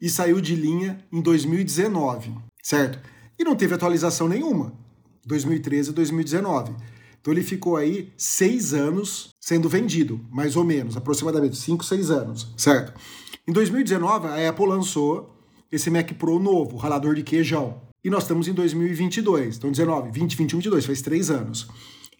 e 0.00 0.08
saiu 0.08 0.40
de 0.40 0.56
linha 0.56 0.98
em 1.12 1.20
2019, 1.20 2.34
certo? 2.62 2.98
E 3.40 3.44
não 3.44 3.56
teve 3.56 3.74
atualização 3.74 4.28
nenhuma, 4.28 4.70
2013 5.24 5.88
e 5.88 5.92
2019. 5.94 6.74
Então 7.18 7.32
ele 7.32 7.42
ficou 7.42 7.74
aí 7.74 8.12
seis 8.14 8.74
anos 8.74 9.30
sendo 9.40 9.66
vendido, 9.66 10.20
mais 10.30 10.56
ou 10.56 10.64
menos, 10.64 10.94
aproximadamente 10.94 11.56
cinco, 11.56 11.82
seis 11.82 12.10
anos, 12.10 12.52
certo? 12.54 12.92
Em 13.48 13.52
2019 13.52 14.28
a 14.28 14.46
Apple 14.46 14.66
lançou 14.66 15.34
esse 15.72 15.90
Mac 15.90 16.12
Pro 16.18 16.38
novo, 16.38 16.76
ralador 16.76 17.14
de 17.14 17.22
queijão. 17.22 17.80
E 18.04 18.10
nós 18.10 18.24
estamos 18.24 18.46
em 18.46 18.52
2022, 18.52 19.56
então 19.56 19.70
19, 19.70 20.10
20, 20.10 20.36
21, 20.36 20.58
22, 20.58 20.84
faz 20.84 21.00
três 21.00 21.30
anos. 21.30 21.66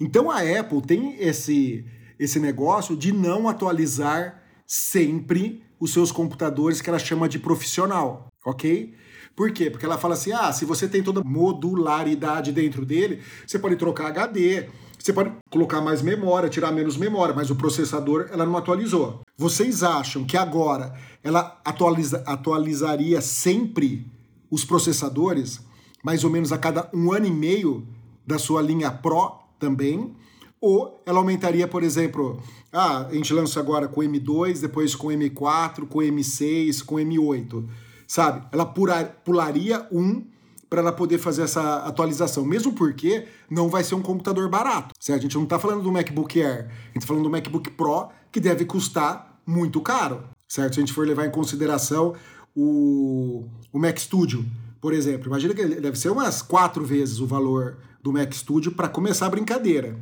Então 0.00 0.30
a 0.30 0.38
Apple 0.38 0.80
tem 0.80 1.16
esse, 1.20 1.84
esse 2.18 2.40
negócio 2.40 2.96
de 2.96 3.12
não 3.12 3.46
atualizar 3.46 4.42
sempre 4.66 5.62
os 5.78 5.92
seus 5.92 6.10
computadores 6.10 6.80
que 6.80 6.88
ela 6.88 6.98
chama 6.98 7.28
de 7.28 7.38
profissional, 7.38 8.28
ok? 8.42 8.94
Por 9.34 9.52
quê? 9.52 9.70
Porque 9.70 9.86
ela 9.86 9.98
fala 9.98 10.14
assim: 10.14 10.32
ah, 10.32 10.52
se 10.52 10.64
você 10.64 10.88
tem 10.88 11.02
toda 11.02 11.22
modularidade 11.22 12.52
dentro 12.52 12.84
dele, 12.84 13.22
você 13.46 13.58
pode 13.58 13.76
trocar 13.76 14.08
HD, 14.08 14.68
você 14.98 15.12
pode 15.12 15.32
colocar 15.48 15.80
mais 15.80 16.02
memória, 16.02 16.48
tirar 16.48 16.72
menos 16.72 16.96
memória, 16.96 17.34
mas 17.34 17.50
o 17.50 17.56
processador 17.56 18.28
ela 18.30 18.44
não 18.44 18.56
atualizou. 18.56 19.20
Vocês 19.36 19.82
acham 19.82 20.24
que 20.24 20.36
agora 20.36 20.94
ela 21.22 21.58
atualiza, 21.64 22.22
atualizaria 22.26 23.20
sempre 23.20 24.06
os 24.50 24.64
processadores, 24.64 25.60
mais 26.04 26.22
ou 26.22 26.30
menos 26.30 26.52
a 26.52 26.58
cada 26.58 26.90
um 26.92 27.12
ano 27.12 27.26
e 27.26 27.30
meio 27.30 27.86
da 28.26 28.38
sua 28.38 28.60
linha 28.60 28.90
Pro 28.90 29.38
também? 29.58 30.14
Ou 30.60 31.02
ela 31.06 31.18
aumentaria, 31.18 31.66
por 31.66 31.82
exemplo, 31.82 32.42
ah, 32.70 33.06
a 33.06 33.14
gente 33.14 33.32
lança 33.32 33.58
agora 33.58 33.88
com 33.88 34.02
M2, 34.02 34.60
depois 34.60 34.94
com 34.94 35.08
M4, 35.08 35.88
com 35.88 36.00
M6, 36.00 36.84
com 36.84 36.96
M8, 36.96 37.64
sabe? 38.10 38.44
Ela 38.50 38.66
pularia 38.66 39.86
um 39.92 40.24
para 40.68 40.80
ela 40.80 40.90
poder 40.90 41.18
fazer 41.18 41.42
essa 41.42 41.76
atualização, 41.86 42.44
mesmo 42.44 42.72
porque 42.72 43.26
não 43.48 43.68
vai 43.68 43.84
ser 43.84 43.94
um 43.94 44.02
computador 44.02 44.48
barato. 44.48 44.92
Certo? 44.98 45.20
A 45.20 45.22
gente 45.22 45.36
não 45.36 45.44
está 45.44 45.60
falando 45.60 45.80
do 45.84 45.92
MacBook 45.92 46.42
Air, 46.42 46.66
a 46.66 46.86
gente 46.86 46.96
está 46.96 47.06
falando 47.06 47.22
do 47.22 47.30
MacBook 47.30 47.70
Pro, 47.70 48.08
que 48.32 48.40
deve 48.40 48.64
custar 48.64 49.40
muito 49.46 49.80
caro, 49.80 50.24
certo? 50.48 50.74
Se 50.74 50.80
a 50.80 50.82
gente 50.82 50.92
for 50.92 51.06
levar 51.06 51.24
em 51.24 51.30
consideração 51.30 52.16
o, 52.54 53.46
o 53.72 53.78
Mac 53.78 53.96
Studio, 53.96 54.44
por 54.80 54.92
exemplo. 54.92 55.28
Imagina 55.28 55.54
que 55.54 55.64
deve 55.64 55.96
ser 55.96 56.10
umas 56.10 56.42
quatro 56.42 56.84
vezes 56.84 57.20
o 57.20 57.26
valor 57.28 57.78
do 58.02 58.12
Mac 58.12 58.32
Studio 58.32 58.72
para 58.72 58.88
começar 58.88 59.26
a 59.26 59.30
brincadeira. 59.30 59.96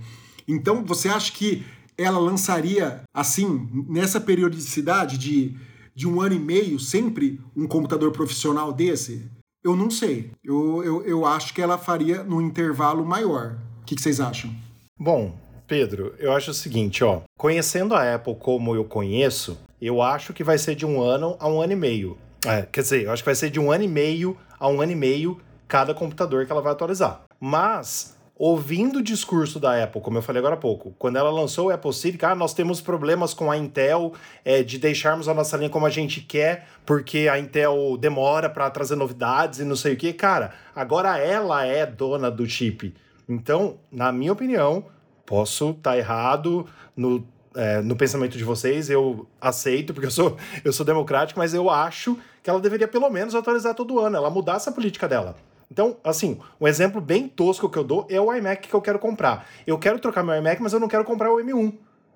Então, 0.47 0.83
você 0.83 1.11
acha 1.11 1.31
que 1.31 1.63
ela 1.99 2.19
lançaria, 2.19 3.03
assim, 3.13 3.69
nessa 3.87 4.19
periodicidade 4.19 5.19
de, 5.19 5.55
de 5.99 6.07
um 6.07 6.21
ano 6.21 6.37
e 6.37 6.39
meio, 6.39 6.79
sempre 6.79 7.41
um 7.57 7.67
computador 7.67 8.13
profissional 8.13 8.73
desse? 8.73 9.29
Eu 9.65 9.75
não 9.75 9.91
sei. 9.91 10.31
Eu, 10.45 10.85
eu, 10.85 11.05
eu 11.05 11.27
acho 11.27 11.53
que 11.53 11.61
ela 11.61 11.77
faria 11.77 12.23
num 12.23 12.41
intervalo 12.41 13.05
maior. 13.05 13.59
O 13.83 13.85
que, 13.85 13.97
que 13.97 14.01
vocês 14.01 14.21
acham? 14.21 14.49
Bom, 14.97 15.37
Pedro, 15.67 16.15
eu 16.21 16.33
acho 16.33 16.53
o 16.53 16.55
seguinte, 16.55 17.03
ó. 17.03 17.23
Conhecendo 17.37 17.97
a 17.97 18.15
Apple 18.15 18.37
como 18.37 18.77
eu 18.77 18.85
conheço, 18.85 19.59
eu 19.83 20.01
acho 20.01 20.33
que 20.33 20.45
vai 20.45 20.57
ser 20.57 20.77
de 20.77 20.87
um 20.87 21.03
ano 21.03 21.37
a 21.41 21.49
um 21.49 21.61
ano 21.61 21.73
e 21.73 21.77
meio. 21.77 22.17
É, 22.47 22.63
quer 22.63 22.83
dizer, 22.83 23.03
eu 23.03 23.11
acho 23.11 23.25
que 23.25 23.29
vai 23.29 23.35
ser 23.35 23.51
de 23.51 23.59
um 23.59 23.73
ano 23.73 23.83
e 23.83 23.89
meio 23.89 24.37
a 24.57 24.69
um 24.69 24.81
ano 24.81 24.93
e 24.93 24.95
meio 24.95 25.41
cada 25.67 25.93
computador 25.93 26.47
que 26.47 26.53
ela 26.53 26.63
vai 26.63 26.71
atualizar. 26.71 27.23
Mas 27.41 28.17
ouvindo 28.39 29.01
o 29.01 29.03
discurso 29.03 29.59
da 29.59 29.83
Apple, 29.83 30.01
como 30.01 30.17
eu 30.17 30.23
falei 30.23 30.39
agora 30.39 30.55
há 30.55 30.59
pouco, 30.59 30.95
quando 30.97 31.17
ela 31.17 31.31
lançou 31.31 31.67
o 31.67 31.71
Apple 31.71 31.93
Silicon, 31.93 32.27
ah, 32.27 32.35
nós 32.37 32.55
temos 32.55 32.81
problemas 32.81 33.35
com 33.35 33.51
a 33.51 33.57
Intel 33.57 34.13
é, 34.45 34.63
de 34.63 34.79
deixarmos 34.79 35.29
a 35.29 35.35
nossa 35.35 35.57
linha 35.57 35.69
como 35.69 35.85
a 35.85 35.91
gente 35.91 36.21
quer, 36.21 36.69
porque 36.87 37.29
a 37.29 37.39
Intel 37.39 37.97
demora 37.99 38.49
para 38.49 38.71
trazer 38.71 38.95
novidades 38.95 39.59
e 39.59 39.65
não 39.65 39.75
sei 39.75 39.95
o 39.95 39.97
que. 39.97 40.13
Cara, 40.13 40.53
agora 40.75 41.19
ela 41.19 41.67
é 41.67 41.85
dona 41.85 42.31
do 42.31 42.47
chip. 42.49 42.95
Então, 43.29 43.79
na 43.91 44.13
minha 44.13 44.33
opinião, 44.33 44.87
posso 45.27 45.71
estar 45.71 45.91
tá 45.91 45.99
errado 45.99 46.65
no, 46.97 47.27
é, 47.57 47.83
no 47.83 47.97
pensamento 47.97 48.39
de 48.39 48.45
vocês, 48.45 48.89
eu 48.89 49.27
aceito, 49.41 49.93
porque 49.93 50.07
eu 50.07 50.13
sou, 50.13 50.37
eu 50.65 50.73
sou 50.73 50.87
democrático, 50.87 51.41
mas 51.41 51.55
eu 51.55 51.69
acho 51.69 52.17
que 52.41 52.49
ela 52.49 52.61
deveria 52.61 52.87
pelo 52.87 53.11
menos 53.11 53.35
atualizar 53.35 53.75
todo 53.75 53.99
ano, 53.99 54.17
ela 54.17 54.31
mudar 54.31 54.55
essa 54.55 54.71
política 54.71 55.09
dela. 55.09 55.37
Então, 55.71 55.99
assim, 56.03 56.39
um 56.61 56.67
exemplo 56.67 57.01
bem 57.01 57.29
tosco 57.29 57.69
que 57.69 57.77
eu 57.77 57.85
dou 57.85 58.07
é 58.11 58.21
o 58.21 58.33
iMac 58.35 58.69
que 58.69 58.75
eu 58.75 58.81
quero 58.81 58.99
comprar. 58.99 59.47
Eu 59.67 59.79
quero 59.79 59.99
trocar 59.99 60.23
meu 60.23 60.35
iMac, 60.37 60.63
mas 60.63 60.73
eu 60.73 60.81
não 60.81 60.89
quero 60.89 61.05
comprar 61.05 61.31
o 61.31 61.37
M1. 61.37 61.75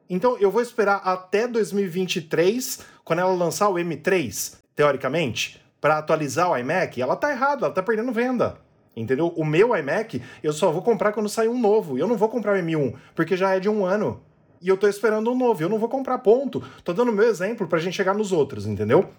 Então, 0.09 0.37
eu 0.39 0.51
vou 0.51 0.63
esperar 0.63 1.01
até 1.05 1.47
2023, 1.47 2.81
quando 3.05 3.21
ela 3.21 3.33
lançar 3.33 3.69
o 3.69 3.75
M3, 3.75 4.57
teoricamente, 4.75 5.63
para 5.81 5.99
atualizar 5.99 6.51
o 6.51 6.57
iMac. 6.57 7.01
Ela 7.01 7.17
tá 7.17 7.31
errada, 7.31 7.67
ela 7.67 7.75
tá 7.75 7.83
perdendo 7.83 8.13
venda. 8.13 8.57
Entendeu? 8.95 9.29
O 9.37 9.45
meu 9.45 9.77
iMac, 9.77 10.23
eu 10.43 10.53
só 10.53 10.71
vou 10.71 10.83
comprar 10.83 11.13
quando 11.13 11.29
sair 11.29 11.49
um 11.49 11.59
novo. 11.59 11.99
Eu 11.99 12.07
não 12.07 12.17
vou 12.17 12.29
comprar 12.29 12.55
o 12.55 12.63
M1, 12.63 12.95
porque 13.15 13.37
já 13.37 13.55
é 13.55 13.61
de 13.61 13.69
um 13.69 13.85
ano. 13.85 14.23
E 14.61 14.69
eu 14.69 14.77
tô 14.77 14.87
esperando 14.87 15.31
um 15.31 15.37
novo. 15.37 15.63
Eu 15.63 15.69
não 15.69 15.79
vou 15.79 15.89
comprar, 15.89 16.19
ponto. 16.19 16.63
Tô 16.85 16.93
dando 16.93 17.11
o 17.11 17.15
meu 17.15 17.29
exemplo 17.29 17.67
pra 17.67 17.79
gente 17.79 17.97
chegar 17.97 18.15
nos 18.15 18.33
outros, 18.33 18.67
entendeu? 18.67 19.11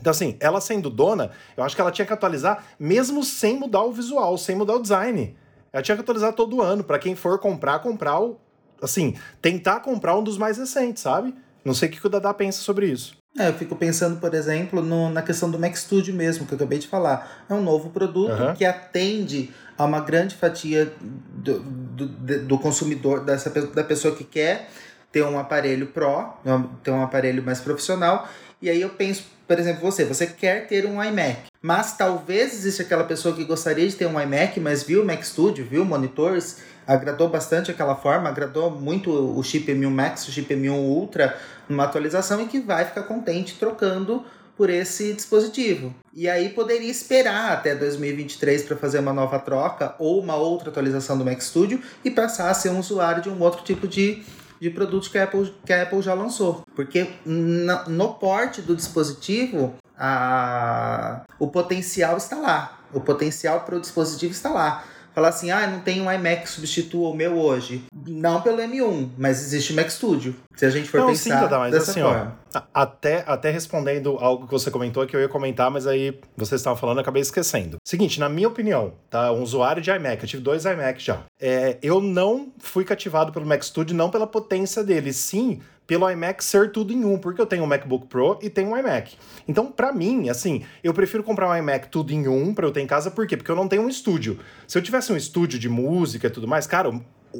Então, 0.00 0.10
assim, 0.10 0.36
ela 0.40 0.60
sendo 0.60 0.90
dona, 0.90 1.30
eu 1.56 1.64
acho 1.64 1.74
que 1.74 1.80
ela 1.80 1.90
tinha 1.90 2.06
que 2.06 2.12
atualizar 2.12 2.64
mesmo 2.78 3.24
sem 3.24 3.58
mudar 3.58 3.82
o 3.82 3.92
visual, 3.92 4.36
sem 4.36 4.54
mudar 4.54 4.74
o 4.74 4.82
design. 4.82 5.36
Ela 5.72 5.82
tinha 5.82 5.96
que 5.96 6.02
atualizar 6.02 6.32
todo 6.32 6.62
ano, 6.62 6.84
para 6.84 6.98
quem 6.98 7.14
for 7.14 7.38
comprar, 7.38 7.78
comprar 7.80 8.20
o. 8.20 8.38
Assim, 8.82 9.16
tentar 9.40 9.80
comprar 9.80 10.16
um 10.16 10.22
dos 10.22 10.36
mais 10.36 10.58
recentes, 10.58 11.02
sabe? 11.02 11.34
Não 11.64 11.74
sei 11.74 11.88
o 11.88 11.92
que 11.92 12.06
o 12.06 12.10
Dada 12.10 12.32
pensa 12.34 12.60
sobre 12.60 12.86
isso. 12.86 13.16
É, 13.38 13.48
eu 13.48 13.54
fico 13.54 13.76
pensando, 13.76 14.18
por 14.18 14.32
exemplo, 14.32 14.80
no, 14.80 15.10
na 15.10 15.20
questão 15.20 15.50
do 15.50 15.58
Mac 15.58 15.76
Studio 15.76 16.14
mesmo, 16.14 16.46
que 16.46 16.54
eu 16.54 16.56
acabei 16.56 16.78
de 16.78 16.86
falar. 16.86 17.44
É 17.48 17.54
um 17.54 17.62
novo 17.62 17.90
produto 17.90 18.32
uhum. 18.32 18.54
que 18.54 18.64
atende 18.64 19.52
a 19.76 19.84
uma 19.84 20.00
grande 20.00 20.34
fatia 20.34 20.92
do, 21.00 21.60
do, 21.60 22.06
do 22.06 22.58
consumidor, 22.58 23.24
dessa, 23.24 23.50
da 23.50 23.84
pessoa 23.84 24.14
que 24.14 24.24
quer 24.24 24.70
ter 25.12 25.22
um 25.22 25.38
aparelho 25.38 25.88
Pro, 25.88 26.34
ter 26.82 26.90
um 26.90 27.02
aparelho 27.02 27.42
mais 27.42 27.60
profissional. 27.60 28.28
E 28.60 28.70
aí 28.70 28.80
eu 28.80 28.88
penso, 28.88 29.24
por 29.46 29.58
exemplo, 29.58 29.82
você, 29.82 30.04
você 30.04 30.26
quer 30.26 30.66
ter 30.66 30.86
um 30.86 31.02
iMac, 31.02 31.42
mas 31.60 31.96
talvez 31.96 32.54
exista 32.54 32.82
aquela 32.82 33.04
pessoa 33.04 33.34
que 33.34 33.44
gostaria 33.44 33.86
de 33.86 33.94
ter 33.94 34.06
um 34.06 34.20
iMac, 34.20 34.58
mas 34.60 34.82
viu 34.82 35.02
o 35.02 35.06
Mac 35.06 35.22
Studio, 35.22 35.66
viu 35.68 35.84
monitores, 35.84 36.58
agradou 36.86 37.28
bastante 37.28 37.70
aquela 37.70 37.94
forma, 37.94 38.28
agradou 38.28 38.70
muito 38.70 39.10
o 39.10 39.42
chip 39.42 39.70
M1 39.70 39.90
Max, 39.90 40.28
o 40.28 40.32
chip 40.32 40.54
M1 40.54 40.72
Ultra 40.72 41.36
numa 41.68 41.84
atualização 41.84 42.40
e 42.40 42.46
que 42.46 42.60
vai 42.60 42.84
ficar 42.84 43.02
contente 43.02 43.58
trocando 43.58 44.24
por 44.56 44.70
esse 44.70 45.12
dispositivo. 45.12 45.94
E 46.14 46.28
aí 46.28 46.48
poderia 46.48 46.90
esperar 46.90 47.52
até 47.52 47.74
2023 47.74 48.62
para 48.62 48.76
fazer 48.76 49.00
uma 49.00 49.12
nova 49.12 49.38
troca 49.38 49.94
ou 49.98 50.18
uma 50.18 50.34
outra 50.34 50.70
atualização 50.70 51.18
do 51.18 51.24
Mac 51.24 51.40
Studio 51.42 51.80
e 52.02 52.10
passar 52.10 52.50
a 52.50 52.54
ser 52.54 52.70
um 52.70 52.78
usuário 52.78 53.22
de 53.22 53.28
um 53.28 53.38
outro 53.42 53.62
tipo 53.62 53.86
de 53.86 54.22
de 54.60 54.70
produtos 54.70 55.08
que 55.08 55.18
a 55.18 55.24
Apple, 55.24 55.54
que 55.64 55.72
a 55.72 55.82
Apple 55.82 56.02
já 56.02 56.14
lançou. 56.14 56.62
Porque 56.74 57.10
no, 57.24 57.84
no 57.88 58.14
porte 58.14 58.62
do 58.62 58.74
dispositivo, 58.74 59.74
a, 59.98 61.22
o 61.38 61.48
potencial 61.48 62.16
está 62.16 62.36
lá. 62.36 62.80
O 62.92 63.00
potencial 63.00 63.60
para 63.60 63.76
o 63.76 63.80
dispositivo 63.80 64.32
está 64.32 64.50
lá 64.50 64.84
falar 65.16 65.28
assim, 65.30 65.50
ah, 65.50 65.66
não 65.66 65.80
tem 65.80 66.02
um 66.02 66.12
iMac 66.12 66.42
que 66.42 66.48
substitua 66.50 67.08
o 67.08 67.14
meu 67.14 67.38
hoje. 67.38 67.82
Não 68.06 68.42
pelo 68.42 68.58
M1, 68.58 69.08
mas 69.16 69.40
existe 69.40 69.72
o 69.72 69.76
Mac 69.76 69.88
Studio. 69.88 70.36
Se 70.54 70.66
a 70.66 70.68
gente 70.68 70.90
for 70.90 71.00
não, 71.00 71.06
pensar 71.06 71.22
sim, 71.22 71.30
Tata, 71.30 71.58
mas 71.58 71.72
dessa 71.72 71.90
assim, 71.90 72.02
forma. 72.02 72.38
Ó, 72.54 72.60
até, 72.74 73.24
até 73.26 73.50
respondendo 73.50 74.18
algo 74.18 74.46
que 74.46 74.52
você 74.52 74.70
comentou 74.70 75.06
que 75.06 75.16
eu 75.16 75.20
ia 75.20 75.28
comentar, 75.28 75.70
mas 75.70 75.86
aí 75.86 76.20
vocês 76.36 76.60
estavam 76.60 76.78
falando, 76.78 76.98
eu 76.98 77.00
acabei 77.00 77.22
esquecendo. 77.22 77.78
Seguinte, 77.82 78.20
na 78.20 78.28
minha 78.28 78.46
opinião, 78.46 78.92
tá? 79.08 79.32
Um 79.32 79.42
usuário 79.42 79.80
de 79.80 79.90
iMac, 79.90 80.22
eu 80.22 80.28
tive 80.28 80.42
dois 80.42 80.66
iMac 80.66 81.02
já. 81.02 81.20
É, 81.40 81.78
eu 81.82 81.98
não 81.98 82.52
fui 82.58 82.84
cativado 82.84 83.32
pelo 83.32 83.46
Mac 83.46 83.62
Studio, 83.62 83.96
não 83.96 84.10
pela 84.10 84.26
potência 84.26 84.84
dele, 84.84 85.14
sim 85.14 85.62
pelo 85.86 86.10
iMac 86.10 86.42
ser 86.42 86.72
tudo 86.72 86.92
em 86.92 87.04
um, 87.04 87.18
porque 87.18 87.40
eu 87.40 87.46
tenho 87.46 87.62
um 87.62 87.66
MacBook 87.66 88.06
Pro 88.06 88.38
e 88.42 88.50
tenho 88.50 88.70
um 88.70 88.76
iMac. 88.76 89.16
Então, 89.46 89.70
para 89.70 89.92
mim, 89.92 90.28
assim, 90.28 90.64
eu 90.82 90.92
prefiro 90.92 91.22
comprar 91.22 91.48
um 91.48 91.56
iMac 91.56 91.88
tudo 91.88 92.12
em 92.12 92.26
um 92.26 92.52
para 92.52 92.66
eu 92.66 92.72
ter 92.72 92.80
em 92.80 92.86
casa, 92.86 93.10
por 93.10 93.26
quê? 93.26 93.36
Porque 93.36 93.50
eu 93.50 93.56
não 93.56 93.68
tenho 93.68 93.82
um 93.82 93.88
estúdio. 93.88 94.38
Se 94.66 94.76
eu 94.76 94.82
tivesse 94.82 95.12
um 95.12 95.16
estúdio 95.16 95.58
de 95.58 95.68
música 95.68 96.26
e 96.26 96.30
tudo 96.30 96.48
mais, 96.48 96.66
cara, 96.66 96.90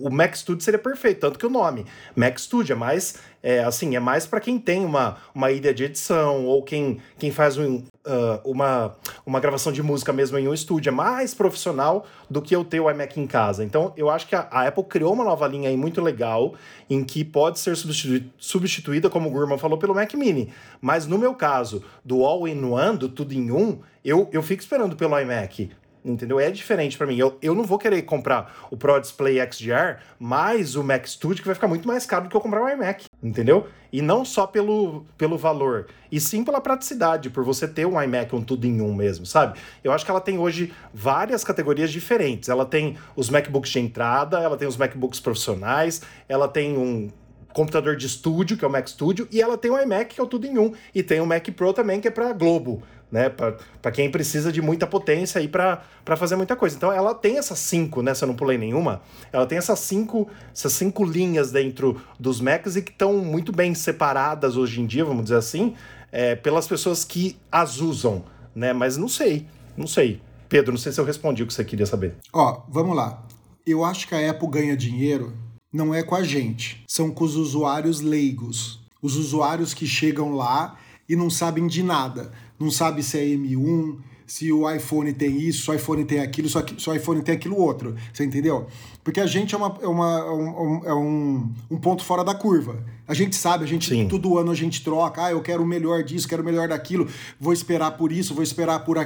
o 0.02 0.11
Mac 0.11 0.35
Studio 0.35 0.62
seria 0.62 0.78
perfeito, 0.78 1.20
tanto 1.20 1.38
que 1.38 1.46
o 1.46 1.50
nome 1.50 1.87
Mac 2.14 2.38
Studio 2.38 2.72
é 2.72 2.76
mais 2.76 3.16
é, 3.46 3.62
assim, 3.62 3.94
é 3.94 4.00
mais 4.00 4.26
para 4.26 4.40
quem 4.40 4.59
tem 4.59 4.85
uma, 4.85 5.18
uma 5.32 5.52
ilha 5.52 5.72
de 5.72 5.85
edição 5.85 6.46
ou 6.46 6.64
quem, 6.64 6.98
quem 7.16 7.30
faz 7.30 7.56
um, 7.56 7.76
uh, 7.76 8.40
uma, 8.44 8.96
uma 9.24 9.38
gravação 9.38 9.72
de 9.72 9.80
música 9.85 10.12
mesmo 10.12 10.37
em 10.37 10.48
um 10.48 10.52
estúdio, 10.52 10.90
é 10.90 10.92
mais 10.92 11.32
profissional 11.32 12.06
do 12.28 12.42
que 12.42 12.56
eu 12.56 12.64
ter 12.64 12.80
o 12.80 12.90
iMac 12.90 13.20
em 13.20 13.24
casa. 13.24 13.62
Então, 13.62 13.92
eu 13.96 14.11
acho 14.11 14.26
que 14.26 14.35
a, 14.35 14.48
a 14.50 14.66
Apple 14.66 14.82
criou 14.82 15.12
uma 15.12 15.22
nova 15.22 15.46
linha 15.46 15.68
aí 15.68 15.76
muito 15.76 16.00
legal 16.00 16.54
em 16.90 17.04
que 17.04 17.24
pode 17.24 17.61
ser 17.61 17.76
substitu 17.76 18.28
substituída, 18.37 19.09
como 19.09 19.28
o 19.28 19.32
Gurman 19.32 19.59
falou, 19.59 19.78
pelo 19.78 19.94
Mac 19.94 20.12
Mini. 20.14 20.52
Mas 20.80 21.06
no 21.06 21.16
meu 21.16 21.32
caso, 21.32 21.85
do 22.04 22.24
all-in-one, 22.24 22.98
do 22.98 23.09
tudo 23.09 23.32
em 23.32 23.52
um, 23.52 23.78
eu, 24.04 24.28
eu 24.32 24.42
fico 24.42 24.61
esperando 24.61 24.96
pelo 24.96 25.16
iMac 25.20 25.70
entendeu? 26.07 26.38
É 26.38 26.51
diferente 26.51 26.97
para 26.97 27.07
mim. 27.07 27.16
Eu, 27.16 27.37
eu 27.42 27.55
não 27.55 27.64
vou 27.64 27.79
querer 27.79 28.01
comprar 28.03 28.66
o 28.71 28.77
Pro 28.77 29.01
Display 29.01 29.38
XDR 29.51 30.01
mais 30.19 30.77
o 30.77 30.85
Mac 30.85 31.07
Studio, 31.07 31.42
que 31.42 31.49
vai 31.49 31.55
ficar 31.55 31.69
muito 31.69 31.87
mais 31.87 32.07
caro 32.07 32.25
do 32.25 32.31
que 32.31 32.37
eu 32.37 32.40
comprar 32.40 32.62
um 32.62 32.69
iMac, 32.69 33.07
entendeu? 33.23 33.66
E 33.92 34.01
não 34.01 34.25
só 34.25 34.47
pelo, 34.47 35.05
pelo 35.19 35.37
valor, 35.37 35.87
e 36.11 36.21
sim 36.21 36.45
pela 36.45 36.61
praticidade, 36.61 37.31
por 37.31 37.45
você 37.45 37.66
ter 37.66 37.87
um 37.87 38.01
iMac, 38.01 38.35
um 38.35 38.42
tudo 38.42 38.66
em 38.66 38.81
um 38.81 38.95
mesmo, 38.95 39.27
sabe? 39.27 39.59
Eu 39.83 39.92
acho 39.92 40.05
que 40.05 40.11
ela 40.11 40.21
tem 40.21 40.38
hoje 40.38 40.73
várias 40.92 41.42
categorias 41.42 41.90
diferentes. 41.90 42.49
Ela 42.49 42.64
tem 42.64 42.97
os 43.14 43.29
MacBooks 43.29 43.71
de 43.71 43.81
entrada, 43.81 44.38
ela 44.38 44.57
tem 44.57 44.69
os 44.69 44.77
MacBooks 44.77 45.21
profissionais, 45.21 46.03
ela 46.29 46.49
tem 46.49 46.77
um 46.77 47.11
computador 47.57 47.97
de 47.97 48.07
estúdio, 48.07 48.55
que 48.59 48.64
é 48.66 48.69
o 48.69 48.71
Mac 48.71 48.87
Studio, 48.87 49.27
e 49.33 49.40
ela 49.40 49.57
tem 49.57 49.71
o 49.71 49.81
iMac, 49.81 50.14
que 50.14 50.21
é 50.21 50.25
o 50.25 50.27
tudo 50.27 50.47
em 50.47 50.59
um, 50.59 50.75
e 50.95 51.03
tem 51.03 51.23
o 51.23 51.27
Mac 51.27 51.49
Pro 51.53 51.73
também, 51.73 52.03
que 52.03 52.07
é 52.07 52.11
para 52.11 52.31
Globo 52.35 52.83
né? 53.11 53.29
Para 53.29 53.92
quem 53.92 54.11
precisa 54.11 54.53
de 54.53 54.61
muita 54.61 54.87
potência 54.87 55.40
aí 55.40 55.49
para 55.49 55.81
fazer 56.16 56.37
muita 56.37 56.57
coisa. 56.57 56.77
Então 56.77 56.92
ela 56.92 57.14
tem 57.14 57.38
essas 57.38 57.59
cinco, 57.59 58.03
né? 58.03 58.14
Se 58.14 58.25
eu 58.25 58.29
não 58.29 58.35
pulei 58.35 58.59
nenhuma, 58.59 59.01
ela 59.33 59.47
tem 59.47 59.59
essas 59.59 59.79
cinco, 59.81 60.29
essas 60.53 60.73
cinco 60.73 61.05
linhas 61.05 61.51
dentro 61.51 62.01
dos 62.19 62.40
Macs 62.40 62.77
e 62.77 62.83
que 62.83 62.90
estão 62.90 63.19
muito 63.19 63.53
bem 63.53 63.75
separadas 63.75 64.57
hoje 64.57 64.81
em 64.81 64.87
dia, 64.87 65.05
vamos 65.05 65.25
dizer 65.25 65.37
assim, 65.37 65.75
é, 66.11 66.35
pelas 66.35 66.66
pessoas 66.66 67.05
que 67.05 67.37
as 67.51 67.81
usam, 67.81 68.25
né? 68.55 68.73
Mas 68.73 68.97
não 68.97 69.09
sei, 69.09 69.47
não 69.77 69.87
sei. 69.87 70.21
Pedro, 70.49 70.73
não 70.73 70.79
sei 70.79 70.92
se 70.92 71.01
eu 71.01 71.05
respondi 71.05 71.42
o 71.42 71.47
que 71.47 71.53
você 71.53 71.64
queria 71.64 71.87
saber. 71.87 72.14
Ó, 72.33 72.62
vamos 72.69 72.97
lá. 72.97 73.25
Eu 73.66 73.85
acho 73.85 74.07
que 74.07 74.14
a 74.14 74.31
Apple 74.31 74.49
ganha 74.49 74.77
dinheiro 74.77 75.33
não 75.73 75.92
é 75.92 76.03
com 76.03 76.14
a 76.14 76.23
gente, 76.23 76.85
são 76.88 77.11
com 77.11 77.25
os 77.25 77.35
usuários 77.35 78.01
leigos. 78.01 78.81
Os 79.03 79.16
usuários 79.16 79.75
que 79.75 79.87
chegam 79.87 80.35
lá 80.35 80.77
e 81.09 81.14
não 81.14 81.29
sabem 81.29 81.66
de 81.66 81.83
nada 81.83 82.33
não 82.59 82.71
sabe 82.71 83.03
se 83.03 83.19
é 83.19 83.25
M1, 83.25 83.97
se 84.27 84.51
o 84.51 84.69
iPhone 84.69 85.12
tem 85.12 85.38
isso, 85.38 85.64
se 85.64 85.71
o 85.71 85.75
iPhone 85.75 86.05
tem 86.05 86.19
aquilo, 86.19 86.49
se 86.49 86.90
o 86.90 86.95
iPhone 86.95 87.23
tem 87.23 87.35
aquilo 87.35 87.57
outro. 87.57 87.95
Você 88.12 88.25
entendeu? 88.25 88.66
Porque 89.05 89.21
a 89.21 89.27
gente 89.27 89.55
é, 89.55 89.59
uma, 89.59 89.79
é, 89.81 89.87
uma, 89.87 90.19
é 90.19 90.33
um, 90.33 90.85
é 90.87 90.95
um, 90.95 91.53
um 91.71 91.77
ponto 91.79 92.05
fora 92.05 92.25
da 92.25 92.35
curva. 92.35 92.85
A 93.07 93.14
gente 93.14 93.37
sabe, 93.37 93.62
a 93.62 93.69
gente 93.69 93.88
Sim. 93.88 94.09
todo 94.09 94.37
ano 94.37 94.51
a 94.51 94.55
gente 94.55 94.83
troca, 94.83 95.27
ah, 95.27 95.31
eu 95.31 95.40
quero 95.40 95.62
o 95.62 95.66
melhor 95.66 96.03
disso, 96.03 96.27
quero 96.27 96.42
o 96.42 96.45
melhor 96.45 96.66
daquilo, 96.66 97.07
vou 97.38 97.53
esperar 97.53 97.92
por 97.92 98.11
isso, 98.11 98.35
vou 98.35 98.42
esperar 98.42 98.81
por, 98.85 98.99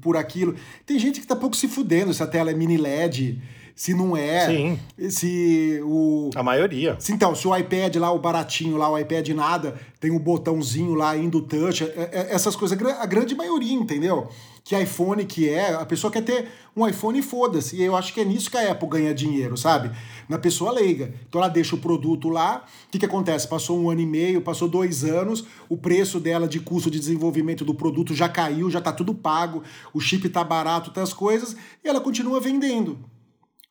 por 0.00 0.16
aquilo. 0.16 0.54
Tem 0.86 0.98
gente 0.98 1.20
que 1.20 1.26
tá 1.26 1.36
pouco 1.36 1.54
se 1.54 1.68
fudendo 1.68 2.14
se 2.14 2.22
a 2.22 2.26
tela 2.26 2.50
é 2.50 2.54
mini 2.54 2.78
LED 2.78 3.42
se 3.74 3.92
não 3.92 4.16
é. 4.16 4.46
Sim. 4.46 4.78
Se 5.10 5.80
o. 5.82 6.30
A 6.36 6.42
maioria. 6.42 6.96
Se, 7.00 7.12
então, 7.12 7.34
se 7.34 7.46
o 7.48 7.56
iPad 7.56 7.96
lá, 7.96 8.12
o 8.12 8.18
baratinho 8.20 8.76
lá, 8.76 8.88
o 8.88 8.96
iPad 8.96 9.28
nada, 9.30 9.74
tem 9.98 10.12
o 10.12 10.14
um 10.14 10.18
botãozinho 10.18 10.94
lá 10.94 11.16
indo 11.16 11.42
touch, 11.42 11.82
é, 11.82 12.10
é, 12.12 12.26
essas 12.30 12.54
coisas, 12.54 12.78
a 12.80 13.06
grande 13.06 13.34
maioria, 13.34 13.74
entendeu? 13.74 14.28
Que 14.62 14.80
iPhone 14.80 15.24
que 15.26 15.48
é, 15.48 15.74
a 15.74 15.84
pessoa 15.84 16.10
quer 16.10 16.22
ter 16.22 16.48
um 16.74 16.86
iPhone 16.86 17.18
e 17.18 17.22
foda-se. 17.22 17.76
E 17.76 17.82
eu 17.82 17.96
acho 17.96 18.14
que 18.14 18.20
é 18.20 18.24
nisso 18.24 18.50
que 18.50 18.56
a 18.56 18.70
Apple 18.70 18.88
ganha 18.88 19.12
dinheiro, 19.12 19.56
sabe? 19.56 19.90
Na 20.28 20.38
pessoa 20.38 20.70
leiga. 20.70 21.12
Então 21.28 21.40
ela 21.40 21.50
deixa 21.50 21.74
o 21.74 21.78
produto 21.78 22.30
lá, 22.30 22.64
o 22.86 22.90
que, 22.90 22.98
que 22.98 23.04
acontece? 23.04 23.46
Passou 23.46 23.78
um 23.78 23.90
ano 23.90 24.00
e 24.00 24.06
meio, 24.06 24.40
passou 24.40 24.68
dois 24.68 25.04
anos, 25.04 25.44
o 25.68 25.76
preço 25.76 26.18
dela 26.18 26.48
de 26.48 26.60
custo 26.60 26.90
de 26.90 26.98
desenvolvimento 26.98 27.64
do 27.64 27.74
produto 27.74 28.14
já 28.14 28.28
caiu, 28.28 28.70
já 28.70 28.80
tá 28.80 28.92
tudo 28.92 29.14
pago, 29.14 29.62
o 29.92 30.00
chip 30.00 30.26
tá 30.30 30.42
barato, 30.42 30.90
tá 30.92 31.02
as 31.02 31.12
coisas, 31.12 31.54
e 31.84 31.88
ela 31.88 32.00
continua 32.00 32.40
vendendo 32.40 32.98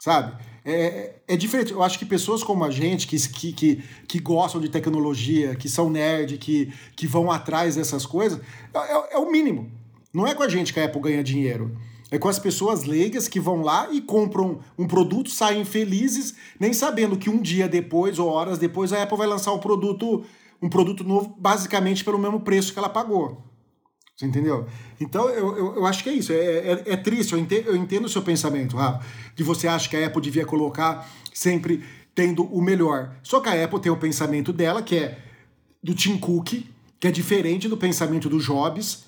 sabe? 0.03 0.33
É, 0.65 1.13
é 1.29 1.37
diferente. 1.37 1.71
Eu 1.71 1.81
acho 1.81 1.97
que 1.97 2.03
pessoas 2.03 2.43
como 2.43 2.65
a 2.65 2.69
gente, 2.69 3.07
que, 3.07 3.17
que, 3.53 3.83
que, 4.05 4.19
gostam 4.19 4.59
de 4.59 4.67
tecnologia, 4.67 5.55
que 5.55 5.69
são 5.69 5.89
nerd, 5.89 6.37
que, 6.39 6.73
que 6.93 7.07
vão 7.07 7.31
atrás 7.31 7.77
dessas 7.77 8.05
coisas, 8.05 8.41
é, 8.73 8.79
é, 8.79 9.13
é 9.13 9.17
o 9.17 9.31
mínimo. 9.31 9.71
Não 10.13 10.27
é 10.27 10.35
com 10.35 10.43
a 10.43 10.49
gente 10.49 10.73
que 10.73 10.79
a 10.81 10.85
Apple 10.85 10.99
ganha 10.99 11.23
dinheiro. 11.23 11.77
É 12.11 12.19
com 12.19 12.27
as 12.27 12.37
pessoas 12.37 12.83
leigas 12.83 13.29
que 13.29 13.39
vão 13.39 13.61
lá 13.61 13.87
e 13.93 14.01
compram 14.01 14.59
um 14.77 14.85
produto, 14.85 15.31
saem 15.31 15.63
felizes, 15.63 16.35
nem 16.59 16.73
sabendo 16.73 17.15
que 17.15 17.29
um 17.29 17.41
dia 17.41 17.69
depois 17.69 18.19
ou 18.19 18.27
horas 18.27 18.59
depois 18.59 18.91
a 18.91 19.03
Apple 19.03 19.17
vai 19.17 19.25
lançar 19.25 19.53
um 19.53 19.59
produto, 19.59 20.25
um 20.61 20.67
produto 20.67 21.05
novo, 21.05 21.33
basicamente 21.39 22.03
pelo 22.03 22.19
mesmo 22.19 22.41
preço 22.41 22.73
que 22.73 22.79
ela 22.79 22.89
pagou. 22.89 23.41
Você 24.15 24.25
entendeu? 24.27 24.67
Então, 24.99 25.27
eu, 25.29 25.57
eu, 25.57 25.75
eu, 25.77 25.85
acho 25.85 26.03
que 26.03 26.09
é 26.09 26.13
isso. 26.13 26.31
É, 26.31 26.35
é, 26.35 26.83
é 26.85 26.97
triste, 26.97 27.33
eu 27.33 27.39
entendo, 27.39 27.67
eu 27.67 27.75
entendo 27.75 28.05
o 28.05 28.09
seu 28.09 28.21
pensamento, 28.21 28.77
Rafa, 28.77 29.03
que 29.35 29.43
você 29.43 29.67
acha 29.67 29.89
que 29.89 29.97
a 29.97 30.05
Apple 30.05 30.21
devia 30.21 30.45
colocar 30.45 31.09
sempre 31.33 31.83
tendo 32.13 32.43
o 32.43 32.61
melhor. 32.61 33.15
Só 33.23 33.39
que 33.39 33.49
a 33.49 33.63
Apple 33.63 33.79
tem 33.79 33.91
o 33.91 33.97
pensamento 33.97 34.53
dela, 34.53 34.83
que 34.83 34.95
é 34.95 35.19
do 35.81 35.95
Tim 35.95 36.17
Cook, 36.17 36.63
que 36.99 37.07
é 37.07 37.11
diferente 37.11 37.67
do 37.67 37.75
pensamento 37.75 38.29
do 38.29 38.39
Jobs. 38.39 39.05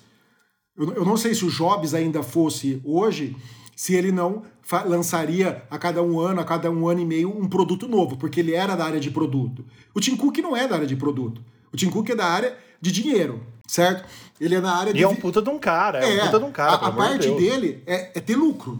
Eu, 0.76 0.92
eu 0.92 1.04
não 1.04 1.16
sei 1.16 1.34
se 1.34 1.44
o 1.44 1.50
Jobs 1.50 1.94
ainda 1.94 2.22
fosse 2.22 2.80
hoje, 2.84 3.36
se 3.76 3.94
ele 3.94 4.10
não 4.10 4.42
lançaria 4.86 5.62
a 5.70 5.78
cada 5.78 6.02
um 6.02 6.18
ano, 6.18 6.40
a 6.40 6.44
cada 6.44 6.68
um 6.68 6.88
ano 6.88 7.00
e 7.00 7.06
meio, 7.06 7.30
um 7.30 7.48
produto 7.48 7.86
novo, 7.86 8.16
porque 8.16 8.40
ele 8.40 8.54
era 8.54 8.74
da 8.74 8.84
área 8.84 8.98
de 8.98 9.10
produto. 9.10 9.64
O 9.94 10.00
Tim 10.00 10.16
Cook 10.16 10.38
não 10.38 10.56
é 10.56 10.66
da 10.66 10.74
área 10.74 10.86
de 10.86 10.96
produto. 10.96 11.40
O 11.76 11.78
Tim 11.78 11.90
Cook 11.90 12.08
é 12.08 12.14
da 12.14 12.26
área 12.26 12.56
de 12.80 12.90
dinheiro 12.90 13.40
certo? 13.66 14.04
Ele 14.40 14.54
é 14.54 14.60
na 14.60 14.74
área 14.74 14.92
de. 14.92 15.00
E 15.00 15.02
é 15.02 15.08
um 15.08 15.14
puta 15.14 15.42
de 15.42 15.50
um 15.50 15.58
cara, 15.58 16.04
é, 16.04 16.16
é 16.16 16.22
um 16.22 16.26
puta 16.26 16.38
de 16.38 16.44
um 16.44 16.52
cara. 16.52 16.72
A, 16.72 16.88
a 16.88 16.92
parte 16.92 17.28
de 17.28 17.36
dele 17.36 17.82
é, 17.86 18.18
é, 18.18 18.20
ter 18.20 18.36
lucro. 18.36 18.78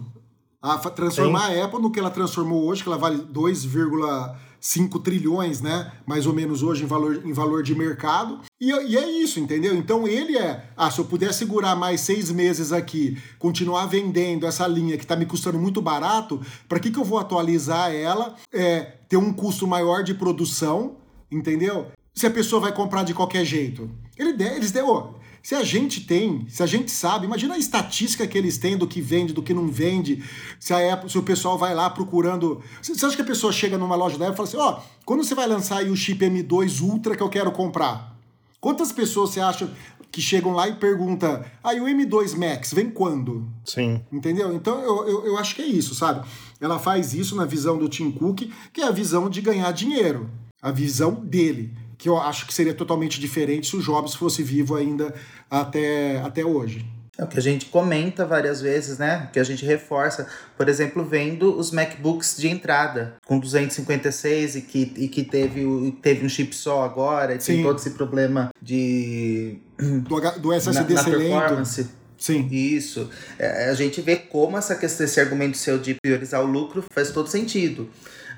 A, 0.61 0.77
transformar 0.77 1.51
Sim. 1.51 1.61
a 1.61 1.65
Apple 1.65 1.81
no 1.81 1.91
que 1.91 1.99
ela 1.99 2.09
transformou 2.09 2.65
hoje, 2.65 2.81
que 2.81 2.89
ela 2.89 2.97
vale 2.97 3.17
2,5 3.17 5.01
trilhões, 5.03 5.61
né? 5.61 5.91
Mais 6.05 6.25
ou 6.25 6.33
menos 6.33 6.63
hoje 6.63 6.83
em 6.83 6.87
valor, 6.87 7.21
em 7.23 7.31
valor 7.31 7.61
de 7.61 7.75
mercado. 7.75 8.39
E, 8.59 8.71
e, 8.71 8.97
é 8.97 9.09
isso, 9.21 9.39
entendeu? 9.39 9.75
Então 9.75 10.07
ele 10.07 10.37
é. 10.37 10.65
Ah, 10.75 10.89
se 10.89 10.99
eu 10.99 11.05
puder 11.05 11.31
segurar 11.33 11.75
mais 11.75 12.01
seis 12.01 12.31
meses 12.31 12.71
aqui, 12.71 13.17
continuar 13.37 13.85
vendendo 13.85 14.45
essa 14.45 14.67
linha 14.67 14.97
que 14.97 15.03
está 15.03 15.15
me 15.15 15.25
custando 15.25 15.59
muito 15.59 15.81
barato, 15.81 16.41
para 16.67 16.79
que, 16.79 16.91
que 16.91 16.99
eu 16.99 17.05
vou 17.05 17.19
atualizar 17.19 17.93
ela? 17.93 18.35
É, 18.51 18.93
ter 19.07 19.17
um 19.17 19.31
custo 19.31 19.67
maior 19.67 20.03
de 20.03 20.13
produção, 20.13 20.97
entendeu? 21.31 21.87
Se 22.17 22.25
a 22.25 22.31
pessoa 22.31 22.59
vai 22.59 22.71
comprar 22.73 23.03
de 23.03 23.13
qualquer 23.13 23.45
jeito. 23.45 23.91
Ele, 24.17 24.31
eles 24.43 24.71
deu. 24.71 25.13
Se 25.43 25.53
a 25.53 25.63
gente 25.63 26.01
tem, 26.01 26.47
se 26.49 26.63
a 26.63 26.65
gente 26.65 26.89
sabe, 26.89 27.27
imagina 27.27 27.53
a 27.53 27.59
estatística 27.59 28.25
que 28.25 28.35
eles 28.35 28.57
têm 28.57 28.75
do 28.75 28.87
que 28.87 28.99
vende, 28.99 29.33
do 29.33 29.43
que 29.43 29.53
não 29.53 29.67
vende, 29.67 30.23
se, 30.59 30.73
a 30.73 30.95
Apple, 30.95 31.11
se 31.11 31.17
o 31.19 31.21
pessoal 31.21 31.59
vai 31.59 31.75
lá 31.75 31.87
procurando. 31.91 32.59
Você 32.81 33.05
acha 33.05 33.15
que 33.15 33.21
a 33.21 33.25
pessoa 33.25 33.53
chega 33.53 33.77
numa 33.77 33.95
loja 33.95 34.17
da 34.17 34.29
Apple 34.29 34.33
e 34.33 34.49
fala 34.49 34.49
assim: 34.49 34.57
ó, 34.57 34.79
oh, 34.79 35.03
quando 35.05 35.23
você 35.23 35.35
vai 35.35 35.45
lançar 35.45 35.77
aí 35.77 35.91
o 35.91 35.95
chip 35.95 36.25
M2 36.25 36.81
Ultra 36.81 37.15
que 37.15 37.21
eu 37.21 37.29
quero 37.29 37.51
comprar? 37.51 38.17
Quantas 38.59 38.91
pessoas 38.91 39.29
você 39.29 39.39
acha 39.39 39.71
que 40.11 40.19
chegam 40.19 40.53
lá 40.53 40.67
e 40.67 40.73
perguntam: 40.73 41.45
aí 41.63 41.77
ah, 41.77 41.83
o 41.83 41.85
M2 41.85 42.35
Max 42.35 42.73
vem 42.73 42.89
quando? 42.89 43.47
Sim. 43.63 44.01
Entendeu? 44.11 44.55
Então 44.55 44.81
eu, 44.81 45.07
eu, 45.07 45.25
eu 45.27 45.37
acho 45.37 45.53
que 45.53 45.61
é 45.61 45.67
isso, 45.67 45.93
sabe? 45.93 46.27
Ela 46.59 46.79
faz 46.79 47.13
isso 47.13 47.35
na 47.35 47.45
visão 47.45 47.77
do 47.77 47.87
Tim 47.87 48.09
Cook, 48.09 48.51
que 48.73 48.81
é 48.81 48.87
a 48.87 48.91
visão 48.91 49.29
de 49.29 49.39
ganhar 49.39 49.71
dinheiro, 49.71 50.27
a 50.59 50.71
visão 50.71 51.13
dele 51.13 51.85
que 51.97 52.07
eu 52.07 52.17
acho 52.17 52.45
que 52.45 52.53
seria 52.53 52.73
totalmente 52.73 53.19
diferente 53.19 53.67
se 53.67 53.75
o 53.75 53.81
Jobs 53.81 54.13
fosse 54.13 54.43
vivo 54.43 54.75
ainda 54.75 55.13
até, 55.49 56.19
até 56.19 56.45
hoje. 56.45 56.85
É 57.17 57.23
o 57.23 57.27
que 57.27 57.39
a 57.39 57.41
gente 57.41 57.65
comenta 57.65 58.25
várias 58.25 58.61
vezes, 58.61 58.99
né? 58.99 59.27
Que 59.33 59.39
a 59.39 59.43
gente 59.43 59.65
reforça. 59.65 60.27
Por 60.55 60.69
exemplo, 60.69 61.03
vendo 61.03 61.57
os 61.57 61.71
MacBooks 61.71 62.37
de 62.37 62.47
entrada 62.47 63.15
com 63.25 63.39
256 63.39 64.55
e 64.55 64.61
que, 64.61 64.93
e 64.95 65.07
que 65.07 65.23
teve, 65.23 65.91
teve 65.99 66.23
um 66.23 66.29
chip 66.29 66.55
só 66.55 66.83
agora, 66.83 67.33
e 67.33 67.41
Sim. 67.41 67.53
tem 67.53 67.63
todo 67.63 67.79
esse 67.79 67.89
problema 67.91 68.49
de. 68.61 69.57
Do, 69.79 70.39
do 70.39 70.53
SSD 70.53 70.93
na, 70.93 71.01
na 71.01 71.09
performance. 71.09 71.89
Sim. 72.17 72.47
Isso. 72.51 73.09
É, 73.37 73.69
a 73.69 73.73
gente 73.73 74.01
vê 74.01 74.15
como 74.15 74.57
essa 74.57 74.75
questão, 74.75 75.05
esse 75.05 75.19
argumento 75.19 75.57
seu 75.57 75.77
de 75.77 75.93
priorizar 75.93 76.41
o 76.41 76.45
lucro 76.45 76.83
faz 76.93 77.11
todo 77.11 77.27
sentido. 77.27 77.89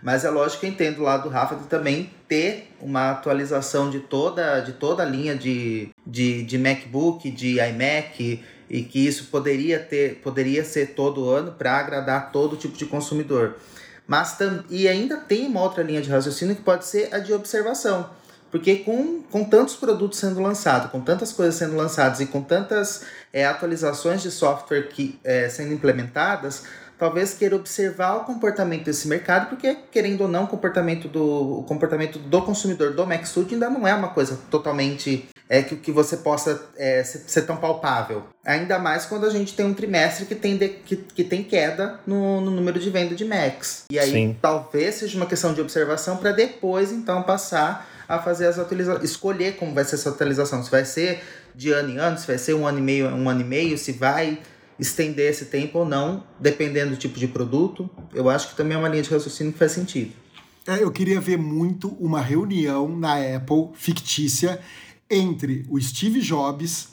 Mas 0.02 0.24
é 0.24 0.30
lógico 0.30 0.62
que 0.62 0.65
eu 0.65 0.70
entendo 0.70 1.02
lá 1.02 1.18
do 1.18 1.30
Rafa 1.30 1.56
de 1.56 1.65
também 1.65 2.10
ter 2.28 2.72
uma 2.80 3.12
atualização 3.12 3.89
de 3.89 4.00
toda, 4.00 4.62
de 4.62 4.74
toda 4.74 5.04
a 5.04 5.06
linha 5.06 5.36
de, 5.36 5.89
de, 6.06 6.44
de 6.44 6.58
MacBook, 6.58 7.30
de 7.30 7.60
iMac, 7.60 8.42
e 8.69 8.84
que 8.84 9.06
isso 9.06 9.25
poderia 9.25 9.80
ter 9.80 10.21
poderia 10.21 10.63
ser 10.63 10.94
todo 10.94 11.30
ano 11.30 11.52
para 11.52 11.77
agradar 11.77 12.32
todo 12.32 12.56
tipo 12.56 12.77
de 12.77 12.86
consumidor. 12.86 13.56
Mas 14.08 14.38
tam, 14.38 14.63
e 14.69 14.88
ainda 14.88 15.17
tem 15.17 15.48
uma 15.48 15.62
outra 15.62 15.84
linha 15.84 16.02
de 16.02 16.10
raciocínio 16.10 16.56
que 16.56 16.62
pode 16.62 16.86
ser 16.86 17.13
a 17.13 17.19
de 17.19 17.34
observação. 17.34 18.10
Porque 18.52 18.77
com, 18.77 19.21
com 19.30 19.44
tantos 19.44 19.75
produtos 19.75 20.17
sendo 20.17 20.42
lançados, 20.42 20.90
com 20.90 21.00
tantas 21.00 21.32
coisas 21.32 21.56
sendo 21.56 21.75
lançadas 21.75 22.19
e 22.19 22.25
com 22.25 22.42
tantas 22.42 23.04
é, 23.32 23.46
atualizações 23.46 24.21
de 24.21 24.32
software 24.32 24.90
que 24.90 25.19
é, 25.23 25.50
sendo 25.50 25.73
implementadas, 25.73 26.63
talvez 26.98 27.34
queira 27.34 27.56
observar 27.56 28.17
o 28.17 28.25
comportamento 28.25 28.84
desse 28.84 29.08
mercado, 29.08 29.48
porque 29.50 29.77
querendo 29.90 30.21
ou 30.21 30.27
não, 30.27 30.44
o 30.44 30.48
comportamento 30.48 31.08
do, 31.08 31.60
o 31.60 31.63
comportamento 31.63 32.19
do 32.19 32.42
consumidor 32.42 32.94
do 32.94 33.08
Mac 33.08 33.25
Studio 33.25 33.54
ainda 33.54 33.69
não 33.69 33.88
é 33.88 33.94
uma 33.94 34.10
coisa 34.10 34.38
totalmente 34.52 35.30
é 35.52 35.63
que, 35.63 35.75
que 35.75 35.92
você 35.92 36.17
possa 36.17 36.62
é, 36.77 37.04
ser, 37.04 37.23
ser, 37.25 37.42
tão 37.42 37.58
palpável. 37.58 38.23
Ainda 38.46 38.77
mais 38.77 39.08
quando 39.08 39.25
a 39.25 39.32
gente 39.32 39.56
tem 39.56 39.65
um 39.65 39.73
trimestre 39.73 40.25
que 40.25 40.36
tem, 40.36 40.56
de, 40.56 40.69
que, 40.69 40.96
que 40.96 41.23
tem 41.23 41.44
queda 41.44 42.00
no, 42.06 42.40
no 42.40 42.52
número 42.52 42.80
de 42.80 42.90
venda 42.92 43.15
de 43.15 43.25
Macs. 43.25 43.86
E 43.92 43.98
aí 43.98 44.12
Sim. 44.12 44.38
talvez 44.40 44.96
seja 44.96 45.17
uma 45.17 45.25
questão 45.25 45.52
de 45.52 45.60
observação 45.60 46.17
para 46.17 46.32
depois 46.32 46.92
então 46.92 47.23
passar 47.23 47.90
a 48.08 48.19
fazer 48.19 48.48
as 48.48 48.60
atualizações, 48.60 49.04
escolher 49.04 49.56
como 49.56 49.73
vai 49.73 49.86
ser 49.86 49.96
essa 49.96 50.10
atualização, 50.10 50.63
se 50.63 50.69
vai 50.69 50.86
ser 50.86 51.21
de 51.56 51.71
ano 51.71 51.89
em 51.89 51.97
ano, 51.97 52.17
se 52.17 52.27
vai 52.27 52.37
ser 52.37 52.54
um 52.54 52.65
ano 52.65 52.79
e 52.79 52.81
meio, 52.81 53.08
um 53.08 53.29
ano 53.29 53.41
e 53.41 53.43
meio, 53.43 53.77
se 53.77 53.91
vai 53.91 54.39
estender 54.79 55.29
esse 55.29 55.45
tempo 55.45 55.79
ou 55.79 55.85
não, 55.85 56.23
dependendo 56.39 56.91
do 56.91 56.97
tipo 56.97 57.19
de 57.19 57.27
produto. 57.27 57.89
Eu 58.13 58.29
acho 58.29 58.50
que 58.50 58.56
também 58.56 58.75
é 58.75 58.79
uma 58.79 58.87
linha 58.87 59.04
de 59.04 59.10
raciocínio 59.10 59.52
que 59.52 59.60
faz 59.60 59.73
sentido. 59.73 60.12
É, 60.67 60.83
eu 60.83 60.91
queria 60.91 61.19
ver 61.19 61.37
muito 61.37 61.89
uma 62.00 62.21
reunião 62.21 62.87
na 62.95 63.15
Apple 63.15 63.69
fictícia 63.73 64.60
entre 65.10 65.65
o 65.69 65.79
Steve 65.81 66.21
Jobs 66.21 66.89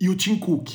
e 0.00 0.08
o 0.08 0.16
Tim 0.16 0.36
Cook. 0.36 0.70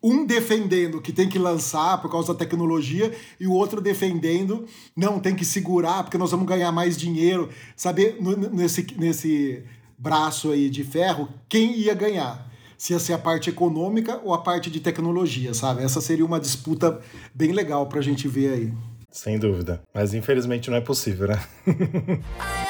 Um 0.00 0.24
defendendo 0.24 1.00
que 1.00 1.12
tem 1.12 1.28
que 1.28 1.38
lançar 1.38 2.00
por 2.00 2.08
causa 2.08 2.32
da 2.32 2.38
tecnologia 2.38 3.12
e 3.40 3.48
o 3.48 3.52
outro 3.52 3.80
defendendo, 3.80 4.64
não, 4.94 5.18
tem 5.18 5.34
que 5.34 5.44
segurar 5.44 6.04
porque 6.04 6.16
nós 6.16 6.30
vamos 6.30 6.46
ganhar 6.46 6.70
mais 6.70 6.96
dinheiro. 6.96 7.48
Saber 7.74 8.16
nesse, 8.52 8.86
nesse 8.96 9.64
braço 9.98 10.52
aí 10.52 10.70
de 10.70 10.84
ferro, 10.84 11.28
quem 11.48 11.76
ia 11.76 11.94
ganhar? 11.94 12.47
Se 12.78 12.92
ia 12.92 12.98
ser 13.00 13.12
a 13.12 13.18
parte 13.18 13.50
econômica 13.50 14.20
ou 14.24 14.32
a 14.32 14.38
parte 14.38 14.70
de 14.70 14.78
tecnologia, 14.78 15.52
sabe? 15.52 15.82
Essa 15.82 16.00
seria 16.00 16.24
uma 16.24 16.38
disputa 16.38 17.00
bem 17.34 17.50
legal 17.52 17.86
pra 17.88 18.00
gente 18.00 18.28
ver 18.28 18.52
aí. 18.52 18.72
Sem 19.10 19.36
dúvida. 19.36 19.82
Mas 19.92 20.14
infelizmente 20.14 20.70
não 20.70 20.76
é 20.76 20.80
possível, 20.80 21.26
né? 21.26 21.42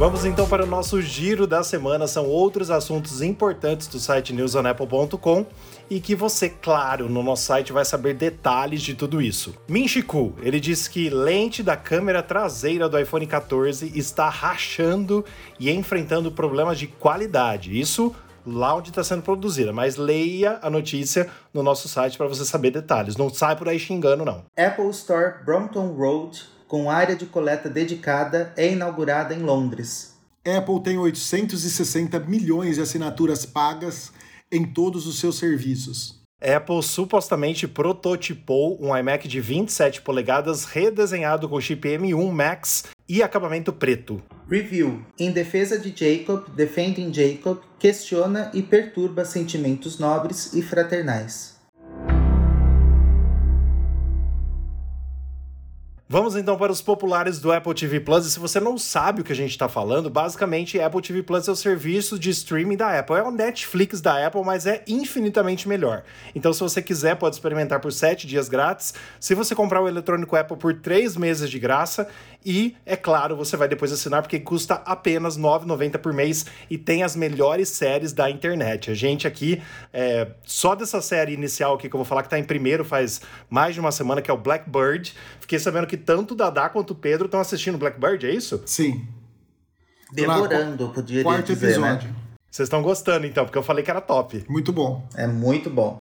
Vamos 0.00 0.24
então 0.24 0.48
para 0.48 0.64
o 0.64 0.66
nosso 0.66 1.02
giro 1.02 1.46
da 1.46 1.62
semana. 1.62 2.06
São 2.06 2.26
outros 2.26 2.70
assuntos 2.70 3.20
importantes 3.20 3.86
do 3.86 3.98
site 3.98 4.32
newsonapple.com 4.32 5.44
e 5.90 6.00
que 6.00 6.14
você, 6.14 6.48
claro, 6.48 7.06
no 7.06 7.22
nosso 7.22 7.42
site 7.42 7.70
vai 7.70 7.84
saber 7.84 8.14
detalhes 8.14 8.80
de 8.80 8.94
tudo 8.94 9.20
isso. 9.20 9.54
Minchiku, 9.68 10.32
ele 10.40 10.58
disse 10.58 10.88
que 10.88 11.10
lente 11.10 11.62
da 11.62 11.76
câmera 11.76 12.22
traseira 12.22 12.88
do 12.88 12.98
iPhone 12.98 13.26
14 13.26 13.92
está 13.94 14.30
rachando 14.30 15.22
e 15.58 15.70
enfrentando 15.70 16.32
problemas 16.32 16.78
de 16.78 16.86
qualidade. 16.86 17.78
Isso 17.78 18.16
lá 18.46 18.74
onde 18.74 18.88
está 18.88 19.04
sendo 19.04 19.20
produzida, 19.20 19.70
mas 19.70 19.96
leia 19.96 20.58
a 20.62 20.70
notícia 20.70 21.28
no 21.52 21.62
nosso 21.62 21.90
site 21.90 22.16
para 22.16 22.26
você 22.26 22.46
saber 22.46 22.70
detalhes. 22.70 23.18
Não 23.18 23.28
sai 23.28 23.54
por 23.54 23.68
aí 23.68 23.78
xingando, 23.78 24.24
não. 24.24 24.46
Apple 24.56 24.88
Store 24.88 25.44
Brompton 25.44 25.88
Road 25.88 26.40
com 26.70 26.88
área 26.88 27.16
de 27.16 27.26
coleta 27.26 27.68
dedicada, 27.68 28.52
é 28.56 28.70
inaugurada 28.70 29.34
em 29.34 29.40
Londres. 29.40 30.14
Apple 30.46 30.80
tem 30.80 30.96
860 30.96 32.20
milhões 32.20 32.76
de 32.76 32.80
assinaturas 32.80 33.44
pagas 33.44 34.12
em 34.52 34.64
todos 34.64 35.04
os 35.04 35.18
seus 35.18 35.36
serviços. 35.36 36.20
Apple 36.40 36.80
supostamente 36.80 37.66
prototipou 37.66 38.78
um 38.80 38.96
iMac 38.96 39.26
de 39.26 39.40
27 39.40 40.00
polegadas 40.02 40.64
redesenhado 40.64 41.48
com 41.48 41.60
chip 41.60 41.88
M1 41.88 42.30
Max 42.30 42.84
e 43.08 43.20
acabamento 43.20 43.72
preto. 43.72 44.22
Review. 44.48 45.04
Em 45.18 45.32
defesa 45.32 45.76
de 45.76 45.92
Jacob, 45.92 46.48
Defending 46.54 47.12
Jacob 47.12 47.58
questiona 47.80 48.48
e 48.54 48.62
perturba 48.62 49.24
sentimentos 49.24 49.98
nobres 49.98 50.52
e 50.52 50.62
fraternais. 50.62 51.59
Vamos 56.12 56.34
então 56.34 56.56
para 56.56 56.72
os 56.72 56.82
populares 56.82 57.38
do 57.38 57.52
Apple 57.52 57.72
TV 57.72 58.00
Plus. 58.00 58.26
E 58.26 58.32
se 58.32 58.40
você 58.40 58.58
não 58.58 58.76
sabe 58.76 59.20
o 59.20 59.24
que 59.24 59.30
a 59.30 59.36
gente 59.36 59.52
está 59.52 59.68
falando, 59.68 60.10
basicamente 60.10 60.80
Apple 60.80 61.00
TV 61.00 61.22
Plus 61.22 61.46
é 61.46 61.52
o 61.52 61.54
serviço 61.54 62.18
de 62.18 62.30
streaming 62.30 62.76
da 62.76 62.98
Apple. 62.98 63.14
É 63.14 63.22
o 63.22 63.30
Netflix 63.30 64.00
da 64.00 64.26
Apple, 64.26 64.42
mas 64.44 64.66
é 64.66 64.82
infinitamente 64.88 65.68
melhor. 65.68 66.02
Então, 66.34 66.52
se 66.52 66.58
você 66.58 66.82
quiser, 66.82 67.14
pode 67.14 67.36
experimentar 67.36 67.78
por 67.78 67.92
7 67.92 68.26
dias 68.26 68.48
grátis. 68.48 68.92
Se 69.20 69.36
você 69.36 69.54
comprar 69.54 69.80
o 69.80 69.86
eletrônico 69.86 70.34
Apple 70.34 70.56
por 70.56 70.74
3 70.74 71.16
meses 71.16 71.48
de 71.48 71.60
graça, 71.60 72.08
e, 72.44 72.74
é 72.86 72.96
claro, 72.96 73.36
você 73.36 73.56
vai 73.56 73.68
depois 73.68 73.92
assinar 73.92 74.22
porque 74.22 74.40
custa 74.40 74.82
apenas 74.86 75.36
R$ 75.36 75.42
9,90 75.42 75.98
por 75.98 76.12
mês 76.12 76.46
e 76.70 76.78
tem 76.78 77.02
as 77.02 77.14
melhores 77.14 77.68
séries 77.68 78.12
da 78.12 78.30
internet. 78.30 78.90
A 78.90 78.94
gente 78.94 79.26
aqui, 79.28 79.62
é, 79.92 80.26
só 80.44 80.74
dessa 80.74 81.02
série 81.02 81.34
inicial 81.34 81.74
aqui 81.74 81.88
que 81.88 81.94
eu 81.94 81.98
vou 81.98 82.04
falar 82.04 82.22
que 82.22 82.26
está 82.26 82.38
em 82.38 82.44
primeiro 82.44 82.84
faz 82.84 83.20
mais 83.48 83.74
de 83.74 83.80
uma 83.80 83.92
semana, 83.92 84.22
que 84.22 84.30
é 84.30 84.34
o 84.34 84.38
Blackbird. 84.38 85.14
Fiquei 85.38 85.58
sabendo 85.58 85.86
que 85.86 85.98
tanto 86.00 86.32
o 86.32 86.36
Dadá 86.36 86.68
quanto 86.68 86.90
o 86.90 86.94
Pedro 86.94 87.26
estão 87.26 87.40
assistindo 87.40 87.78
Blackbird, 87.78 88.26
é 88.26 88.34
isso? 88.34 88.62
Sim. 88.66 89.06
Demorando, 90.12 90.88
podia 90.88 91.22
Quarto 91.22 91.52
dizer, 91.52 91.78
né? 91.78 91.92
episódio. 91.92 92.08
Né? 92.08 92.14
Vocês 92.50 92.66
estão 92.66 92.82
gostando, 92.82 93.24
então, 93.26 93.44
porque 93.44 93.56
eu 93.56 93.62
falei 93.62 93.84
que 93.84 93.90
era 93.90 94.00
top. 94.00 94.44
Muito 94.48 94.72
bom. 94.72 95.06
É 95.14 95.24
muito 95.24 95.70
bom. 95.70 95.98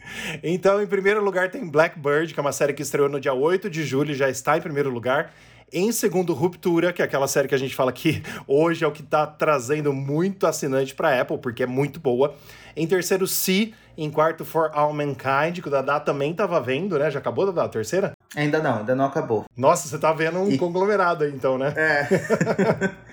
Então, 0.45 0.81
em 0.81 0.87
primeiro 0.87 1.23
lugar, 1.25 1.51
tem 1.51 1.69
Blackbird, 1.69 2.33
que 2.33 2.39
é 2.39 2.43
uma 2.43 2.53
série 2.53 2.73
que 2.73 2.83
estreou 2.83 3.09
no 3.09 3.19
dia 3.19 3.35
8 3.35 3.69
de 3.69 3.85
julho, 3.85 4.15
já 4.15 4.31
está 4.31 4.57
em 4.57 4.61
primeiro 4.61 4.89
lugar. 4.89 5.33
Em 5.73 5.91
segundo, 5.91 6.33
Ruptura, 6.33 6.93
que 6.93 7.03
é 7.03 7.05
aquela 7.05 7.27
série 7.27 7.49
que 7.49 7.55
a 7.57 7.59
gente 7.59 7.75
fala 7.75 7.93
que 7.93 8.23
hoje 8.47 8.85
é 8.85 8.87
o 8.87 8.93
que 8.93 9.03
está 9.03 9.27
trazendo 9.27 9.93
muito 9.93 10.47
assinante 10.47 10.95
para 10.95 11.21
Apple, 11.21 11.39
porque 11.39 11.65
é 11.65 11.67
muito 11.67 11.99
boa. 11.99 12.37
Em 12.77 12.87
terceiro, 12.87 13.27
Si. 13.27 13.75
Em 13.99 14.09
quarto, 14.11 14.45
For 14.45 14.71
All 14.73 14.93
Mankind, 14.93 15.61
que 15.61 15.67
o 15.67 15.71
Dadá 15.71 15.99
também 15.99 16.31
estava 16.31 16.61
vendo, 16.61 16.97
né? 16.97 17.11
Já 17.11 17.19
acabou, 17.19 17.47
Dadá, 17.47 17.65
a 17.65 17.69
terceira? 17.69 18.13
Ainda 18.35 18.61
não, 18.61 18.79
ainda 18.79 18.95
não 18.95 19.05
acabou. 19.05 19.45
Nossa, 19.57 19.89
você 19.89 19.99
tá 19.99 20.13
vendo 20.13 20.39
um 20.39 20.51
e... 20.51 20.59
conglomerado 20.59 21.25
aí, 21.25 21.33
então, 21.33 21.57
né? 21.57 21.73
É. 21.77 22.09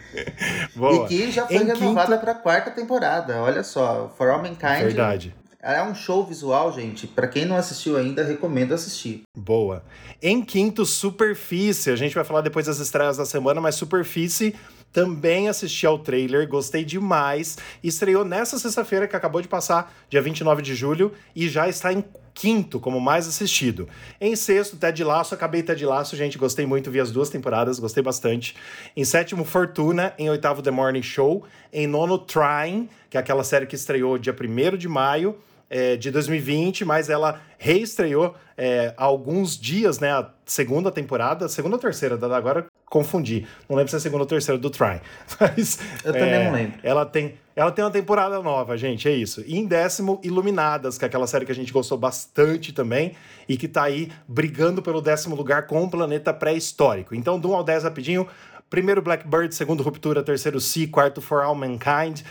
e 0.75 1.07
que 1.07 1.31
já 1.31 1.47
foi 1.47 1.57
em 1.57 1.65
renovada 1.65 2.13
quinto... 2.13 2.21
para 2.21 2.35
quarta 2.35 2.71
temporada. 2.71 3.41
Olha 3.41 3.63
só, 3.63 4.13
For 4.17 4.29
All 4.29 4.41
Mankind. 4.41 4.83
Verdade. 4.83 5.35
É 5.61 5.81
um 5.81 5.95
show 5.95 6.25
visual, 6.25 6.73
gente. 6.73 7.07
Para 7.07 7.25
quem 7.25 7.45
não 7.45 7.55
assistiu 7.55 7.95
ainda, 7.95 8.21
recomendo 8.21 8.73
assistir. 8.73 9.23
Boa. 9.37 9.81
Em 10.21 10.43
quinto, 10.43 10.85
Superfície. 10.85 11.89
A 11.89 11.95
gente 11.95 12.13
vai 12.13 12.25
falar 12.25 12.41
depois 12.41 12.65
das 12.65 12.79
estreias 12.79 13.15
da 13.15 13.25
semana, 13.25 13.61
mas 13.61 13.75
Superfície 13.75 14.53
também 14.91 15.49
assisti 15.49 15.87
ao 15.87 15.97
trailer, 15.97 16.47
gostei 16.47 16.83
demais. 16.85 17.57
Estreou 17.83 18.25
nessa 18.25 18.59
sexta-feira 18.59 19.07
que 19.07 19.15
acabou 19.15 19.41
de 19.41 19.47
passar, 19.47 19.91
dia 20.09 20.21
29 20.21 20.61
de 20.61 20.75
julho, 20.75 21.13
e 21.35 21.49
já 21.49 21.67
está 21.67 21.91
em 21.91 22.03
quinto 22.33 22.79
como 22.79 22.99
mais 22.99 23.27
assistido. 23.27 23.87
Em 24.19 24.35
sexto, 24.35 24.77
Ted 24.77 25.03
Laço, 25.03 25.33
acabei 25.33 25.61
Ted 25.63 25.85
Laço, 25.85 26.15
gente, 26.15 26.37
gostei 26.37 26.65
muito, 26.65 26.89
vi 26.89 26.99
as 26.99 27.11
duas 27.11 27.29
temporadas, 27.29 27.79
gostei 27.79 28.01
bastante. 28.01 28.55
Em 28.95 29.03
sétimo, 29.03 29.45
Fortuna, 29.45 30.13
em 30.17 30.29
oitavo, 30.29 30.61
The 30.61 30.71
Morning 30.71 31.03
Show. 31.03 31.45
Em 31.71 31.87
nono, 31.87 32.17
Trying, 32.17 32.89
que 33.09 33.17
é 33.17 33.19
aquela 33.19 33.43
série 33.43 33.65
que 33.65 33.75
estreou 33.75 34.17
dia 34.17 34.33
1 34.33 34.77
de 34.77 34.87
maio 34.87 35.37
é, 35.69 35.95
de 35.95 36.11
2020, 36.11 36.85
mas 36.85 37.09
ela 37.09 37.41
reestreou 37.57 38.35
é, 38.55 38.93
há 38.95 39.03
alguns 39.03 39.59
dias, 39.59 39.99
né? 39.99 40.11
A 40.11 40.29
segunda 40.45 40.91
temporada, 40.91 41.49
segunda 41.49 41.77
ou 41.77 41.81
terceira, 41.81 42.15
agora 42.35 42.67
confundi. 42.85 43.47
Não 43.67 43.75
lembro 43.75 43.89
se 43.89 43.95
é 43.95 43.97
a 43.97 43.99
segunda 43.99 44.21
ou 44.21 44.27
terceira 44.27 44.59
do 44.59 44.69
Try. 44.69 45.01
Mas, 45.41 45.79
Eu 46.03 46.13
também 46.13 46.33
é, 46.33 46.43
não 46.45 46.53
lembro. 46.53 46.79
Ela 46.83 47.07
tem, 47.07 47.33
ela 47.55 47.71
tem 47.71 47.83
uma 47.83 47.91
temporada 47.91 48.41
nova, 48.41 48.77
gente, 48.77 49.07
é 49.07 49.11
isso. 49.11 49.43
E 49.45 49.57
em 49.57 49.65
décimo, 49.65 50.19
Iluminadas, 50.23 50.97
que 50.97 51.05
é 51.05 51.07
aquela 51.07 51.27
série 51.27 51.45
que 51.45 51.51
a 51.51 51.55
gente 51.55 51.71
gostou 51.71 51.97
bastante 51.97 52.73
também 52.73 53.13
e 53.47 53.57
que 53.57 53.67
tá 53.67 53.83
aí 53.83 54.11
brigando 54.27 54.81
pelo 54.81 55.01
décimo 55.01 55.35
lugar 55.35 55.67
com 55.67 55.83
o 55.83 55.89
Planeta 55.89 56.33
Pré-Histórico. 56.33 57.13
Então, 57.13 57.39
do 57.39 57.51
1 57.51 57.55
ao 57.55 57.63
10 57.63 57.83
rapidinho, 57.83 58.27
Primeiro 58.73 59.03
Blackbird, 59.03 59.53
segundo 59.53 59.83
Ruptura, 59.83 60.23
terceiro 60.23 60.59
Sea, 60.59 60.87
quarto 60.87 61.21
For 61.21 61.43
All 61.43 61.53
Mankind, 61.53 62.21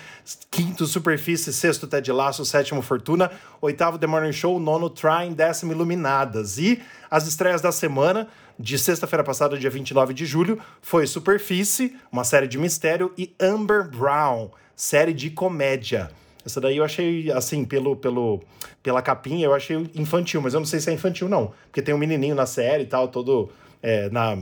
quinto 0.51 0.87
Superfície, 0.87 1.53
sexto 1.53 1.87
Ted 1.87 2.11
Lasso, 2.11 2.45
sétimo 2.45 2.83
Fortuna, 2.83 3.31
oitavo 3.61 3.97
The 3.97 4.09
Morning 4.09 4.33
Show, 4.33 4.59
nono 4.59 4.91
Trying, 4.91 5.35
décimo 5.35 5.71
Iluminadas. 5.71 6.59
E 6.59 6.83
as 7.09 7.29
estreias 7.29 7.61
da 7.61 7.71
semana, 7.71 8.27
de 8.63 8.79
sexta-feira 8.79 9.25
passada, 9.25 9.59
dia 9.59 9.69
29 9.69 10.15
de 10.15 10.25
julho, 10.25 10.59
foi 10.81 11.07
Superfície, 11.07 11.97
uma 12.11 12.25
série 12.25 12.47
de 12.47 12.57
mistério, 12.57 13.13
e 13.19 13.35
Amber 13.41 13.91
Brown, 13.91 14.51
série 14.77 15.13
de 15.13 15.29
comédia. 15.29 16.11
Essa 16.47 16.61
daí 16.61 16.77
eu 16.77 16.85
achei, 16.85 17.31
assim, 17.33 17.65
pelo, 17.65 17.97
pelo, 17.97 18.41
pela 18.83 19.03
capinha, 19.03 19.45
eu 19.45 19.55
achei 19.55 19.77
infantil, 19.95 20.41
mas 20.41 20.55
eu 20.55 20.61
não 20.61 20.67
sei 20.67 20.81
se 20.81 20.91
é 20.91 20.93
infantil, 20.95 21.29
não. 21.29 21.53
Porque 21.67 21.83
tem 21.83 21.95
um 21.95 21.99
menininho 21.99 22.35
na 22.35 22.47
série 22.47 22.85
e 22.85 22.87
tal, 22.87 23.09
todo 23.09 23.51
é, 23.83 24.09
na, 24.11 24.39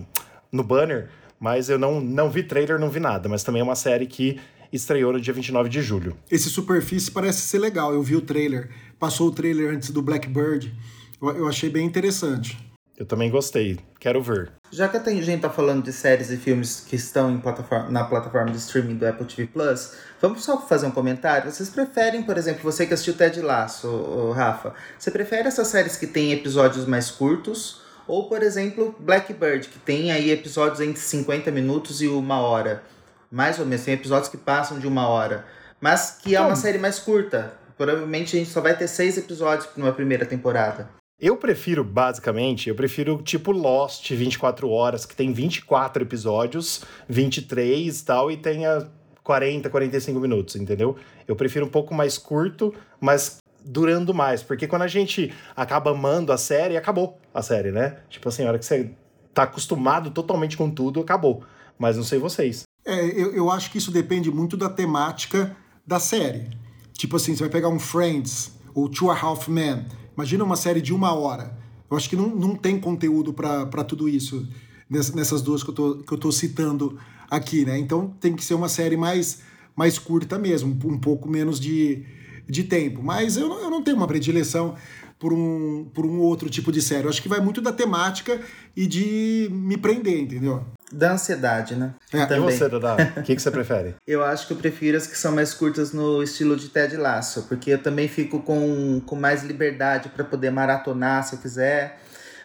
no 0.52 0.62
banner 0.62 1.08
mas 1.40 1.70
eu 1.70 1.78
não, 1.78 2.02
não 2.02 2.30
vi 2.30 2.42
trailer, 2.42 2.78
não 2.78 2.90
vi 2.90 3.00
nada. 3.00 3.26
Mas 3.26 3.42
também 3.42 3.60
é 3.60 3.64
uma 3.64 3.74
série 3.74 4.06
que 4.06 4.38
estreou 4.70 5.14
no 5.14 5.20
dia 5.20 5.32
29 5.32 5.70
de 5.70 5.80
julho. 5.80 6.14
Esse 6.30 6.50
Superfície 6.50 7.10
parece 7.10 7.40
ser 7.40 7.58
legal, 7.58 7.94
eu 7.94 8.02
vi 8.02 8.14
o 8.14 8.20
trailer. 8.20 8.68
Passou 8.98 9.28
o 9.28 9.32
trailer 9.32 9.74
antes 9.74 9.90
do 9.90 10.02
Blackbird. 10.02 10.72
Eu, 11.20 11.30
eu 11.30 11.48
achei 11.48 11.70
bem 11.70 11.86
interessante. 11.86 12.58
Eu 13.00 13.06
também 13.06 13.30
gostei, 13.30 13.78
quero 13.98 14.22
ver. 14.22 14.52
Já 14.70 14.86
que 14.86 14.98
a 14.98 15.02
gente 15.02 15.40
tá 15.40 15.48
falando 15.48 15.82
de 15.82 15.90
séries 15.90 16.30
e 16.30 16.36
filmes 16.36 16.84
que 16.86 16.96
estão 16.96 17.40
plataforma, 17.40 17.90
na 17.90 18.04
plataforma 18.04 18.50
de 18.50 18.58
streaming 18.58 18.96
do 18.96 19.06
Apple 19.06 19.24
TV 19.24 19.46
Plus, 19.46 19.94
vamos 20.20 20.44
só 20.44 20.60
fazer 20.60 20.86
um 20.86 20.90
comentário. 20.90 21.50
Vocês 21.50 21.70
preferem, 21.70 22.22
por 22.22 22.36
exemplo, 22.36 22.60
você 22.62 22.84
que 22.84 22.92
assistiu 22.92 23.14
Ted 23.14 23.40
Lasso, 23.40 24.32
Rafa, 24.32 24.74
você 24.98 25.10
prefere 25.10 25.48
essas 25.48 25.68
séries 25.68 25.96
que 25.96 26.06
têm 26.06 26.32
episódios 26.32 26.84
mais 26.84 27.10
curtos 27.10 27.80
ou, 28.06 28.28
por 28.28 28.42
exemplo, 28.42 28.94
Blackbird, 28.98 29.68
que 29.68 29.78
tem 29.78 30.12
aí 30.12 30.30
episódios 30.30 30.80
entre 30.80 31.00
50 31.00 31.50
minutos 31.50 32.02
e 32.02 32.06
uma 32.06 32.42
hora. 32.42 32.82
Mais 33.30 33.58
ou 33.58 33.64
menos, 33.64 33.82
tem 33.82 33.94
episódios 33.94 34.28
que 34.28 34.36
passam 34.36 34.78
de 34.78 34.86
uma 34.86 35.08
hora. 35.08 35.46
Mas 35.80 36.18
que 36.22 36.36
é 36.36 36.40
uma 36.42 36.54
série 36.54 36.76
mais 36.76 36.98
curta. 36.98 37.54
Provavelmente 37.78 38.36
a 38.36 38.38
gente 38.40 38.50
só 38.50 38.60
vai 38.60 38.76
ter 38.76 38.88
seis 38.88 39.16
episódios 39.16 39.66
numa 39.74 39.90
primeira 39.90 40.26
temporada. 40.26 40.99
Eu 41.20 41.36
prefiro, 41.36 41.84
basicamente, 41.84 42.70
eu 42.70 42.74
prefiro 42.74 43.20
tipo 43.22 43.52
Lost 43.52 44.10
24 44.10 44.70
horas, 44.70 45.04
que 45.04 45.14
tem 45.14 45.34
24 45.34 46.02
episódios, 46.02 46.82
23 47.06 48.00
e 48.00 48.04
tal, 48.04 48.30
e 48.30 48.38
tenha 48.38 48.88
40, 49.22 49.68
45 49.68 50.18
minutos, 50.18 50.56
entendeu? 50.56 50.96
Eu 51.28 51.36
prefiro 51.36 51.66
um 51.66 51.68
pouco 51.68 51.92
mais 51.92 52.16
curto, 52.16 52.72
mas 52.98 53.36
durando 53.62 54.14
mais, 54.14 54.42
porque 54.42 54.66
quando 54.66 54.82
a 54.82 54.88
gente 54.88 55.30
acaba 55.54 55.90
amando 55.90 56.32
a 56.32 56.38
série, 56.38 56.78
acabou 56.78 57.20
a 57.34 57.42
série, 57.42 57.70
né? 57.70 57.98
Tipo 58.08 58.30
assim, 58.30 58.44
a 58.44 58.48
hora 58.48 58.58
que 58.58 58.64
você 58.64 58.90
tá 59.34 59.42
acostumado 59.42 60.10
totalmente 60.10 60.56
com 60.56 60.70
tudo, 60.70 61.00
acabou. 61.00 61.44
Mas 61.78 61.98
não 61.98 62.04
sei 62.04 62.18
vocês. 62.18 62.62
É, 62.82 62.98
eu, 63.04 63.34
eu 63.34 63.50
acho 63.50 63.70
que 63.70 63.76
isso 63.76 63.90
depende 63.90 64.30
muito 64.30 64.56
da 64.56 64.70
temática 64.70 65.54
da 65.86 66.00
série. 66.00 66.48
Tipo 66.94 67.16
assim, 67.16 67.36
você 67.36 67.42
vai 67.42 67.50
pegar 67.50 67.68
um 67.68 67.78
Friends 67.78 68.52
ou 68.74 68.88
Two 68.88 69.10
and 69.10 69.14
a 69.14 69.20
Half 69.20 69.48
Men. 69.48 69.84
Imagina 70.20 70.44
uma 70.44 70.56
série 70.56 70.82
de 70.82 70.92
uma 70.92 71.14
hora. 71.14 71.56
Eu 71.90 71.96
acho 71.96 72.06
que 72.06 72.14
não, 72.14 72.28
não 72.28 72.54
tem 72.54 72.78
conteúdo 72.78 73.32
para 73.32 73.82
tudo 73.82 74.06
isso 74.06 74.46
nessas 74.86 75.40
duas 75.40 75.62
que 75.62 75.70
eu, 75.70 75.74
tô, 75.74 75.94
que 75.96 76.12
eu 76.12 76.18
tô 76.18 76.30
citando 76.30 76.98
aqui, 77.30 77.64
né? 77.64 77.78
Então 77.78 78.12
tem 78.20 78.36
que 78.36 78.44
ser 78.44 78.52
uma 78.52 78.68
série 78.68 78.98
mais, 78.98 79.40
mais 79.74 79.98
curta 79.98 80.38
mesmo, 80.38 80.76
um 80.84 80.98
pouco 80.98 81.26
menos 81.26 81.58
de, 81.58 82.04
de 82.46 82.64
tempo. 82.64 83.02
Mas 83.02 83.38
eu, 83.38 83.50
eu 83.60 83.70
não 83.70 83.82
tenho 83.82 83.96
uma 83.96 84.06
predileção 84.06 84.74
por 85.20 85.34
um, 85.34 85.84
por 85.94 86.06
um 86.06 86.18
outro 86.18 86.48
tipo 86.48 86.72
de 86.72 86.80
série. 86.80 87.04
Eu 87.04 87.10
acho 87.10 87.20
que 87.20 87.28
vai 87.28 87.40
muito 87.40 87.60
da 87.60 87.70
temática 87.70 88.40
e 88.74 88.86
de 88.86 89.48
me 89.52 89.76
prender, 89.76 90.18
entendeu? 90.18 90.64
Da 90.90 91.12
ansiedade, 91.12 91.76
né? 91.76 91.94
É. 92.10 92.24
Também. 92.24 92.48
E 92.48 92.52
você, 92.52 92.68
Dada? 92.68 93.12
O 93.20 93.22
que, 93.22 93.36
que 93.36 93.42
você 93.42 93.50
prefere? 93.50 93.94
eu 94.06 94.24
acho 94.24 94.46
que 94.46 94.54
eu 94.54 94.56
prefiro 94.56 94.96
as 94.96 95.06
que 95.06 95.16
são 95.16 95.32
mais 95.32 95.52
curtas 95.52 95.92
no 95.92 96.22
estilo 96.22 96.56
de 96.56 96.70
Ted 96.70 96.96
Lasso, 96.96 97.42
porque 97.42 97.72
eu 97.72 97.82
também 97.82 98.08
fico 98.08 98.40
com, 98.40 99.00
com 99.04 99.14
mais 99.14 99.44
liberdade 99.44 100.08
para 100.08 100.24
poder 100.24 100.50
maratonar 100.50 101.22
se 101.22 101.34
eu 101.34 101.38
quiser. 101.38 102.00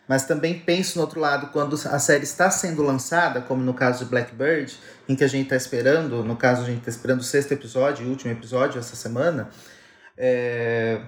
Mas 0.07 0.25
também 0.25 0.59
penso 0.59 0.97
no 0.97 1.01
outro 1.01 1.19
lado, 1.19 1.47
quando 1.47 1.73
a 1.73 1.97
série 1.97 2.25
está 2.25 2.51
sendo 2.51 2.83
lançada, 2.83 3.41
como 3.41 3.63
no 3.63 3.73
caso 3.73 4.03
de 4.03 4.11
Blackbird, 4.11 4.77
em 5.09 5.15
que 5.15 5.23
a 5.23 5.27
gente 5.27 5.45
está 5.45 5.55
esperando, 5.55 6.23
no 6.23 6.35
caso 6.35 6.61
a 6.61 6.65
gente 6.65 6.79
está 6.79 6.91
esperando 6.91 7.21
o 7.21 7.23
sexto 7.23 7.53
episódio, 7.53 8.05
o 8.05 8.09
último 8.09 8.31
episódio 8.31 8.77
essa 8.77 8.95
semana, 8.95 9.49
é, 10.15 11.01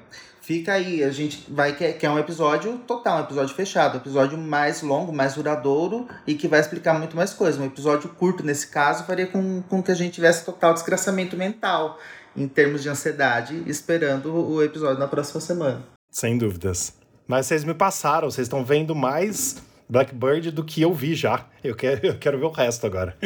fica 0.48 0.72
aí, 0.72 1.04
a 1.04 1.12
gente 1.12 1.44
vai 1.50 1.76
quer, 1.76 1.92
quer 1.98 2.10
um 2.10 2.18
episódio 2.18 2.78
total, 2.88 3.18
um 3.18 3.24
episódio 3.24 3.54
fechado, 3.54 3.96
um 3.96 3.98
episódio 3.98 4.38
mais 4.38 4.82
longo, 4.82 5.12
mais 5.12 5.36
duradouro 5.36 6.08
e 6.26 6.36
que 6.36 6.48
vai 6.48 6.62
explicar 6.62 6.98
muito 6.98 7.18
mais 7.18 7.34
coisas. 7.34 7.60
Um 7.60 7.66
episódio 7.66 8.08
curto, 8.12 8.46
nesse 8.46 8.68
caso, 8.68 9.04
faria 9.04 9.28
com, 9.28 9.62
com 9.64 9.84
que 9.84 9.92
a 9.92 9.94
gente 9.94 10.14
tivesse 10.14 10.46
total 10.46 10.74
desgraçamento 10.74 11.36
mental 11.36 12.00
em 12.34 12.48
termos 12.48 12.82
de 12.82 12.88
ansiedade, 12.88 13.62
esperando 13.68 14.34
o 14.34 14.64
episódio 14.64 14.98
na 14.98 15.08
próxima 15.08 15.42
semana. 15.42 15.82
Sem 16.10 16.38
dúvidas. 16.38 16.94
Mas 17.28 17.48
vocês 17.48 17.66
me 17.66 17.74
passaram, 17.74 18.32
vocês 18.32 18.46
estão 18.46 18.64
vendo 18.64 18.96
mais 18.96 19.62
Blackbird 19.90 20.52
do 20.52 20.64
que 20.64 20.82
eu 20.82 20.94
vi 20.94 21.14
já. 21.14 21.46
Eu 21.62 21.76
quero, 21.76 22.08
eu 22.08 22.18
quero 22.18 22.40
ver 22.40 22.46
o 22.46 22.52
resto 22.52 22.88
agora. 22.88 23.18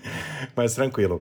Mas 0.54 0.74
tranquilo. 0.74 1.22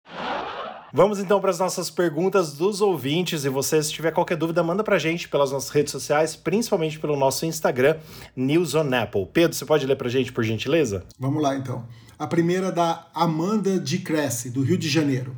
Vamos 0.94 1.20
então 1.20 1.40
para 1.40 1.52
as 1.52 1.60
nossas 1.60 1.90
perguntas 1.90 2.54
dos 2.54 2.82
ouvintes. 2.82 3.46
E 3.46 3.50
você, 3.50 3.82
se 3.82 3.94
tiver 3.94 4.12
qualquer 4.12 4.36
dúvida, 4.36 4.62
manda 4.62 4.84
para 4.84 4.98
a 4.98 5.00
gente 5.00 5.30
pelas 5.30 5.52
nossas 5.52 5.70
redes 5.70 5.92
sociais, 5.92 6.36
principalmente 6.36 7.00
pelo 7.00 7.16
nosso 7.16 7.46
Instagram, 7.46 7.98
News 8.36 8.76
on 8.76 8.94
Apple. 8.94 9.26
Pedro, 9.32 9.56
você 9.56 9.66
pode 9.66 9.86
ler 9.86 9.96
para 9.96 10.08
a 10.08 10.12
gente, 10.12 10.34
por 10.34 10.44
gentileza? 10.44 11.06
Vamos 11.18 11.42
lá 11.42 11.56
então. 11.56 11.88
A 12.20 12.28
primeira 12.28 12.68
é 12.68 12.72
da 12.72 13.08
Amanda 13.14 13.80
de 13.80 14.00
Cresce, 14.00 14.50
do 14.50 14.62
Rio 14.62 14.78
de 14.78 14.90
Janeiro. 14.90 15.36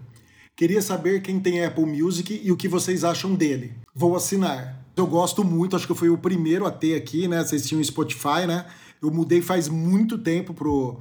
Queria 0.55 0.81
saber 0.81 1.21
quem 1.21 1.39
tem 1.39 1.63
Apple 1.63 1.85
Music 1.85 2.41
e 2.43 2.51
o 2.51 2.57
que 2.57 2.67
vocês 2.67 3.03
acham 3.03 3.35
dele. 3.35 3.75
Vou 3.93 4.15
assinar. 4.15 4.83
Eu 4.95 5.05
gosto 5.05 5.43
muito, 5.43 5.75
acho 5.75 5.85
que 5.85 5.91
eu 5.91 5.95
fui 5.95 6.09
o 6.09 6.17
primeiro 6.17 6.65
a 6.65 6.71
ter 6.71 6.95
aqui, 6.95 7.27
né? 7.27 7.43
Vocês 7.43 7.67
tinham 7.67 7.83
Spotify, 7.83 8.47
né? 8.47 8.65
Eu 9.01 9.11
mudei 9.11 9.41
faz 9.41 9.67
muito 9.67 10.17
tempo 10.17 10.53
pro, 10.53 10.97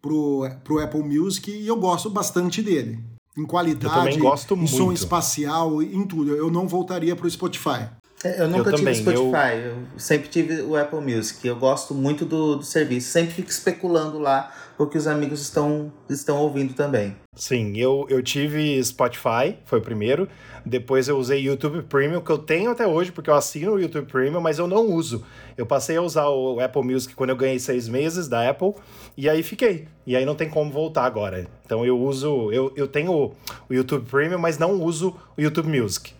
pro, 0.00 0.48
pro 0.62 0.82
Apple 0.82 1.02
Music 1.02 1.50
e 1.50 1.66
eu 1.66 1.76
gosto 1.76 2.08
bastante 2.08 2.62
dele. 2.62 2.98
Em 3.38 3.46
qualidade, 3.46 4.18
em 4.18 4.20
muito. 4.20 4.66
som 4.66 4.92
espacial, 4.92 5.80
em 5.80 6.04
tudo. 6.04 6.34
Eu 6.34 6.50
não 6.50 6.66
voltaria 6.66 7.14
pro 7.14 7.30
Spotify. 7.30 7.88
É, 8.24 8.42
eu 8.42 8.48
nunca 8.48 8.70
eu 8.70 8.74
tive 8.74 8.78
também, 8.78 8.94
Spotify, 8.96 9.54
eu... 9.54 9.70
eu... 9.70 9.76
sempre 9.96 10.28
tive 10.28 10.62
o 10.62 10.74
Apple 10.76 11.00
Music. 11.00 11.46
Eu 11.46 11.54
gosto 11.54 11.94
muito 11.94 12.24
do, 12.24 12.56
do 12.56 12.64
serviço, 12.64 13.10
sempre 13.12 13.34
fico 13.34 13.48
especulando 13.48 14.18
lá 14.18 14.52
porque 14.78 14.96
os 14.96 15.08
amigos 15.08 15.40
estão, 15.40 15.92
estão 16.08 16.36
ouvindo 16.36 16.72
também. 16.72 17.16
Sim, 17.34 17.76
eu, 17.76 18.06
eu 18.08 18.22
tive 18.22 18.82
Spotify, 18.82 19.56
foi 19.64 19.80
o 19.80 19.82
primeiro. 19.82 20.28
Depois 20.64 21.08
eu 21.08 21.18
usei 21.18 21.40
YouTube 21.40 21.82
Premium, 21.82 22.20
que 22.20 22.30
eu 22.30 22.38
tenho 22.38 22.70
até 22.70 22.86
hoje, 22.86 23.10
porque 23.10 23.28
eu 23.28 23.34
assino 23.34 23.72
o 23.72 23.80
YouTube 23.80 24.06
Premium, 24.06 24.40
mas 24.40 24.60
eu 24.60 24.68
não 24.68 24.86
uso. 24.86 25.24
Eu 25.56 25.66
passei 25.66 25.96
a 25.96 26.02
usar 26.02 26.28
o 26.28 26.60
Apple 26.60 26.84
Music 26.84 27.12
quando 27.16 27.30
eu 27.30 27.36
ganhei 27.36 27.58
seis 27.58 27.88
meses 27.88 28.28
da 28.28 28.48
Apple, 28.48 28.72
e 29.16 29.28
aí 29.28 29.42
fiquei. 29.42 29.88
E 30.06 30.14
aí 30.14 30.24
não 30.24 30.36
tem 30.36 30.48
como 30.48 30.70
voltar 30.70 31.04
agora. 31.04 31.48
Então 31.66 31.84
eu 31.84 31.98
uso. 31.98 32.52
Eu, 32.52 32.72
eu 32.76 32.86
tenho 32.86 33.12
o 33.12 33.34
YouTube 33.74 34.08
Premium, 34.08 34.38
mas 34.38 34.58
não 34.58 34.80
uso 34.80 35.16
o 35.36 35.42
YouTube 35.42 35.76
Music. 35.76 36.12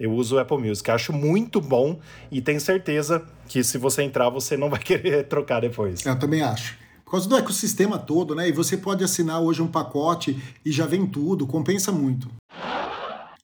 Eu 0.00 0.12
uso 0.12 0.36
o 0.36 0.38
Apple 0.38 0.56
Music. 0.56 0.90
Acho 0.90 1.12
muito 1.12 1.60
bom 1.60 1.98
e 2.30 2.40
tenho 2.40 2.60
certeza 2.62 3.22
que 3.46 3.62
se 3.62 3.76
você 3.76 4.02
entrar, 4.02 4.30
você 4.30 4.56
não 4.56 4.70
vai 4.70 4.80
querer 4.82 5.24
trocar 5.24 5.60
depois. 5.60 6.04
Eu 6.04 6.18
também 6.18 6.40
acho. 6.40 6.85
Por 7.06 7.12
causa 7.12 7.28
do 7.28 7.36
ecossistema 7.36 8.00
todo, 8.00 8.34
né? 8.34 8.48
E 8.48 8.52
você 8.52 8.76
pode 8.76 9.04
assinar 9.04 9.40
hoje 9.40 9.62
um 9.62 9.68
pacote 9.68 10.42
e 10.64 10.72
já 10.72 10.86
vem 10.86 11.06
tudo, 11.06 11.46
compensa 11.46 11.92
muito. 11.92 12.28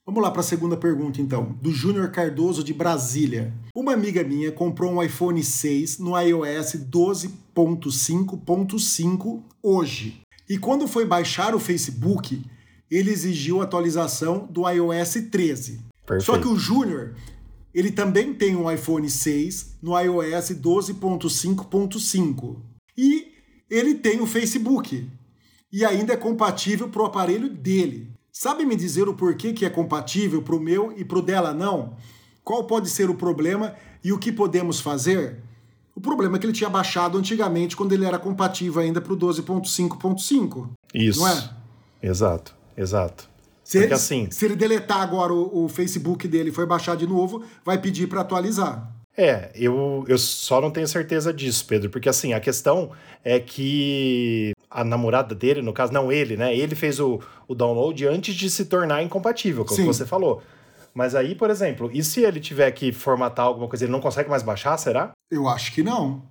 Vamos 0.04 0.20
lá 0.20 0.32
para 0.32 0.40
a 0.40 0.44
segunda 0.44 0.76
pergunta, 0.76 1.22
então, 1.22 1.56
do 1.62 1.70
Júnior 1.70 2.10
Cardoso 2.10 2.64
de 2.64 2.74
Brasília. 2.74 3.54
Uma 3.72 3.92
amiga 3.92 4.24
minha 4.24 4.50
comprou 4.50 4.92
um 4.92 5.00
iPhone 5.00 5.40
6 5.40 6.00
no 6.00 6.20
iOS 6.20 6.72
12.5.5 6.90 9.42
hoje. 9.62 10.20
E 10.48 10.58
quando 10.58 10.88
foi 10.88 11.06
baixar 11.06 11.54
o 11.54 11.60
Facebook, 11.60 12.44
ele 12.90 13.12
exigiu 13.12 13.62
atualização 13.62 14.48
do 14.50 14.68
iOS 14.68 15.28
13. 15.30 15.82
Perfeito. 16.04 16.24
Só 16.24 16.36
que 16.36 16.48
o 16.48 16.58
Júnior, 16.58 17.14
ele 17.72 17.92
também 17.92 18.34
tem 18.34 18.56
um 18.56 18.68
iPhone 18.68 19.08
6 19.08 19.76
no 19.80 19.96
iOS 19.96 20.50
12.5.5. 20.50 22.56
E 22.98 23.31
ele 23.72 23.94
tem 23.94 24.20
o 24.20 24.26
Facebook. 24.26 25.08
E 25.72 25.82
ainda 25.82 26.12
é 26.12 26.16
compatível 26.16 26.90
para 26.90 27.02
o 27.02 27.06
aparelho 27.06 27.48
dele. 27.48 28.12
Sabe 28.30 28.66
me 28.66 28.76
dizer 28.76 29.08
o 29.08 29.14
porquê 29.14 29.54
que 29.54 29.64
é 29.64 29.70
compatível 29.70 30.42
para 30.42 30.54
o 30.54 30.60
meu 30.60 30.92
e 30.94 31.04
para 31.04 31.18
o 31.18 31.22
dela 31.22 31.54
não? 31.54 31.96
Qual 32.44 32.64
pode 32.64 32.90
ser 32.90 33.08
o 33.08 33.14
problema 33.14 33.74
e 34.04 34.12
o 34.12 34.18
que 34.18 34.30
podemos 34.30 34.78
fazer? 34.78 35.38
O 35.94 36.00
problema 36.00 36.36
é 36.36 36.38
que 36.38 36.44
ele 36.44 36.52
tinha 36.52 36.68
baixado 36.68 37.16
antigamente 37.16 37.74
quando 37.74 37.92
ele 37.92 38.04
era 38.04 38.18
compatível 38.18 38.82
ainda 38.82 39.00
para 39.00 39.12
o 39.12 39.16
12.5.5. 39.16 40.68
Isso. 40.92 41.20
Não 41.20 41.28
é? 41.28 41.50
Exato, 42.02 42.54
exato. 42.76 43.30
Se, 43.64 43.78
Porque, 43.78 43.94
assim, 43.94 44.30
se 44.30 44.44
ele 44.44 44.56
deletar 44.56 45.00
agora 45.00 45.32
o, 45.32 45.64
o 45.64 45.68
Facebook 45.68 46.28
dele 46.28 46.50
e 46.50 46.52
for 46.52 46.66
baixar 46.66 46.94
de 46.96 47.06
novo, 47.06 47.42
vai 47.64 47.80
pedir 47.80 48.06
para 48.06 48.20
atualizar. 48.20 48.92
É, 49.16 49.50
eu, 49.54 50.04
eu 50.08 50.16
só 50.16 50.60
não 50.60 50.70
tenho 50.70 50.88
certeza 50.88 51.32
disso, 51.32 51.66
Pedro, 51.66 51.90
porque 51.90 52.08
assim, 52.08 52.32
a 52.32 52.40
questão 52.40 52.90
é 53.22 53.38
que 53.38 54.52
a 54.70 54.82
namorada 54.82 55.34
dele, 55.34 55.60
no 55.60 55.72
caso, 55.72 55.92
não 55.92 56.10
ele, 56.10 56.36
né? 56.36 56.56
Ele 56.56 56.74
fez 56.74 56.98
o, 56.98 57.20
o 57.46 57.54
download 57.54 58.06
antes 58.06 58.34
de 58.34 58.48
se 58.48 58.64
tornar 58.64 59.02
incompatível, 59.02 59.64
como 59.64 59.76
Sim. 59.76 59.86
você 59.86 60.06
falou. 60.06 60.42
Mas 60.94 61.14
aí, 61.14 61.34
por 61.34 61.50
exemplo, 61.50 61.90
e 61.92 62.02
se 62.02 62.22
ele 62.22 62.40
tiver 62.40 62.70
que 62.72 62.90
formatar 62.92 63.46
alguma 63.46 63.68
coisa, 63.68 63.84
ele 63.84 63.92
não 63.92 64.00
consegue 64.00 64.30
mais 64.30 64.42
baixar, 64.42 64.76
será? 64.78 65.12
Eu 65.30 65.46
acho 65.48 65.72
que 65.72 65.82
não. 65.82 66.22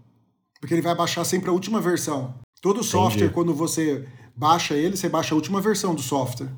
Porque 0.59 0.73
ele 0.73 0.82
vai 0.82 0.95
baixar 0.95 1.23
sempre 1.23 1.49
a 1.49 1.53
última 1.53 1.79
versão. 1.79 2.36
Todo 2.61 2.84
software, 2.84 3.23
Entendi. 3.25 3.34
quando 3.34 3.53
você 3.53 4.07
baixa 4.36 4.75
ele, 4.75 4.95
você 4.95 5.09
baixa 5.09 5.34
a 5.34 5.36
última 5.36 5.59
versão 5.61 5.95
do 5.95 6.01
software. 6.01 6.49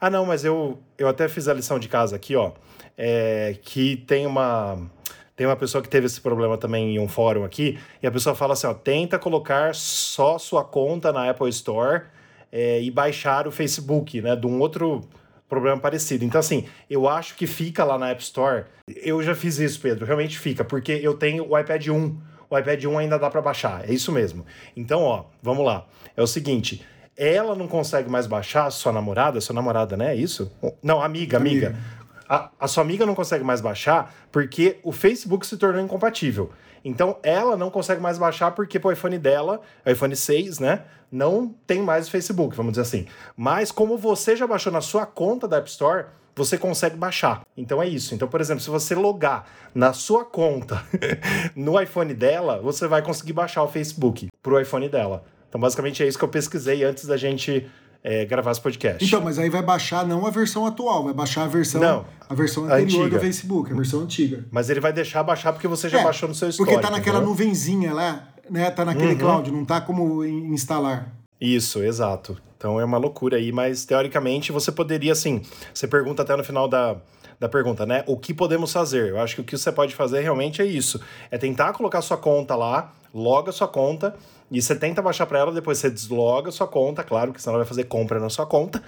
Ah, 0.00 0.10
não, 0.10 0.26
mas 0.26 0.44
eu, 0.44 0.80
eu 0.98 1.06
até 1.06 1.28
fiz 1.28 1.46
a 1.46 1.54
lição 1.54 1.78
de 1.78 1.88
casa 1.88 2.16
aqui, 2.16 2.34
ó. 2.34 2.52
É, 2.96 3.56
que 3.62 3.96
tem 3.96 4.26
uma 4.26 4.90
tem 5.34 5.46
uma 5.46 5.56
pessoa 5.56 5.82
que 5.82 5.88
teve 5.88 6.06
esse 6.06 6.20
problema 6.20 6.58
também 6.58 6.94
em 6.94 6.98
um 6.98 7.08
fórum 7.08 7.44
aqui, 7.44 7.78
e 8.02 8.06
a 8.06 8.10
pessoa 8.10 8.34
fala 8.34 8.52
assim: 8.52 8.66
ó, 8.66 8.74
tenta 8.74 9.18
colocar 9.18 9.74
só 9.74 10.38
sua 10.38 10.64
conta 10.64 11.12
na 11.12 11.28
Apple 11.30 11.48
Store 11.48 12.02
é, 12.50 12.82
e 12.82 12.90
baixar 12.90 13.48
o 13.48 13.50
Facebook, 13.50 14.20
né? 14.20 14.36
De 14.36 14.46
um 14.46 14.60
outro 14.60 15.00
problema 15.48 15.78
parecido. 15.78 16.24
Então, 16.24 16.38
assim, 16.38 16.66
eu 16.88 17.08
acho 17.08 17.34
que 17.34 17.46
fica 17.46 17.84
lá 17.84 17.98
na 17.98 18.10
App 18.10 18.22
Store. 18.22 18.64
Eu 18.88 19.22
já 19.22 19.34
fiz 19.34 19.58
isso, 19.58 19.80
Pedro, 19.80 20.04
realmente 20.04 20.38
fica, 20.38 20.64
porque 20.64 20.92
eu 20.92 21.14
tenho 21.14 21.48
o 21.48 21.58
iPad 21.58 21.88
1. 21.88 22.18
O 22.48 22.58
iPad 22.58 22.84
1 22.84 22.98
ainda 22.98 23.18
dá 23.18 23.30
para 23.30 23.40
baixar, 23.40 23.88
é 23.88 23.92
isso 23.92 24.12
mesmo. 24.12 24.44
Então, 24.76 25.02
ó, 25.02 25.24
vamos 25.42 25.64
lá. 25.64 25.86
É 26.14 26.22
o 26.22 26.26
seguinte, 26.26 26.84
ela 27.16 27.54
não 27.54 27.66
consegue 27.66 28.10
mais 28.10 28.26
baixar, 28.26 28.70
sua 28.70 28.92
namorada, 28.92 29.40
sua 29.40 29.54
namorada, 29.54 29.96
né? 29.96 30.12
É 30.12 30.16
isso? 30.16 30.52
Não, 30.82 31.02
amiga, 31.02 31.38
amiga. 31.38 31.68
amiga 31.68 32.01
a, 32.32 32.48
a 32.60 32.66
sua 32.66 32.82
amiga 32.82 33.04
não 33.04 33.14
consegue 33.14 33.44
mais 33.44 33.60
baixar 33.60 34.14
porque 34.32 34.78
o 34.82 34.90
Facebook 34.90 35.46
se 35.46 35.58
tornou 35.58 35.82
incompatível. 35.82 36.50
Então 36.82 37.18
ela 37.22 37.58
não 37.58 37.70
consegue 37.70 38.00
mais 38.00 38.16
baixar 38.16 38.52
porque 38.52 38.80
o 38.82 38.90
iPhone 38.90 39.18
dela, 39.18 39.60
o 39.84 39.90
iPhone 39.90 40.16
6, 40.16 40.58
né, 40.58 40.84
não 41.10 41.54
tem 41.66 41.82
mais 41.82 42.08
o 42.08 42.10
Facebook, 42.10 42.56
vamos 42.56 42.72
dizer 42.72 42.82
assim. 42.82 43.06
Mas 43.36 43.70
como 43.70 43.98
você 43.98 44.34
já 44.34 44.46
baixou 44.46 44.72
na 44.72 44.80
sua 44.80 45.04
conta 45.04 45.46
da 45.46 45.58
App 45.58 45.68
Store, 45.68 46.06
você 46.34 46.56
consegue 46.56 46.96
baixar. 46.96 47.42
Então 47.54 47.82
é 47.82 47.86
isso. 47.86 48.14
Então, 48.14 48.26
por 48.26 48.40
exemplo, 48.40 48.62
se 48.62 48.70
você 48.70 48.94
logar 48.94 49.46
na 49.74 49.92
sua 49.92 50.24
conta 50.24 50.82
no 51.54 51.78
iPhone 51.78 52.14
dela, 52.14 52.62
você 52.62 52.88
vai 52.88 53.02
conseguir 53.02 53.34
baixar 53.34 53.62
o 53.62 53.68
Facebook 53.68 54.28
pro 54.42 54.58
iPhone 54.58 54.88
dela. 54.88 55.22
Então, 55.50 55.60
basicamente 55.60 56.02
é 56.02 56.08
isso 56.08 56.16
que 56.16 56.24
eu 56.24 56.30
pesquisei 56.30 56.82
antes 56.82 57.04
da 57.04 57.18
gente 57.18 57.70
é, 58.02 58.24
gravar 58.24 58.50
esse 58.50 58.60
podcast. 58.60 59.04
Então, 59.04 59.20
mas 59.20 59.38
aí 59.38 59.48
vai 59.48 59.62
baixar 59.62 60.06
não 60.06 60.26
a 60.26 60.30
versão 60.30 60.66
atual, 60.66 61.04
vai 61.04 61.14
baixar 61.14 61.44
a 61.44 61.48
versão, 61.48 61.80
não, 61.80 62.04
a 62.28 62.34
versão 62.34 62.64
anterior 62.64 63.08
do 63.08 63.20
Facebook, 63.20 63.72
a 63.72 63.76
versão 63.76 64.00
antiga. 64.00 64.44
Mas 64.50 64.68
ele 64.70 64.80
vai 64.80 64.92
deixar 64.92 65.22
baixar 65.22 65.52
porque 65.52 65.68
você 65.68 65.88
já 65.88 66.00
é, 66.00 66.04
baixou 66.04 66.28
no 66.28 66.34
seu 66.34 66.48
histórico. 66.48 66.74
Porque 66.74 66.86
tá 66.86 66.90
naquela 66.90 67.18
entendeu? 67.18 67.30
nuvenzinha 67.30 67.94
lá, 67.94 68.28
né? 68.50 68.70
Tá 68.70 68.84
naquele 68.84 69.12
uhum. 69.12 69.18
cloud, 69.18 69.50
não 69.50 69.64
tá 69.64 69.80
como 69.80 70.24
instalar. 70.24 71.12
Isso, 71.40 71.82
exato. 71.82 72.36
Então 72.56 72.78
é 72.78 72.84
uma 72.84 72.98
loucura 72.98 73.36
aí, 73.36 73.50
mas 73.50 73.84
teoricamente 73.84 74.52
você 74.52 74.70
poderia, 74.70 75.12
assim, 75.12 75.42
você 75.74 75.88
pergunta 75.88 76.22
até 76.22 76.36
no 76.36 76.44
final 76.44 76.68
da, 76.68 76.96
da 77.38 77.48
pergunta, 77.48 77.84
né? 77.84 78.04
O 78.06 78.16
que 78.16 78.32
podemos 78.32 78.72
fazer? 78.72 79.10
Eu 79.10 79.20
acho 79.20 79.34
que 79.34 79.40
o 79.40 79.44
que 79.44 79.58
você 79.58 79.72
pode 79.72 79.96
fazer 79.96 80.20
realmente 80.20 80.62
é 80.62 80.64
isso: 80.64 81.00
é 81.28 81.36
tentar 81.36 81.72
colocar 81.72 82.00
sua 82.02 82.16
conta 82.16 82.54
lá, 82.54 82.92
loga 83.12 83.50
sua 83.50 83.66
conta, 83.66 84.14
e 84.52 84.60
você 84.60 84.76
tenta 84.76 85.00
baixar 85.00 85.24
para 85.24 85.38
ela, 85.38 85.50
depois 85.50 85.78
você 85.78 85.88
desloga 85.88 86.50
sua 86.50 86.68
conta, 86.68 87.02
claro, 87.02 87.32
que 87.32 87.40
senão 87.40 87.54
ela 87.54 87.64
vai 87.64 87.68
fazer 87.68 87.84
compra 87.84 88.20
na 88.20 88.28
sua 88.28 88.44
conta, 88.44 88.82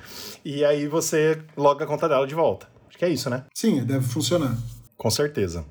e 0.45 0.63
aí 0.63 0.87
você 0.87 1.41
loga 1.57 1.85
a 1.85 1.89
conta 1.89 2.07
dela 2.07 2.27
de 2.27 2.35
volta. 2.35 2.69
Acho 2.87 2.99
que 2.99 3.05
é 3.07 3.09
isso, 3.09 3.31
né? 3.31 3.45
Sim, 3.55 3.83
deve 3.83 4.07
funcionar. 4.07 4.55
Com 4.95 5.11
certeza. 5.11 5.65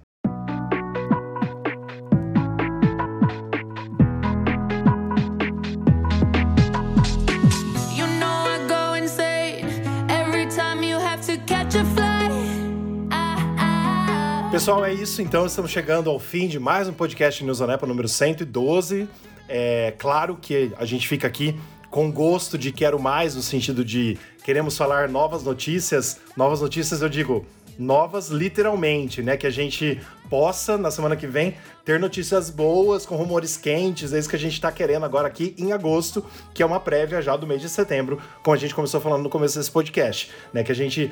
Pessoal, 14.51 14.85
é 14.85 14.93
isso. 14.93 15.21
Então, 15.21 15.45
estamos 15.45 15.71
chegando 15.71 16.09
ao 16.09 16.19
fim 16.19 16.47
de 16.47 16.59
mais 16.59 16.87
um 16.87 16.93
podcast 16.93 17.43
News 17.43 17.59
on 17.59 17.71
Apple 17.71 17.87
número 17.87 18.07
112. 18.07 19.07
É 19.47 19.93
claro 19.97 20.37
que 20.41 20.71
a 20.77 20.85
gente 20.85 21.07
fica 21.07 21.27
aqui 21.27 21.59
com 21.89 22.11
gosto 22.11 22.57
de 22.57 22.71
quero 22.71 22.99
mais, 22.99 23.35
no 23.35 23.41
sentido 23.41 23.85
de 23.85 24.17
queremos 24.43 24.75
falar 24.75 25.07
novas 25.07 25.43
notícias. 25.43 26.19
Novas 26.35 26.59
notícias, 26.59 27.01
eu 27.01 27.09
digo, 27.09 27.45
novas 27.77 28.29
literalmente, 28.29 29.21
né? 29.21 29.37
Que 29.37 29.47
a 29.47 29.51
gente 29.51 30.01
possa, 30.29 30.77
na 30.77 30.89
semana 30.89 31.15
que 31.15 31.27
vem, 31.27 31.55
ter 31.85 31.99
notícias 31.99 32.49
boas, 32.49 33.05
com 33.05 33.15
rumores 33.15 33.57
quentes. 33.57 34.13
É 34.13 34.19
isso 34.19 34.29
que 34.29 34.35
a 34.35 34.39
gente 34.39 34.53
está 34.53 34.71
querendo 34.71 35.05
agora 35.05 35.27
aqui 35.27 35.53
em 35.59 35.71
agosto, 35.71 36.25
que 36.53 36.63
é 36.63 36.65
uma 36.65 36.79
prévia 36.79 37.21
já 37.21 37.37
do 37.37 37.45
mês 37.45 37.61
de 37.61 37.69
setembro, 37.69 38.19
como 38.41 38.55
a 38.55 38.57
gente 38.57 38.73
começou 38.73 38.99
falando 38.99 39.21
no 39.21 39.29
começo 39.29 39.57
desse 39.57 39.69
podcast, 39.69 40.31
né? 40.51 40.63
Que 40.63 40.71
a 40.71 40.75
gente 40.75 41.11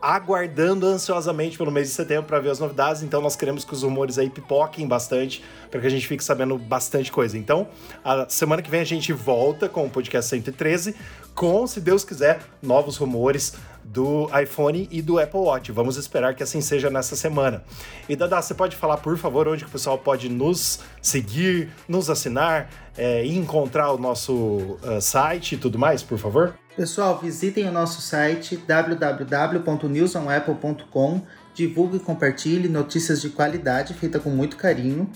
aguardando 0.00 0.86
ansiosamente 0.86 1.58
pelo 1.58 1.70
mês 1.70 1.88
de 1.88 1.94
setembro 1.94 2.24
para 2.24 2.40
ver 2.40 2.50
as 2.50 2.58
novidades. 2.58 3.02
Então, 3.02 3.20
nós 3.20 3.36
queremos 3.36 3.64
que 3.64 3.74
os 3.74 3.82
rumores 3.82 4.18
aí 4.18 4.30
pipoquem 4.30 4.88
bastante, 4.88 5.44
para 5.70 5.80
que 5.80 5.86
a 5.86 5.90
gente 5.90 6.06
fique 6.06 6.24
sabendo 6.24 6.56
bastante 6.56 7.12
coisa. 7.12 7.36
Então, 7.36 7.68
a 8.02 8.28
semana 8.28 8.62
que 8.62 8.70
vem 8.70 8.80
a 8.80 8.84
gente 8.84 9.12
volta 9.12 9.68
com 9.68 9.84
o 9.84 9.90
podcast 9.90 10.30
113, 10.30 10.96
com, 11.34 11.66
se 11.66 11.80
Deus 11.80 12.02
quiser, 12.02 12.40
novos 12.62 12.96
rumores 12.96 13.54
do 13.92 14.28
iPhone 14.38 14.86
e 14.90 15.00
do 15.00 15.18
Apple 15.18 15.40
Watch. 15.40 15.72
Vamos 15.72 15.96
esperar 15.96 16.34
que 16.34 16.42
assim 16.42 16.60
seja 16.60 16.90
nessa 16.90 17.16
semana. 17.16 17.64
E 18.08 18.14
Dada, 18.14 18.38
você 18.40 18.54
pode 18.54 18.76
falar, 18.76 18.98
por 18.98 19.16
favor, 19.16 19.48
onde 19.48 19.64
que 19.64 19.70
o 19.70 19.72
pessoal 19.72 19.96
pode 19.98 20.28
nos 20.28 20.80
seguir, 21.00 21.70
nos 21.88 22.10
assinar 22.10 22.68
é, 22.96 23.24
e 23.24 23.36
encontrar 23.36 23.92
o 23.92 23.98
nosso 23.98 24.34
uh, 24.34 25.00
site 25.00 25.54
e 25.54 25.58
tudo 25.58 25.78
mais, 25.78 26.02
por 26.02 26.18
favor? 26.18 26.52
Pessoal, 26.76 27.16
visitem 27.18 27.66
o 27.68 27.72
nosso 27.72 28.02
site 28.02 28.56
www.newsonapple.com, 28.56 31.22
divulgue 31.54 31.96
e 31.96 32.00
compartilhe 32.00 32.68
notícias 32.68 33.22
de 33.22 33.30
qualidade 33.30 33.94
feita 33.94 34.20
com 34.20 34.30
muito 34.30 34.56
carinho. 34.56 35.10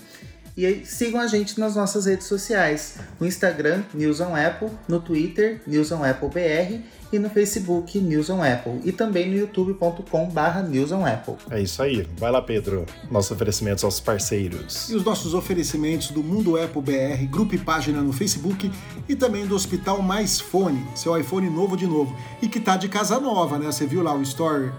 E 0.55 0.67
aí, 0.67 0.85
sigam 0.85 1.19
a 1.19 1.25
gente 1.25 1.59
nas 1.59 1.75
nossas 1.75 2.05
redes 2.05 2.27
sociais, 2.27 2.99
no 3.19 3.25
Instagram, 3.25 3.81
News 3.91 4.19
on 4.19 4.35
Apple, 4.35 4.69
no 4.87 4.99
Twitter, 4.99 5.59
News 5.65 5.91
on 5.91 6.03
Apple 6.03 6.29
BR 6.29 6.79
e 7.11 7.17
no 7.17 7.27
Facebook 7.27 7.99
News 7.99 8.29
on 8.29 8.43
Apple 8.43 8.79
e 8.83 8.91
também 8.91 9.27
no 9.29 9.35
youtube.com 9.35 10.29
barra 10.29 10.61
News 10.61 10.91
on 10.91 11.03
Apple. 11.05 11.35
É 11.49 11.59
isso 11.59 11.81
aí. 11.81 12.07
Vai 12.17 12.31
lá, 12.31 12.39
Pedro. 12.39 12.85
Nossos 13.09 13.31
oferecimentos 13.31 13.83
aos 13.83 13.99
parceiros. 13.99 14.89
E 14.89 14.95
os 14.95 15.03
nossos 15.03 15.33
oferecimentos 15.33 16.11
do 16.11 16.23
Mundo 16.23 16.55
Apple 16.55 16.81
BR, 16.83 17.25
grupo 17.27 17.55
e 17.55 17.57
página 17.57 18.01
no 18.01 18.13
Facebook 18.13 18.71
e 19.09 19.15
também 19.15 19.47
do 19.47 19.55
Hospital 19.55 20.03
Mais 20.03 20.39
Fone, 20.39 20.85
seu 20.93 21.17
iPhone 21.17 21.49
novo 21.49 21.75
de 21.75 21.87
novo. 21.87 22.15
E 22.43 22.47
que 22.47 22.59
tá 22.59 22.77
de 22.77 22.87
casa 22.87 23.19
nova, 23.19 23.57
né? 23.57 23.65
Você 23.65 23.87
viu 23.87 24.03
lá 24.03 24.13
o 24.13 24.21
store 24.21 24.71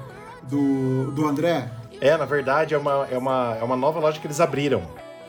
do, 0.48 1.10
do 1.10 1.26
André? 1.26 1.68
É, 2.00 2.16
na 2.16 2.24
verdade, 2.24 2.74
é 2.74 2.78
uma, 2.78 3.08
é, 3.10 3.18
uma, 3.18 3.56
é 3.60 3.64
uma 3.64 3.76
nova 3.76 3.98
loja 3.98 4.20
que 4.20 4.26
eles 4.26 4.38
abriram. 4.38 4.82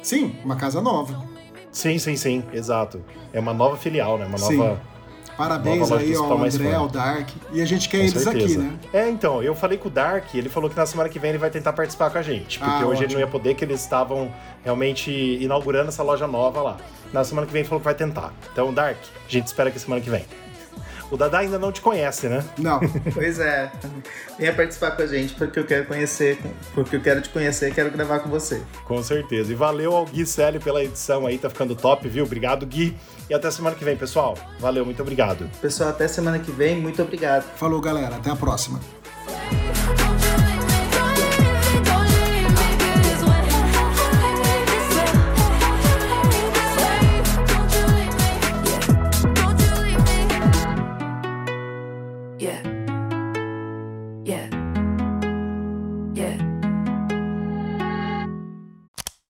Sim, 0.05 0.35
uma 0.45 0.55
casa 0.55 0.79
nova. 0.79 1.25
Sim, 1.71 1.97
sim, 1.97 2.15
sim, 2.15 2.43
exato. 2.53 3.03
É 3.33 3.39
uma 3.39 3.55
nova 3.55 3.75
filial, 3.75 4.19
né? 4.19 4.25
Uma 4.27 4.37
nova. 4.37 4.75
Sim 4.75 4.95
Parabéns 5.35 5.91
aí 5.91 6.15
ao 6.15 6.31
André, 6.31 6.73
ao 6.73 6.87
Dark. 6.87 7.29
E 7.51 7.59
a 7.59 7.65
gente 7.65 7.89
quer 7.89 7.97
com 7.97 8.03
eles 8.03 8.13
certeza. 8.13 8.45
aqui, 8.45 8.57
né? 8.57 8.79
É, 8.93 9.09
então, 9.09 9.43
eu 9.43 9.53
falei 9.53 9.77
com 9.77 9.89
o 9.89 9.91
Dark, 9.91 10.33
ele 10.33 10.47
falou 10.47 10.69
que 10.69 10.77
na 10.77 10.85
semana 10.85 11.09
que 11.09 11.19
vem 11.19 11.31
ele 11.31 11.37
vai 11.37 11.49
tentar 11.49 11.73
participar 11.73 12.09
com 12.09 12.17
a 12.17 12.21
gente. 12.21 12.59
Porque 12.59 12.71
ah, 12.71 12.87
hoje 12.87 13.03
ótimo. 13.03 13.03
ele 13.03 13.13
não 13.15 13.19
ia 13.19 13.27
poder, 13.27 13.55
que 13.55 13.65
eles 13.65 13.81
estavam 13.81 14.31
realmente 14.63 15.11
inaugurando 15.11 15.89
essa 15.89 16.03
loja 16.03 16.25
nova 16.25 16.61
lá. 16.61 16.77
Na 17.11 17.23
semana 17.23 17.45
que 17.45 17.51
vem 17.51 17.61
ele 17.61 17.67
falou 17.67 17.81
que 17.81 17.85
vai 17.85 17.95
tentar. 17.95 18.31
Então, 18.53 18.73
Dark, 18.73 18.97
a 19.27 19.31
gente 19.31 19.47
espera 19.47 19.69
que 19.69 19.79
semana 19.79 20.01
que 20.01 20.09
vem. 20.09 20.23
O 21.11 21.17
Dada 21.17 21.39
ainda 21.39 21.59
não 21.59 21.71
te 21.71 21.81
conhece, 21.81 22.27
né? 22.27 22.43
Não. 22.57 22.79
pois 23.13 23.39
é. 23.39 23.71
Venha 24.37 24.53
participar 24.53 24.91
com 24.91 25.03
a 25.03 25.07
gente 25.07 25.33
porque 25.35 25.59
eu 25.59 25.65
quero 25.65 25.85
conhecer, 25.85 26.39
porque 26.73 26.95
eu 26.95 27.01
quero 27.01 27.21
te 27.21 27.29
conhecer 27.29 27.69
e 27.69 27.71
quero 27.73 27.91
gravar 27.91 28.19
com 28.19 28.29
você. 28.29 28.61
Com 28.85 29.01
certeza. 29.03 29.51
E 29.51 29.55
valeu 29.55 29.95
ao 29.95 30.05
Gui 30.05 30.25
Selle 30.25 30.59
pela 30.59 30.83
edição 30.83 31.25
aí, 31.25 31.37
tá 31.37 31.49
ficando 31.49 31.75
top, 31.75 32.07
viu? 32.07 32.25
Obrigado, 32.25 32.65
Gui. 32.65 32.97
E 33.29 33.33
até 33.33 33.49
semana 33.49 33.75
que 33.75 33.83
vem, 33.83 33.95
pessoal. 33.95 34.37
Valeu, 34.59 34.85
muito 34.85 35.01
obrigado. 35.01 35.49
Pessoal, 35.61 35.89
até 35.89 36.07
semana 36.07 36.39
que 36.39 36.51
vem, 36.51 36.79
muito 36.79 37.01
obrigado. 37.01 37.43
Falou, 37.55 37.81
galera. 37.81 38.15
Até 38.15 38.29
a 38.29 38.35
próxima. 38.35 38.79